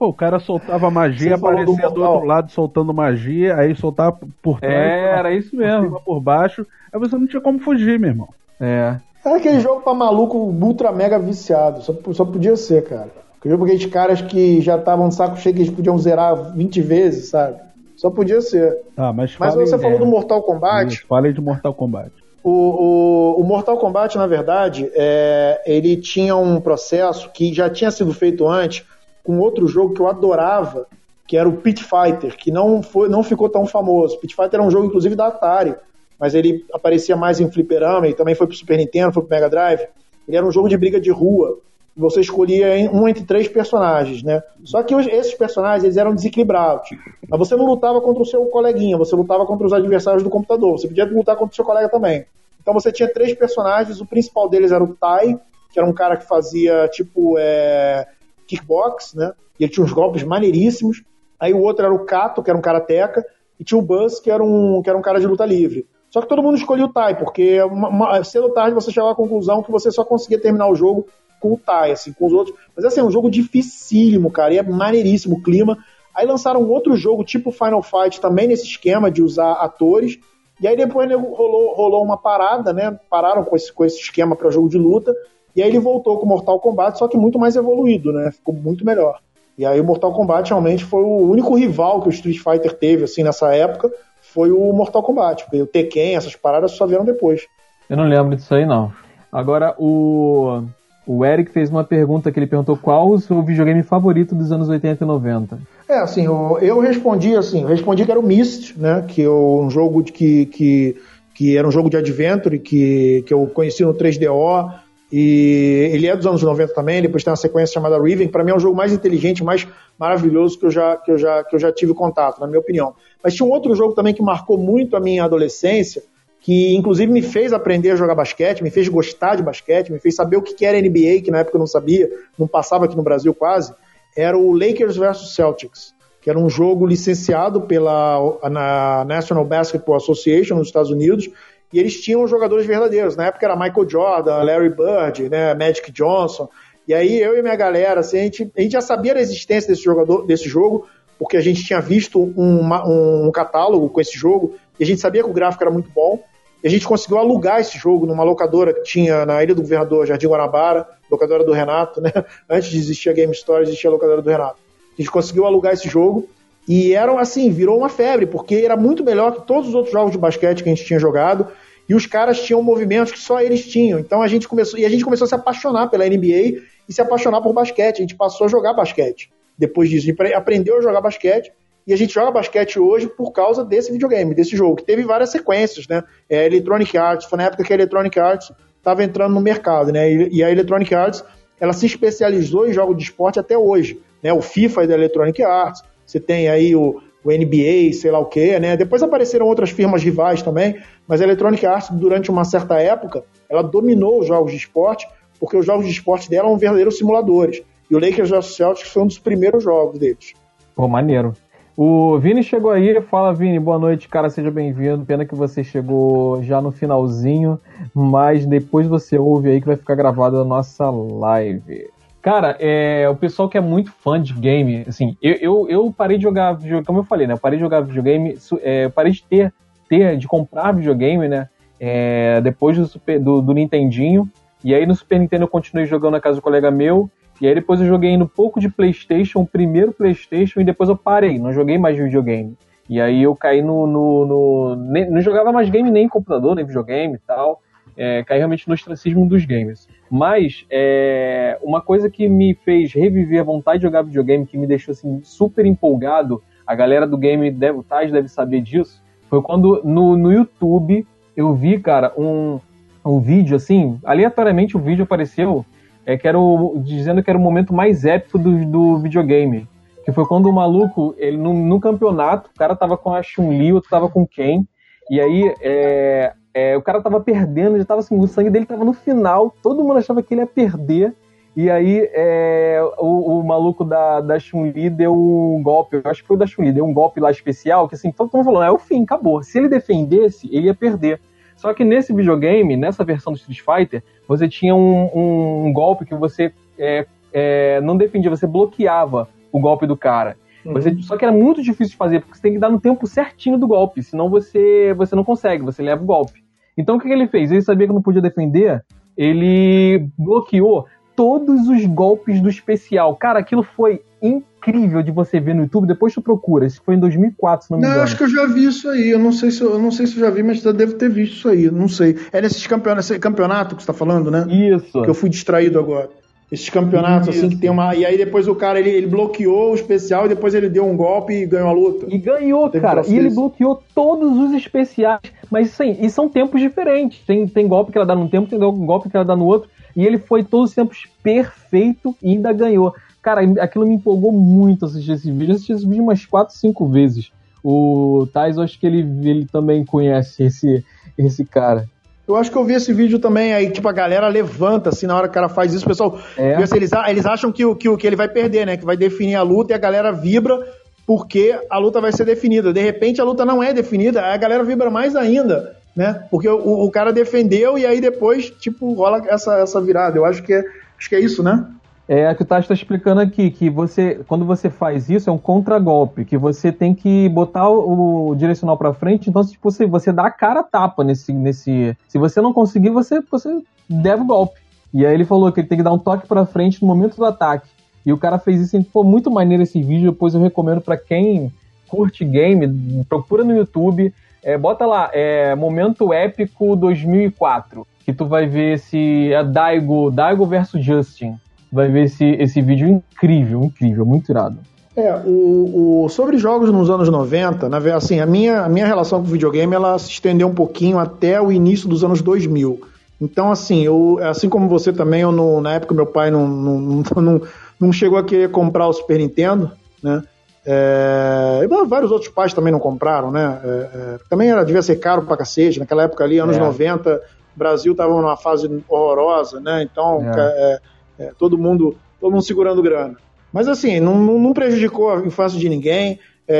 [0.00, 2.12] Pô, o cara soltava magia, Você do aparecia do, Mortal.
[2.14, 5.84] outro lado soltando magia, aí soltava por trás, É, era isso por mesmo.
[5.84, 6.66] cima, por baixo.
[6.90, 8.28] Aí você não tinha como fugir, meu irmão.
[8.58, 8.96] É.
[9.22, 11.82] Era aquele jogo pra maluco ultra mega viciado.
[11.82, 13.10] Só, só podia ser, cara.
[13.38, 16.80] Aquele jogo aqueles caras que já estavam de saco cheio que eles podiam zerar 20
[16.80, 17.58] vezes, sabe?
[17.94, 18.78] Só podia ser.
[18.96, 20.94] Tá, mas, Mas você falou é, do Mortal Kombat.
[20.94, 22.10] isso, aí de Mortal Kombat.
[22.42, 27.90] O, o, o Mortal Kombat, na verdade, é, ele tinha um processo que já tinha
[27.90, 28.82] sido feito antes
[29.30, 30.88] com outro jogo que eu adorava,
[31.24, 34.18] que era o Pit Fighter, que não, foi, não ficou tão famoso.
[34.18, 35.76] Pit Fighter era um jogo, inclusive, da Atari,
[36.18, 39.48] mas ele aparecia mais em fliperama e também foi pro Super Nintendo, foi pro Mega
[39.48, 39.86] Drive.
[40.26, 41.58] Ele era um jogo de briga de rua.
[41.96, 44.42] Você escolhia um entre três personagens, né?
[44.64, 46.88] Só que esses personagens eles eram desequilibrados.
[47.28, 50.72] Mas você não lutava contra o seu coleguinha, você lutava contra os adversários do computador.
[50.72, 52.26] Você podia lutar contra o seu colega também.
[52.60, 55.38] Então você tinha três personagens, o principal deles era o Tai,
[55.72, 58.08] que era um cara que fazia tipo é,
[58.50, 59.32] kickbox, né?
[59.58, 61.02] E ele tinha uns golpes maneiríssimos.
[61.38, 63.24] Aí o outro era o Kato, que era um karateca,
[63.58, 65.86] e tinha o Buzz, que era um, que era um cara de luta livre.
[66.10, 69.12] Só que todo mundo escolhia o Tai, porque uma, uma, cedo ou tarde você chegava
[69.12, 71.06] à conclusão que você só conseguia terminar o jogo
[71.40, 72.56] com o Tai, assim, com os outros.
[72.76, 75.78] Mas assim, é um jogo dificílimo, cara, e é maneiríssimo o clima.
[76.14, 80.18] Aí lançaram outro jogo, tipo Final Fight, também nesse esquema de usar atores.
[80.60, 82.98] E aí depois rolou, rolou uma parada, né?
[83.08, 85.14] Pararam com esse, com esse esquema para jogo de luta.
[85.54, 88.30] E aí ele voltou com o Mortal Kombat, só que muito mais evoluído, né?
[88.30, 89.18] Ficou muito melhor.
[89.58, 93.04] E aí o Mortal Kombat realmente foi o único rival que o Street Fighter teve,
[93.04, 93.90] assim, nessa época,
[94.20, 95.44] foi o Mortal Kombat.
[95.44, 97.46] Porque o Tekken, essas paradas só vieram depois.
[97.88, 98.92] Eu não lembro disso aí, não.
[99.32, 100.62] Agora, o,
[101.06, 104.68] o Eric fez uma pergunta que ele perguntou qual o seu videogame favorito dos anos
[104.68, 105.58] 80 e 90.
[105.88, 109.04] É, assim, eu, eu respondi assim, eu respondi que era o Myst, né?
[109.06, 110.96] Que é um jogo de que, que,
[111.34, 114.72] que era um jogo de adventure que, que eu conheci no 3DO.
[115.12, 118.28] E ele é dos anos 90 também, depois tem uma sequência chamada Riven.
[118.28, 119.66] Para mim é o jogo mais inteligente, mais
[119.98, 122.94] maravilhoso que eu, já, que, eu já, que eu já tive contato, na minha opinião.
[123.22, 126.02] Mas tinha um outro jogo também que marcou muito a minha adolescência,
[126.40, 130.14] que inclusive me fez aprender a jogar basquete, me fez gostar de basquete, me fez
[130.14, 132.08] saber o que era NBA, que na época eu não sabia,
[132.38, 133.74] não passava aqui no Brasil quase,
[134.16, 135.92] era o Lakers versus Celtics,
[136.22, 141.28] que era um jogo licenciado pela na National Basketball Association nos Estados Unidos,
[141.72, 143.16] e eles tinham jogadores verdadeiros.
[143.16, 146.48] Na época era Michael Jordan, Larry Bird, né, Magic Johnson.
[146.86, 149.68] E aí eu e minha galera, assim, a, gente, a gente já sabia da existência
[149.68, 154.54] desse, jogador, desse jogo, porque a gente tinha visto um, um catálogo com esse jogo,
[154.78, 156.22] e a gente sabia que o gráfico era muito bom.
[156.62, 160.06] E a gente conseguiu alugar esse jogo numa locadora que tinha na Ilha do Governador,
[160.06, 162.12] Jardim Guanabara, locadora do Renato, né?
[162.48, 164.58] Antes de existir a Game Store, existia a locadora do Renato.
[164.92, 166.28] A gente conseguiu alugar esse jogo
[166.68, 170.12] e era assim, virou uma febre, porque era muito melhor que todos os outros jogos
[170.12, 171.48] de basquete que a gente tinha jogado.
[171.88, 173.98] E os caras tinham movimentos que só eles tinham.
[173.98, 177.00] Então a gente começou, e a gente começou a se apaixonar pela NBA e se
[177.00, 177.96] apaixonar por basquete.
[177.96, 179.30] A gente passou a jogar basquete.
[179.58, 181.50] Depois disso, a gente aprendeu a jogar basquete
[181.86, 185.30] e a gente joga basquete hoje por causa desse videogame, desse jogo, que teve várias
[185.30, 186.04] sequências, né?
[186.28, 190.10] É, Electronic Arts, foi na época que a Electronic Arts estava entrando no mercado, né?
[190.10, 191.24] E, e, a Electronic Arts,
[191.58, 194.32] ela se especializou em jogos de esporte até hoje, né?
[194.32, 198.26] O FIFA é da Electronic Arts, você tem aí o, o NBA, sei lá o
[198.26, 198.76] que, né?
[198.76, 200.76] Depois apareceram outras firmas rivais também,
[201.06, 205.06] mas a Electronic Arts, durante uma certa época, ela dominou os jogos de esporte,
[205.38, 207.62] porque os jogos de esporte dela eram verdadeiros simuladores.
[207.90, 210.34] E o Lakers vs Celtics foi um dos primeiros jogos deles.
[210.74, 211.32] Pô, maneiro.
[211.76, 215.04] O Vini chegou aí, fala Vini, boa noite, cara, seja bem-vindo.
[215.04, 217.58] Pena que você chegou já no finalzinho,
[217.94, 221.88] mas depois você ouve aí que vai ficar gravada a nossa live.
[222.22, 226.18] Cara, é, o pessoal que é muito fã de game, assim, eu, eu, eu parei
[226.18, 227.32] de jogar videogame, como eu falei, né?
[227.32, 229.52] Eu parei de jogar videogame, é, parei de ter,
[229.88, 231.48] ter, de comprar videogame, né?
[231.78, 234.28] É, depois do, super, do, do Nintendinho.
[234.62, 237.10] E aí no Super Nintendo eu continuei jogando na casa do colega meu.
[237.40, 240.96] E aí depois eu joguei um pouco de Playstation, o primeiro Playstation, e depois eu
[240.96, 242.54] parei, não joguei mais videogame.
[242.86, 243.86] E aí eu caí no.
[243.86, 247.62] no, no nem, não jogava mais game nem computador, nem videogame e tal.
[247.96, 249.88] É, caí realmente no ostracismo dos games.
[250.10, 254.66] Mas é, uma coisa que me fez reviver a vontade de jogar videogame, que me
[254.66, 259.42] deixou assim, super empolgado, a galera do game, deve, o Taj deve saber disso, foi
[259.42, 261.06] quando no, no YouTube
[261.36, 262.60] eu vi, cara, um,
[263.04, 265.64] um vídeo assim, aleatoriamente o vídeo apareceu
[266.04, 269.68] é, que era o, dizendo que era o momento mais épico do, do videogame.
[270.04, 273.22] Que que foi quando o maluco, ele no, no campeonato, o cara tava com a
[273.22, 274.66] Chun-Li, outro tava com quem,
[275.08, 278.84] e aí é, é, o cara tava perdendo, já tava assim, o sangue dele tava
[278.84, 281.14] no final, todo mundo achava que ele ia perder,
[281.56, 286.28] e aí é, o, o, maluco da, da Chun-Li deu um golpe, eu acho que
[286.28, 288.70] foi o da Chun-Li, deu um golpe lá especial, que assim, todo mundo falou, é
[288.70, 289.42] o fim, acabou.
[289.42, 291.20] Se ele defendesse, ele ia perder.
[291.56, 296.14] Só que nesse videogame, nessa versão do Street Fighter, você tinha um, um golpe que
[296.14, 300.36] você é, é, não defendia, você bloqueava o golpe do cara.
[300.64, 300.72] Uhum.
[300.74, 303.06] Você, só que era muito difícil de fazer, porque você tem que dar no tempo
[303.06, 306.44] certinho do golpe, senão você, você não consegue, você leva o golpe.
[306.76, 307.50] Então o que, que ele fez?
[307.50, 308.84] Ele sabia que não podia defender,
[309.16, 313.14] ele bloqueou todos os golpes do especial.
[313.16, 315.86] Cara, aquilo foi incrível de você ver no YouTube.
[315.86, 316.66] Depois tu procura.
[316.66, 317.98] Isso foi em 2004, se não me engano.
[317.98, 319.10] Não, acho que eu já vi isso aí.
[319.10, 321.10] Eu não sei se eu, não sei se eu já vi, mas já devo ter
[321.10, 321.70] visto isso aí.
[321.70, 322.16] Não sei.
[322.32, 324.46] É nesses campeonatos, campeonato que você tá falando, né?
[324.48, 325.02] Isso.
[325.02, 326.08] Que eu fui distraído agora.
[326.50, 327.46] Esses campeonatos, Isso.
[327.46, 327.94] assim, que tem uma.
[327.94, 330.96] E aí depois o cara ele, ele, bloqueou o especial e depois ele deu um
[330.96, 332.06] golpe e ganhou a luta.
[332.08, 333.02] E ganhou, Teve cara.
[333.06, 335.20] E ele bloqueou todos os especiais.
[335.48, 337.20] Mas sim, e são tempos diferentes.
[337.24, 339.70] Tem, tem golpe que ela dá num tempo, tem golpe que ela dá no outro.
[339.94, 342.94] E ele foi todos os tempos perfeito e ainda ganhou.
[343.22, 345.52] Cara, aquilo me empolgou muito assistir esse vídeo.
[345.52, 347.30] Eu assisti esse vídeo umas 4, 5 vezes.
[347.62, 350.84] O Tais, eu acho que ele, ele também conhece esse,
[351.18, 351.86] esse cara.
[352.32, 355.16] Eu acho que eu vi esse vídeo também, aí, tipo, a galera levanta, assim, na
[355.16, 356.18] hora que o cara faz isso, o pessoal.
[356.36, 356.60] É.
[356.74, 358.76] Eles, eles acham que, que, que ele vai perder, né?
[358.76, 360.58] Que vai definir a luta e a galera vibra
[361.06, 362.72] porque a luta vai ser definida.
[362.72, 366.24] De repente a luta não é definida, aí a galera vibra mais ainda né?
[366.30, 370.16] Porque o, o cara defendeu e aí depois, tipo, rola essa, essa virada.
[370.16, 370.64] Eu acho que é,
[370.98, 371.66] acho que é isso, né?
[372.12, 375.32] É a que o Tati está explicando aqui, que você, quando você faz isso, é
[375.32, 379.86] um contragolpe, que você tem que botar o, o direcional para frente, então tipo, você,
[379.86, 381.96] você dá a cara tapa nesse, nesse.
[382.08, 384.58] Se você não conseguir, você, você deve o golpe.
[384.92, 387.14] E aí ele falou que ele tem que dar um toque para frente no momento
[387.14, 387.68] do ataque.
[388.04, 390.96] E o cara fez isso, e ficou muito maneiro esse vídeo, depois eu recomendo para
[390.96, 391.52] quem
[391.86, 394.12] curte game, procura no YouTube,
[394.42, 400.44] é, bota lá, é, Momento Épico 2004, que tu vai ver esse é Daigo, Daigo
[400.44, 401.38] versus Justin.
[401.72, 404.58] Vai ver esse, esse vídeo incrível, incrível, muito irado.
[404.96, 409.20] É, o, o, sobre jogos nos anos 90, na, assim, a minha, a minha relação
[409.20, 412.80] com o videogame ela se estendeu um pouquinho até o início dos anos 2000.
[413.20, 417.02] Então, assim, eu, assim como você também, eu não, na época meu pai não, não,
[417.16, 417.42] não,
[417.78, 419.70] não chegou a querer comprar o Super Nintendo,
[420.02, 420.22] né?
[420.64, 423.60] É, vários outros pais também não compraram, né?
[423.62, 425.78] É, é, também era, devia ser caro pra cacete.
[425.78, 426.60] Naquela época ali, anos é.
[426.60, 427.16] 90,
[427.54, 429.82] o Brasil estava numa fase horrorosa, né?
[429.82, 430.78] Então, é.
[431.20, 433.16] É, é, todo mundo todo mundo segurando grana.
[433.52, 436.18] Mas assim, não, não prejudicou a infância de ninguém.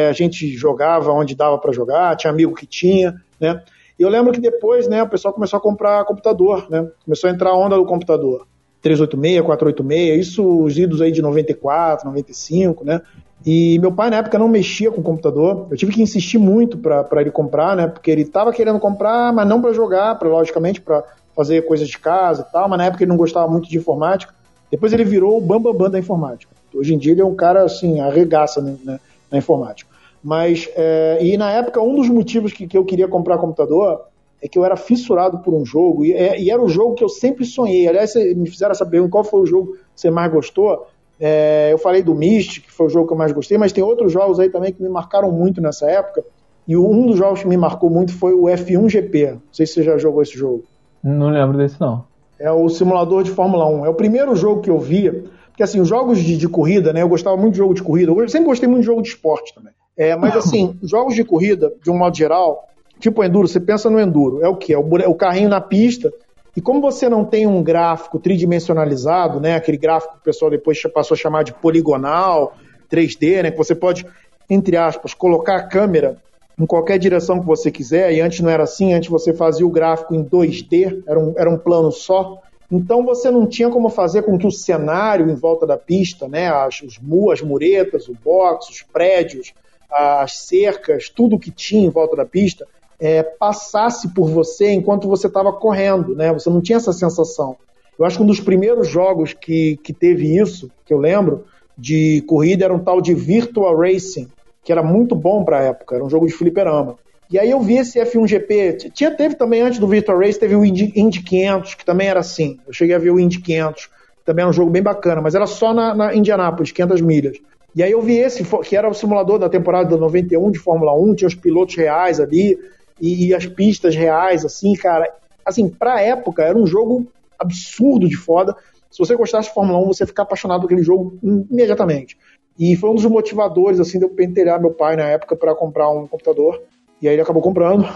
[0.08, 3.62] a gente jogava onde dava para jogar, tinha amigo que tinha, né?
[3.98, 6.88] E eu lembro que depois, né, o pessoal começou a comprar computador, né?
[7.04, 8.46] Começou a entrar a onda do computador.
[8.80, 13.02] 386, 486, isso os idos aí de 94, 95, né?
[13.44, 15.66] E meu pai na época não mexia com computador.
[15.70, 17.86] Eu tive que insistir muito para ele comprar, né?
[17.86, 21.04] Porque ele estava querendo comprar, mas não para jogar, pra, logicamente para
[21.34, 22.68] fazer coisas de casa e tal.
[22.68, 24.34] Mas na época ele não gostava muito de informática.
[24.70, 26.52] Depois ele virou o bambambam bam, bam da informática.
[26.74, 29.90] Hoje em dia ele é um cara assim arregaça né, né, na informática.
[30.22, 34.02] Mas é, e na época um dos motivos que, que eu queria comprar computador
[34.42, 37.04] é que eu era fissurado por um jogo e, é, e era o jogo que
[37.04, 37.88] eu sempre sonhei.
[37.88, 40.86] Aliás, me fizeram essa pergunta: qual foi o jogo que você mais gostou?
[41.18, 43.84] É, eu falei do Mystic, que foi o jogo que eu mais gostei, mas tem
[43.84, 46.24] outros jogos aí também que me marcaram muito nessa época.
[46.66, 49.32] E um dos jogos que me marcou muito foi o F1 GP.
[49.32, 50.64] Não sei se você já jogou esse jogo.
[51.02, 52.04] Não lembro desse, não.
[52.40, 53.86] É o simulador de Fórmula 1.
[53.86, 55.24] É o primeiro jogo que eu via.
[55.48, 57.02] Porque, assim, os jogos de, de corrida, né?
[57.02, 58.10] Eu gostava muito de jogo de corrida.
[58.10, 59.72] Eu sempre gostei muito de jogo de esporte também.
[59.96, 62.66] É, mas, assim, jogos de corrida, de um modo geral,
[62.98, 64.42] tipo Enduro, você pensa no Enduro.
[64.42, 64.72] É o quê?
[64.72, 66.10] É o, é o carrinho na pista
[66.56, 70.80] e como você não tem um gráfico tridimensionalizado, né, aquele gráfico que o pessoal depois
[70.92, 72.54] passou a chamar de poligonal,
[72.90, 74.04] 3D, né, que você pode,
[74.48, 76.16] entre aspas, colocar a câmera
[76.60, 79.70] em qualquer direção que você quiser, e antes não era assim, antes você fazia o
[79.70, 82.38] gráfico em 2D, era um, era um plano só.
[82.70, 86.48] Então você não tinha como fazer com que o cenário em volta da pista, né,
[86.48, 87.00] as, os,
[87.32, 89.54] as muretas, o box, os prédios,
[89.90, 92.68] as cercas, tudo que tinha em volta da pista,
[93.00, 96.30] é, passasse por você enquanto você estava correndo, né?
[96.34, 97.56] Você não tinha essa sensação.
[97.98, 101.46] Eu acho que um dos primeiros jogos que, que teve isso, que eu lembro,
[101.76, 104.28] de corrida era um tal de Virtual Racing,
[104.70, 106.96] que era muito bom para a época, era um jogo de fliperama.
[107.28, 110.54] E aí eu vi esse F1 GP, tinha, teve também antes do Virtual Race, teve
[110.54, 112.60] o Indy, Indy 500, que também era assim.
[112.64, 113.90] Eu cheguei a ver o Indy 500,
[114.24, 117.38] também era um jogo bem bacana, mas era só na, na Indianápolis, 500 milhas.
[117.74, 121.16] E aí eu vi esse, que era o simulador da temporada 91 de Fórmula 1,
[121.16, 122.56] tinha os pilotos reais ali,
[123.00, 125.12] e, e as pistas reais, assim, cara.
[125.44, 128.54] Assim, pra época, era um jogo absurdo de foda.
[128.88, 131.18] Se você gostasse de Fórmula 1, você ficar apaixonado por aquele jogo
[131.50, 132.16] imediatamente.
[132.60, 135.88] E foi um dos motivadores, assim, de eu pentelhar meu pai na época para comprar
[135.88, 136.60] um computador.
[137.00, 137.88] E aí ele acabou comprando.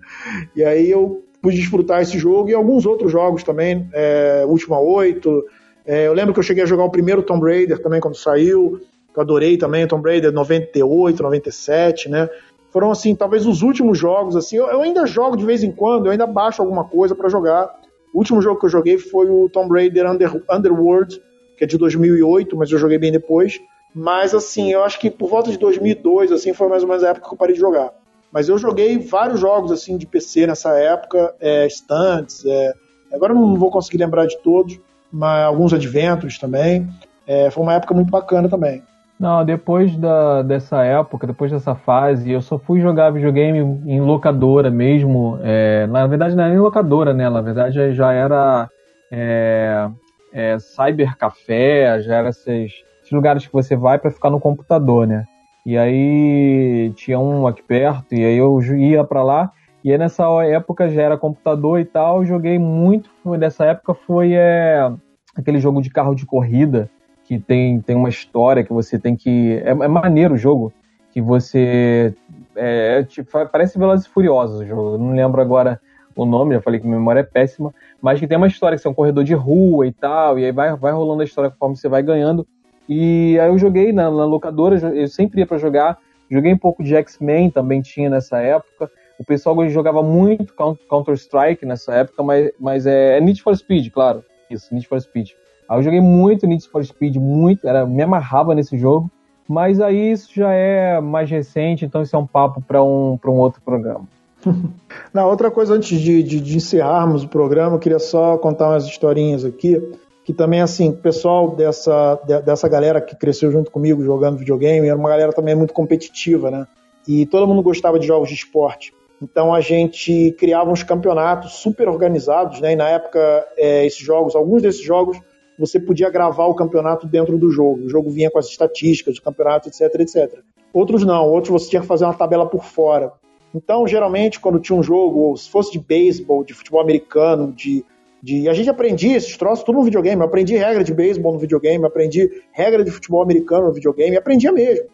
[0.56, 5.44] e aí eu pude desfrutar esse jogo e alguns outros jogos também, é, Última 8.
[5.84, 8.80] É, eu lembro que eu cheguei a jogar o primeiro Tomb Raider também quando saiu.
[9.14, 12.26] Eu adorei também Tomb Raider 98, 97, né?
[12.70, 14.56] Foram, assim, talvez os últimos jogos, assim.
[14.56, 17.70] Eu, eu ainda jogo de vez em quando, eu ainda baixo alguma coisa para jogar.
[18.14, 21.20] O último jogo que eu joguei foi o Tomb Raider Under, Underworld,
[21.58, 23.60] que é de 2008, mas eu joguei bem depois.
[23.98, 27.08] Mas, assim, eu acho que por volta de 2002, assim, foi mais ou menos a
[27.08, 27.90] época que eu parei de jogar.
[28.30, 32.74] Mas eu joguei vários jogos, assim, de PC nessa época, é, Stunts, é,
[33.10, 34.78] agora não vou conseguir lembrar de todos,
[35.10, 36.86] mas alguns Adventures também.
[37.26, 38.82] É, foi uma época muito bacana também.
[39.18, 44.70] Não, depois da, dessa época, depois dessa fase, eu só fui jogar videogame em locadora
[44.70, 45.38] mesmo.
[45.42, 47.30] É, na verdade, não era nem locadora, né?
[47.30, 48.68] Na verdade, já era
[49.10, 49.88] é,
[50.34, 55.24] é, cybercafé, já era esses, esses lugares que você vai para ficar no computador, né?
[55.64, 59.52] E aí tinha um aqui perto, e aí eu ia para lá.
[59.82, 62.24] E aí nessa época já era computador e tal.
[62.24, 63.08] Joguei muito.
[63.24, 64.90] Nessa época foi é,
[65.36, 66.90] aquele jogo de carro de corrida
[67.24, 69.60] que tem, tem uma história que você tem que.
[69.64, 70.72] É, é maneiro o jogo,
[71.12, 72.14] que você.
[72.54, 74.94] É, é tipo, parece Velozes e Furiosos o jogo.
[74.94, 75.80] Eu não lembro agora
[76.16, 78.82] o nome, já falei que minha memória é péssima, mas que tem uma história que
[78.82, 81.50] você é um corredor de rua e tal, e aí vai, vai rolando a história
[81.50, 82.46] conforme você vai ganhando.
[82.88, 85.98] E aí eu joguei na, na locadora, eu sempre ia para jogar.
[86.30, 88.90] Joguei um pouco de X-Men, também tinha nessa época.
[89.18, 90.54] O pessoal jogava muito
[90.88, 94.24] Counter-Strike nessa época, mas, mas é, é Need for Speed, claro.
[94.50, 95.30] Isso, Need for Speed.
[95.68, 99.10] Aí eu joguei muito Need for Speed, muito, era, me amarrava nesse jogo,
[99.48, 103.30] mas aí isso já é mais recente, então isso é um papo para um, um
[103.32, 104.06] outro programa.
[105.12, 108.84] Na outra coisa, antes de, de, de, encerrarmos o programa, eu queria só contar umas
[108.84, 109.82] historinhas aqui,
[110.26, 114.98] que também, assim, o pessoal dessa, dessa galera que cresceu junto comigo jogando videogame, era
[114.98, 116.66] uma galera também muito competitiva, né?
[117.06, 118.92] E todo mundo gostava de jogos de esporte.
[119.22, 122.72] Então a gente criava uns campeonatos super organizados, né?
[122.72, 125.16] E na época, é, esses jogos, alguns desses jogos
[125.56, 127.84] você podia gravar o campeonato dentro do jogo.
[127.84, 130.40] O jogo vinha com as estatísticas do campeonato, etc, etc.
[130.72, 133.12] Outros não, outros você tinha que fazer uma tabela por fora.
[133.54, 137.84] Então, geralmente, quando tinha um jogo, ou se fosse de beisebol, de futebol americano, de,
[138.26, 138.48] de.
[138.48, 140.20] A gente aprendia esses troços tudo no videogame.
[140.20, 144.52] Eu aprendi regra de beisebol no videogame, aprendi regra de futebol americano no videogame, aprendia
[144.52, 144.86] mesmo.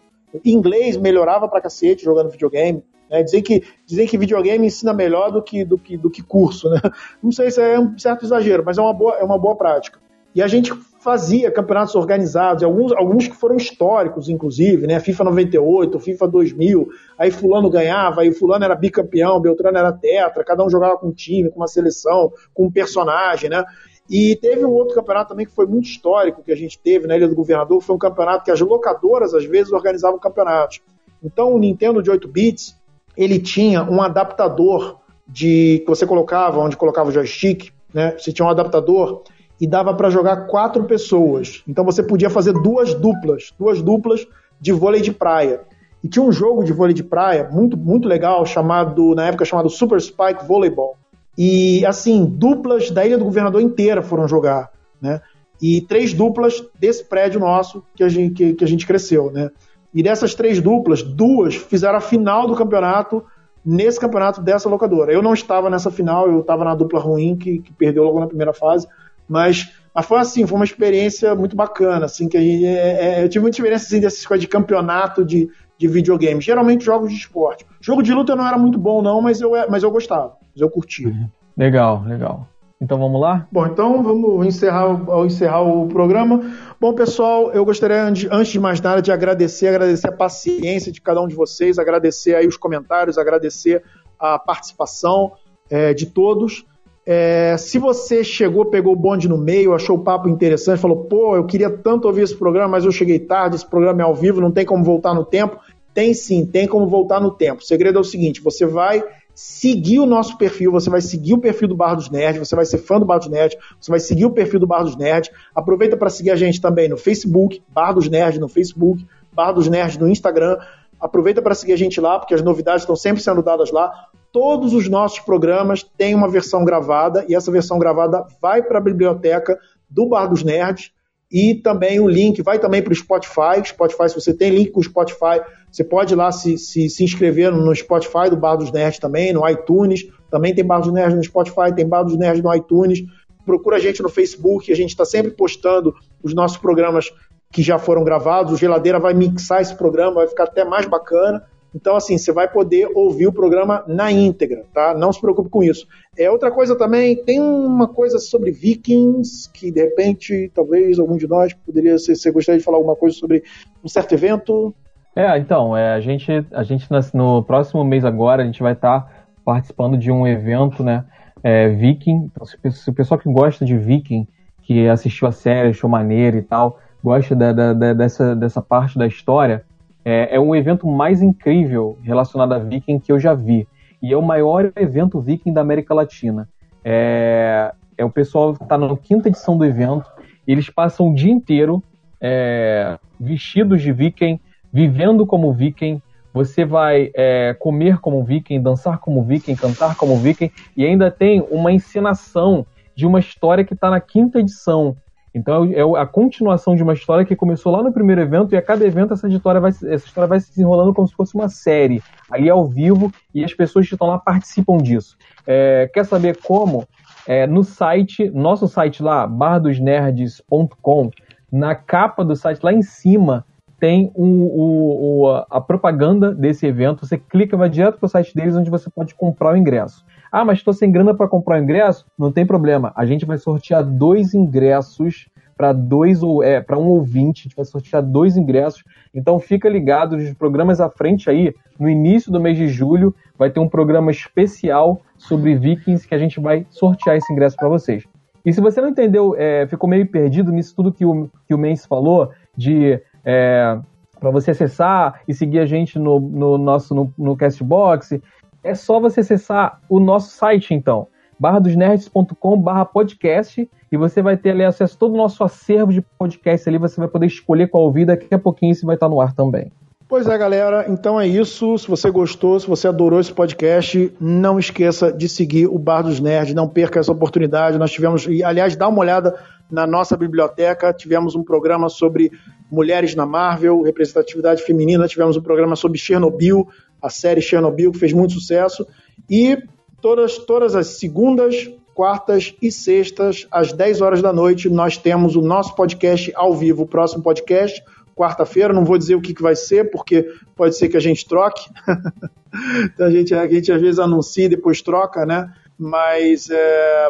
[0.44, 2.84] Inglês melhorava pra cacete jogando videogame.
[3.10, 3.22] Né?
[3.22, 6.68] Dizer, que, que videogame ensina melhor do que, do que, do que curso.
[6.68, 6.80] Né?
[7.22, 9.98] Não sei se é um certo exagero, mas é uma boa, é uma boa prática.
[10.34, 10.72] E a gente
[11.02, 15.00] fazia campeonatos organizados, alguns, alguns que foram históricos, inclusive, né?
[15.00, 16.88] FIFA 98, FIFA 2000,
[17.18, 21.12] aí fulano ganhava, aí fulano era bicampeão, Beltrano era tetra, cada um jogava com um
[21.12, 23.64] time, com uma seleção, com um personagem, né?
[24.08, 27.16] E teve um outro campeonato também que foi muito histórico que a gente teve na
[27.16, 30.80] Ilha do Governador, foi um campeonato que as locadoras às vezes organizavam campeonatos.
[31.22, 32.76] Então o Nintendo de 8 bits,
[33.16, 38.16] ele tinha um adaptador de que você colocava, onde colocava o joystick, né?
[38.18, 39.22] Você tinha um adaptador
[39.62, 41.62] e dava para jogar quatro pessoas.
[41.68, 44.26] Então você podia fazer duas duplas, duas duplas
[44.60, 45.60] de vôlei de praia.
[46.02, 49.70] E tinha um jogo de vôlei de praia muito, muito legal, chamado, na época chamado
[49.70, 50.96] Super Spike Volleyball.
[51.38, 54.68] E assim, duplas da Ilha do Governador inteira foram jogar,
[55.00, 55.20] né?
[55.62, 59.48] E três duplas desse prédio nosso que a gente, que, que a gente cresceu, né?
[59.94, 63.24] E dessas três duplas, duas fizeram a final do campeonato
[63.64, 65.12] nesse campeonato dessa locadora.
[65.12, 68.26] Eu não estava nessa final, eu estava na dupla ruim que, que perdeu logo na
[68.26, 68.88] primeira fase,
[69.32, 73.40] mas, mas foi assim, foi uma experiência muito bacana, assim, que é, é, eu tive
[73.40, 75.48] muita experiência assim, dessas coisas de campeonato de,
[75.78, 77.64] de videogame, geralmente jogos de esporte.
[77.80, 80.68] Jogo de luta não era muito bom não, mas eu, mas eu gostava, mas eu
[80.68, 81.08] curtia.
[81.08, 81.28] Uhum.
[81.56, 82.46] Legal, legal.
[82.78, 83.46] Então vamos lá?
[83.50, 84.90] Bom, então vamos encerrar,
[85.24, 86.42] encerrar o programa.
[86.78, 91.22] Bom, pessoal, eu gostaria, antes de mais nada, de agradecer, agradecer a paciência de cada
[91.22, 93.82] um de vocês, agradecer aí os comentários, agradecer
[94.18, 95.32] a participação
[95.70, 96.66] é, de todos.
[97.04, 101.34] É, se você chegou, pegou o bonde no meio, achou o papo interessante, falou, pô,
[101.34, 104.40] eu queria tanto ouvir esse programa, mas eu cheguei tarde, esse programa é ao vivo,
[104.40, 105.58] não tem como voltar no tempo.
[105.92, 107.60] Tem sim, tem como voltar no tempo.
[107.60, 109.02] O segredo é o seguinte: você vai
[109.34, 112.64] seguir o nosso perfil, você vai seguir o perfil do Bar dos Nerds, você vai
[112.64, 115.30] ser fã do Bar dos Nerds, você vai seguir o perfil do Bar dos Nerds.
[115.54, 119.68] Aproveita para seguir a gente também no Facebook, Bar dos Nerds no Facebook, Bar dos
[119.68, 120.56] Nerds no Instagram.
[121.00, 123.90] Aproveita para seguir a gente lá, porque as novidades estão sempre sendo dadas lá
[124.32, 128.82] todos os nossos programas têm uma versão gravada e essa versão gravada vai para a
[128.82, 130.90] biblioteca do Bar dos Nerds
[131.30, 133.64] e também o link vai também para o Spotify.
[133.64, 135.40] Spotify, se você tem link com o Spotify,
[135.70, 139.32] você pode ir lá se, se, se inscrever no Spotify do Bar dos Nerds também,
[139.32, 140.06] no iTunes.
[140.30, 143.02] Também tem Bar dos Nerds no Spotify, tem Bar dos Nerds no iTunes.
[143.46, 147.10] Procura a gente no Facebook, a gente está sempre postando os nossos programas
[147.50, 148.52] que já foram gravados.
[148.52, 151.42] O Geladeira vai mixar esse programa, vai ficar até mais bacana.
[151.74, 154.94] Então, assim, você vai poder ouvir o programa na íntegra, tá?
[154.94, 155.86] Não se preocupe com isso.
[156.16, 161.26] É outra coisa também, tem uma coisa sobre Vikings, que de repente, talvez algum de
[161.26, 163.42] nós poderia ser, você gostaria de falar alguma coisa sobre
[163.82, 164.74] um certo evento?
[165.16, 169.00] É, então, é, a gente, a gente no próximo mês agora, a gente vai estar
[169.00, 171.04] tá participando de um evento, né,
[171.42, 172.30] é, Viking.
[172.30, 174.26] Então, se, se, o pessoal que gosta de Viking,
[174.62, 178.98] que assistiu a série, achou maneiro e tal, gosta da, da, da, dessa, dessa parte
[178.98, 179.64] da história,
[180.04, 183.66] é, é um evento mais incrível relacionado a Viking que eu já vi.
[184.02, 186.48] E é o maior evento Viking da América Latina.
[186.84, 190.10] É, é o pessoal está na quinta edição do evento.
[190.46, 191.82] Eles passam o dia inteiro
[192.20, 194.40] é, vestidos de Viking,
[194.72, 196.00] vivendo como viking,
[196.32, 201.46] você vai é, comer como viking, dançar como viking, cantar como viking, e ainda tem
[201.50, 202.64] uma encenação
[202.94, 204.96] de uma história que está na quinta edição.
[205.34, 208.56] Então é, é a continuação de uma história que começou lá no primeiro evento, e
[208.56, 211.48] a cada evento essa história vai, essa história vai se desenrolando como se fosse uma
[211.48, 215.16] série, ali ao vivo, e as pessoas que estão lá participam disso.
[215.46, 216.86] É, quer saber como?
[217.26, 221.10] É, no site, nosso site lá, bardosnerds.com,
[221.50, 223.44] na capa do site, lá em cima,
[223.78, 227.04] tem o, o, o, a propaganda desse evento.
[227.04, 230.04] Você clica, vai direto para o site deles, onde você pode comprar o ingresso.
[230.32, 232.06] Ah, mas estou sem grana para comprar o ingresso?
[232.18, 232.90] Não tem problema.
[232.96, 237.42] A gente vai sortear dois ingressos para dois ou é para um ouvinte.
[237.42, 238.82] A gente vai sortear dois ingressos.
[239.14, 241.54] Então fica ligado nos programas à frente aí.
[241.78, 246.18] No início do mês de julho vai ter um programa especial sobre Vikings que a
[246.18, 248.04] gente vai sortear esse ingresso para vocês.
[248.42, 251.58] E se você não entendeu, é, ficou meio perdido nisso tudo que o, que o
[251.58, 253.78] Mendes falou, de é,
[254.18, 258.20] para você acessar e seguir a gente no, no nosso no, no Castbox,
[258.62, 261.08] é só você acessar o nosso site, então,
[261.38, 266.00] barradosnerds.com barra podcast e você vai ter ali acesso a todo o nosso acervo de
[266.00, 269.20] podcast ali, você vai poder escolher qual ouvir, daqui a pouquinho isso vai estar no
[269.20, 269.72] ar também.
[270.12, 270.84] Pois é, galera.
[270.90, 271.78] Então é isso.
[271.78, 276.20] Se você gostou, se você adorou esse podcast, não esqueça de seguir o Bar dos
[276.20, 276.52] Nerds.
[276.52, 277.78] Não perca essa oportunidade.
[277.78, 279.34] Nós tivemos, e aliás, dá uma olhada
[279.70, 280.92] na nossa biblioteca.
[280.92, 282.30] Tivemos um programa sobre
[282.70, 285.08] mulheres na Marvel, representatividade feminina.
[285.08, 286.68] Tivemos um programa sobre Chernobyl,
[287.02, 288.86] a série Chernobyl, que fez muito sucesso.
[289.28, 289.58] E
[290.00, 295.42] todas, todas as segundas, quartas e sextas, às 10 horas da noite, nós temos o
[295.42, 297.82] nosso podcast ao vivo, o próximo podcast
[298.14, 301.26] quarta-feira, não vou dizer o que, que vai ser, porque pode ser que a gente
[301.26, 301.68] troque.
[302.84, 305.52] então a gente, a gente às vezes anuncia e depois troca, né?
[305.78, 307.08] Mas é,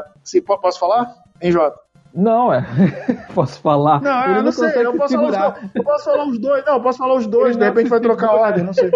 [0.60, 1.14] posso falar?
[1.40, 1.78] Hein, Jota?
[2.14, 2.64] Não, é.
[3.34, 4.00] posso falar.
[4.00, 4.86] Não, eu não, não sei.
[4.86, 6.64] Eu posso, falar, eu posso falar os dois.
[6.64, 7.56] Não, eu posso falar os dois.
[7.56, 8.90] Ele de repente vai trocar a ordem, não sei.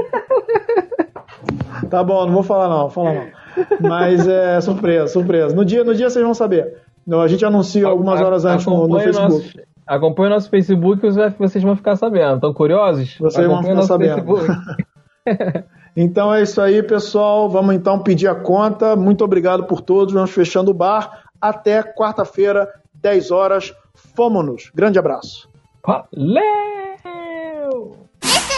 [1.90, 3.26] tá bom, não vou falar não, vou falar não.
[3.80, 5.54] Mas é surpresa, surpresa.
[5.54, 6.82] No dia, no dia vocês vão saber.
[7.22, 9.32] A gente anuncia algumas horas antes no, no Facebook.
[9.32, 12.34] Nosso, Acompanhe o nosso Facebook que vocês vão ficar sabendo.
[12.34, 13.16] Estão curiosos?
[13.18, 14.24] Vocês vão ficar sabendo.
[15.96, 17.48] então é isso aí, pessoal.
[17.48, 18.96] Vamos então pedir a conta.
[18.96, 20.12] Muito obrigado por todos.
[20.12, 21.22] Vamos fechando o bar.
[21.40, 22.68] Até quarta-feira,
[23.00, 23.74] 10 horas.
[24.14, 24.70] Fomos-nos.
[24.74, 25.48] Grande abraço.
[25.86, 26.86] Valeu!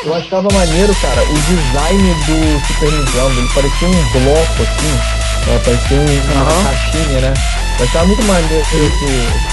[0.04, 3.40] Eu achava maneiro, cara, o design do Super Nintendo.
[3.40, 5.18] Ele parecia um bloco assim.
[5.50, 6.64] É, parecia uma uhum.
[6.64, 7.34] caixinha, né?
[7.78, 9.06] Eu achava muito maneiro esse,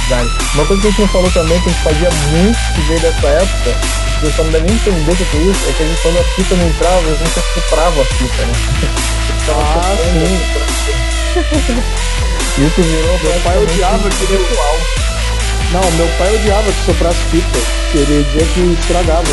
[0.03, 0.29] design.
[0.53, 2.99] Uma coisa que a gente não falou também, que a gente fazia muito que veio
[3.01, 3.75] dessa época,
[4.19, 6.01] que eu só não deve nem entender o que é isso, é que a gente,
[6.01, 8.53] quando a fita não entrava, a gente comprava a fita, né?
[9.47, 11.24] Ah, sim.
[12.57, 14.79] isso virou Meu pai odiava que ritual.
[15.71, 17.59] Não, meu pai odiava que soprasse fita.
[17.93, 19.23] Ele dizia que estragava.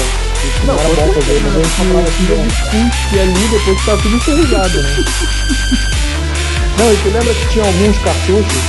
[0.64, 4.16] Não, não era bom fazer, mas a gente comprava fita ali depois que tava tudo
[4.16, 4.96] enferrujado, né?
[6.78, 8.62] Não, e tu lembra que tinha alguns cartuchos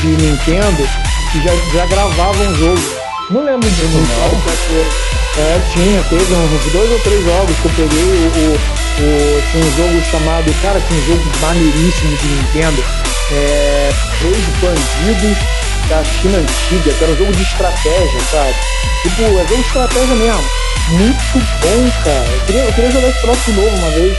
[0.00, 0.88] de Nintendo
[1.32, 3.05] que já, já gravavam o jogo.
[3.28, 5.42] Não lembro disso, não.
[5.42, 8.04] É, tinha, teve uns dois ou três jogos que eu peguei.
[8.04, 10.62] O, o, tinha um jogo chamado.
[10.62, 12.84] Cara, tinha um jogo maneiríssimo de Nintendo.
[13.32, 15.38] É, Três Bandidos
[15.88, 18.54] da China Antiga, que era um jogo de estratégia, sabe?
[19.02, 20.44] Tipo, é jogo de estratégia mesmo.
[20.90, 22.28] Muito bom, cara.
[22.30, 24.16] Eu queria, eu queria jogar esse troço de novo uma vez.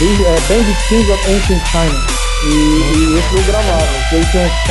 [0.00, 2.27] É, Bandit Kings of Ancient China.
[2.44, 3.86] E, e esse jogo gravava.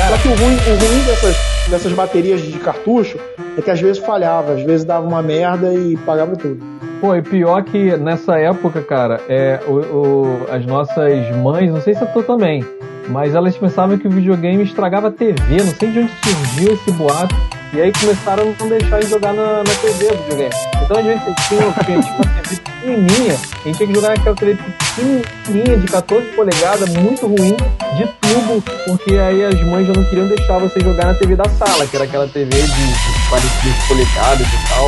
[0.10, 1.36] Só que o ruim, o ruim dessas,
[1.70, 3.20] dessas baterias de cartucho
[3.58, 6.64] é que às vezes falhava, às vezes dava uma merda e pagava tudo.
[7.02, 11.94] Pô, e pior que nessa época, cara, é, o, o, as nossas mães, não sei
[11.94, 12.66] se é tu também,
[13.10, 16.92] mas elas pensavam que o videogame estragava a TV, não sei de onde surgiu esse
[16.92, 17.36] boato
[17.74, 20.56] E aí começaram a não deixar de jogar na, na TV do videogame.
[20.84, 24.36] Então a gente tinha, tinha, tinha uma TV pequenininha, a gente tinha que jogar naquela
[24.36, 24.58] TV
[24.96, 27.58] pequenininha de 14 polegadas, muito ruim,
[27.98, 31.50] de tubo, porque aí as mães já não queriam deixar você jogar na TV da
[31.50, 34.88] sala, que era aquela TV de, de 42 polegadas e tal.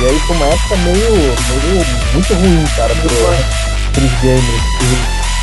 [0.00, 3.10] E aí foi uma época meio, meio muito ruim, cara, pro,
[3.92, 4.62] pros gamers.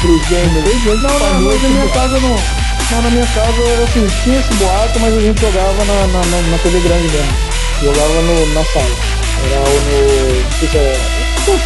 [0.01, 1.01] Pros gamers.
[1.03, 2.70] Não, não, mas na minha casa não.
[2.91, 6.57] Na minha casa, assim, tinha esse boato, mas a gente jogava na, na, na, na
[6.57, 7.33] TV grande mesmo.
[7.81, 8.97] Jogava no, na sala.
[9.49, 9.69] Era o no.
[10.43, 10.99] Não sei se era.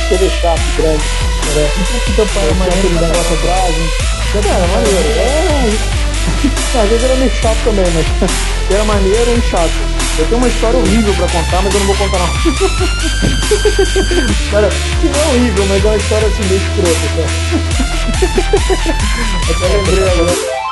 [0.08, 1.04] TV chato, grande.
[1.52, 1.68] Era.
[2.08, 2.28] Então,
[2.58, 3.76] mas aquele negócio atrás.
[4.36, 5.10] Era maneiro.
[5.18, 5.74] É,
[6.80, 8.06] às vezes era meio chato também, mas
[8.72, 9.74] era maneiro e chato.
[10.18, 12.30] Eu tenho uma história horrível pra contar, mas eu não vou contar não.
[14.52, 14.70] Cara,
[15.02, 17.08] que não é horrível, mas é uma história assim meio escrota.
[17.18, 17.26] Tá?
[19.52, 20.65] Até lembrei agora.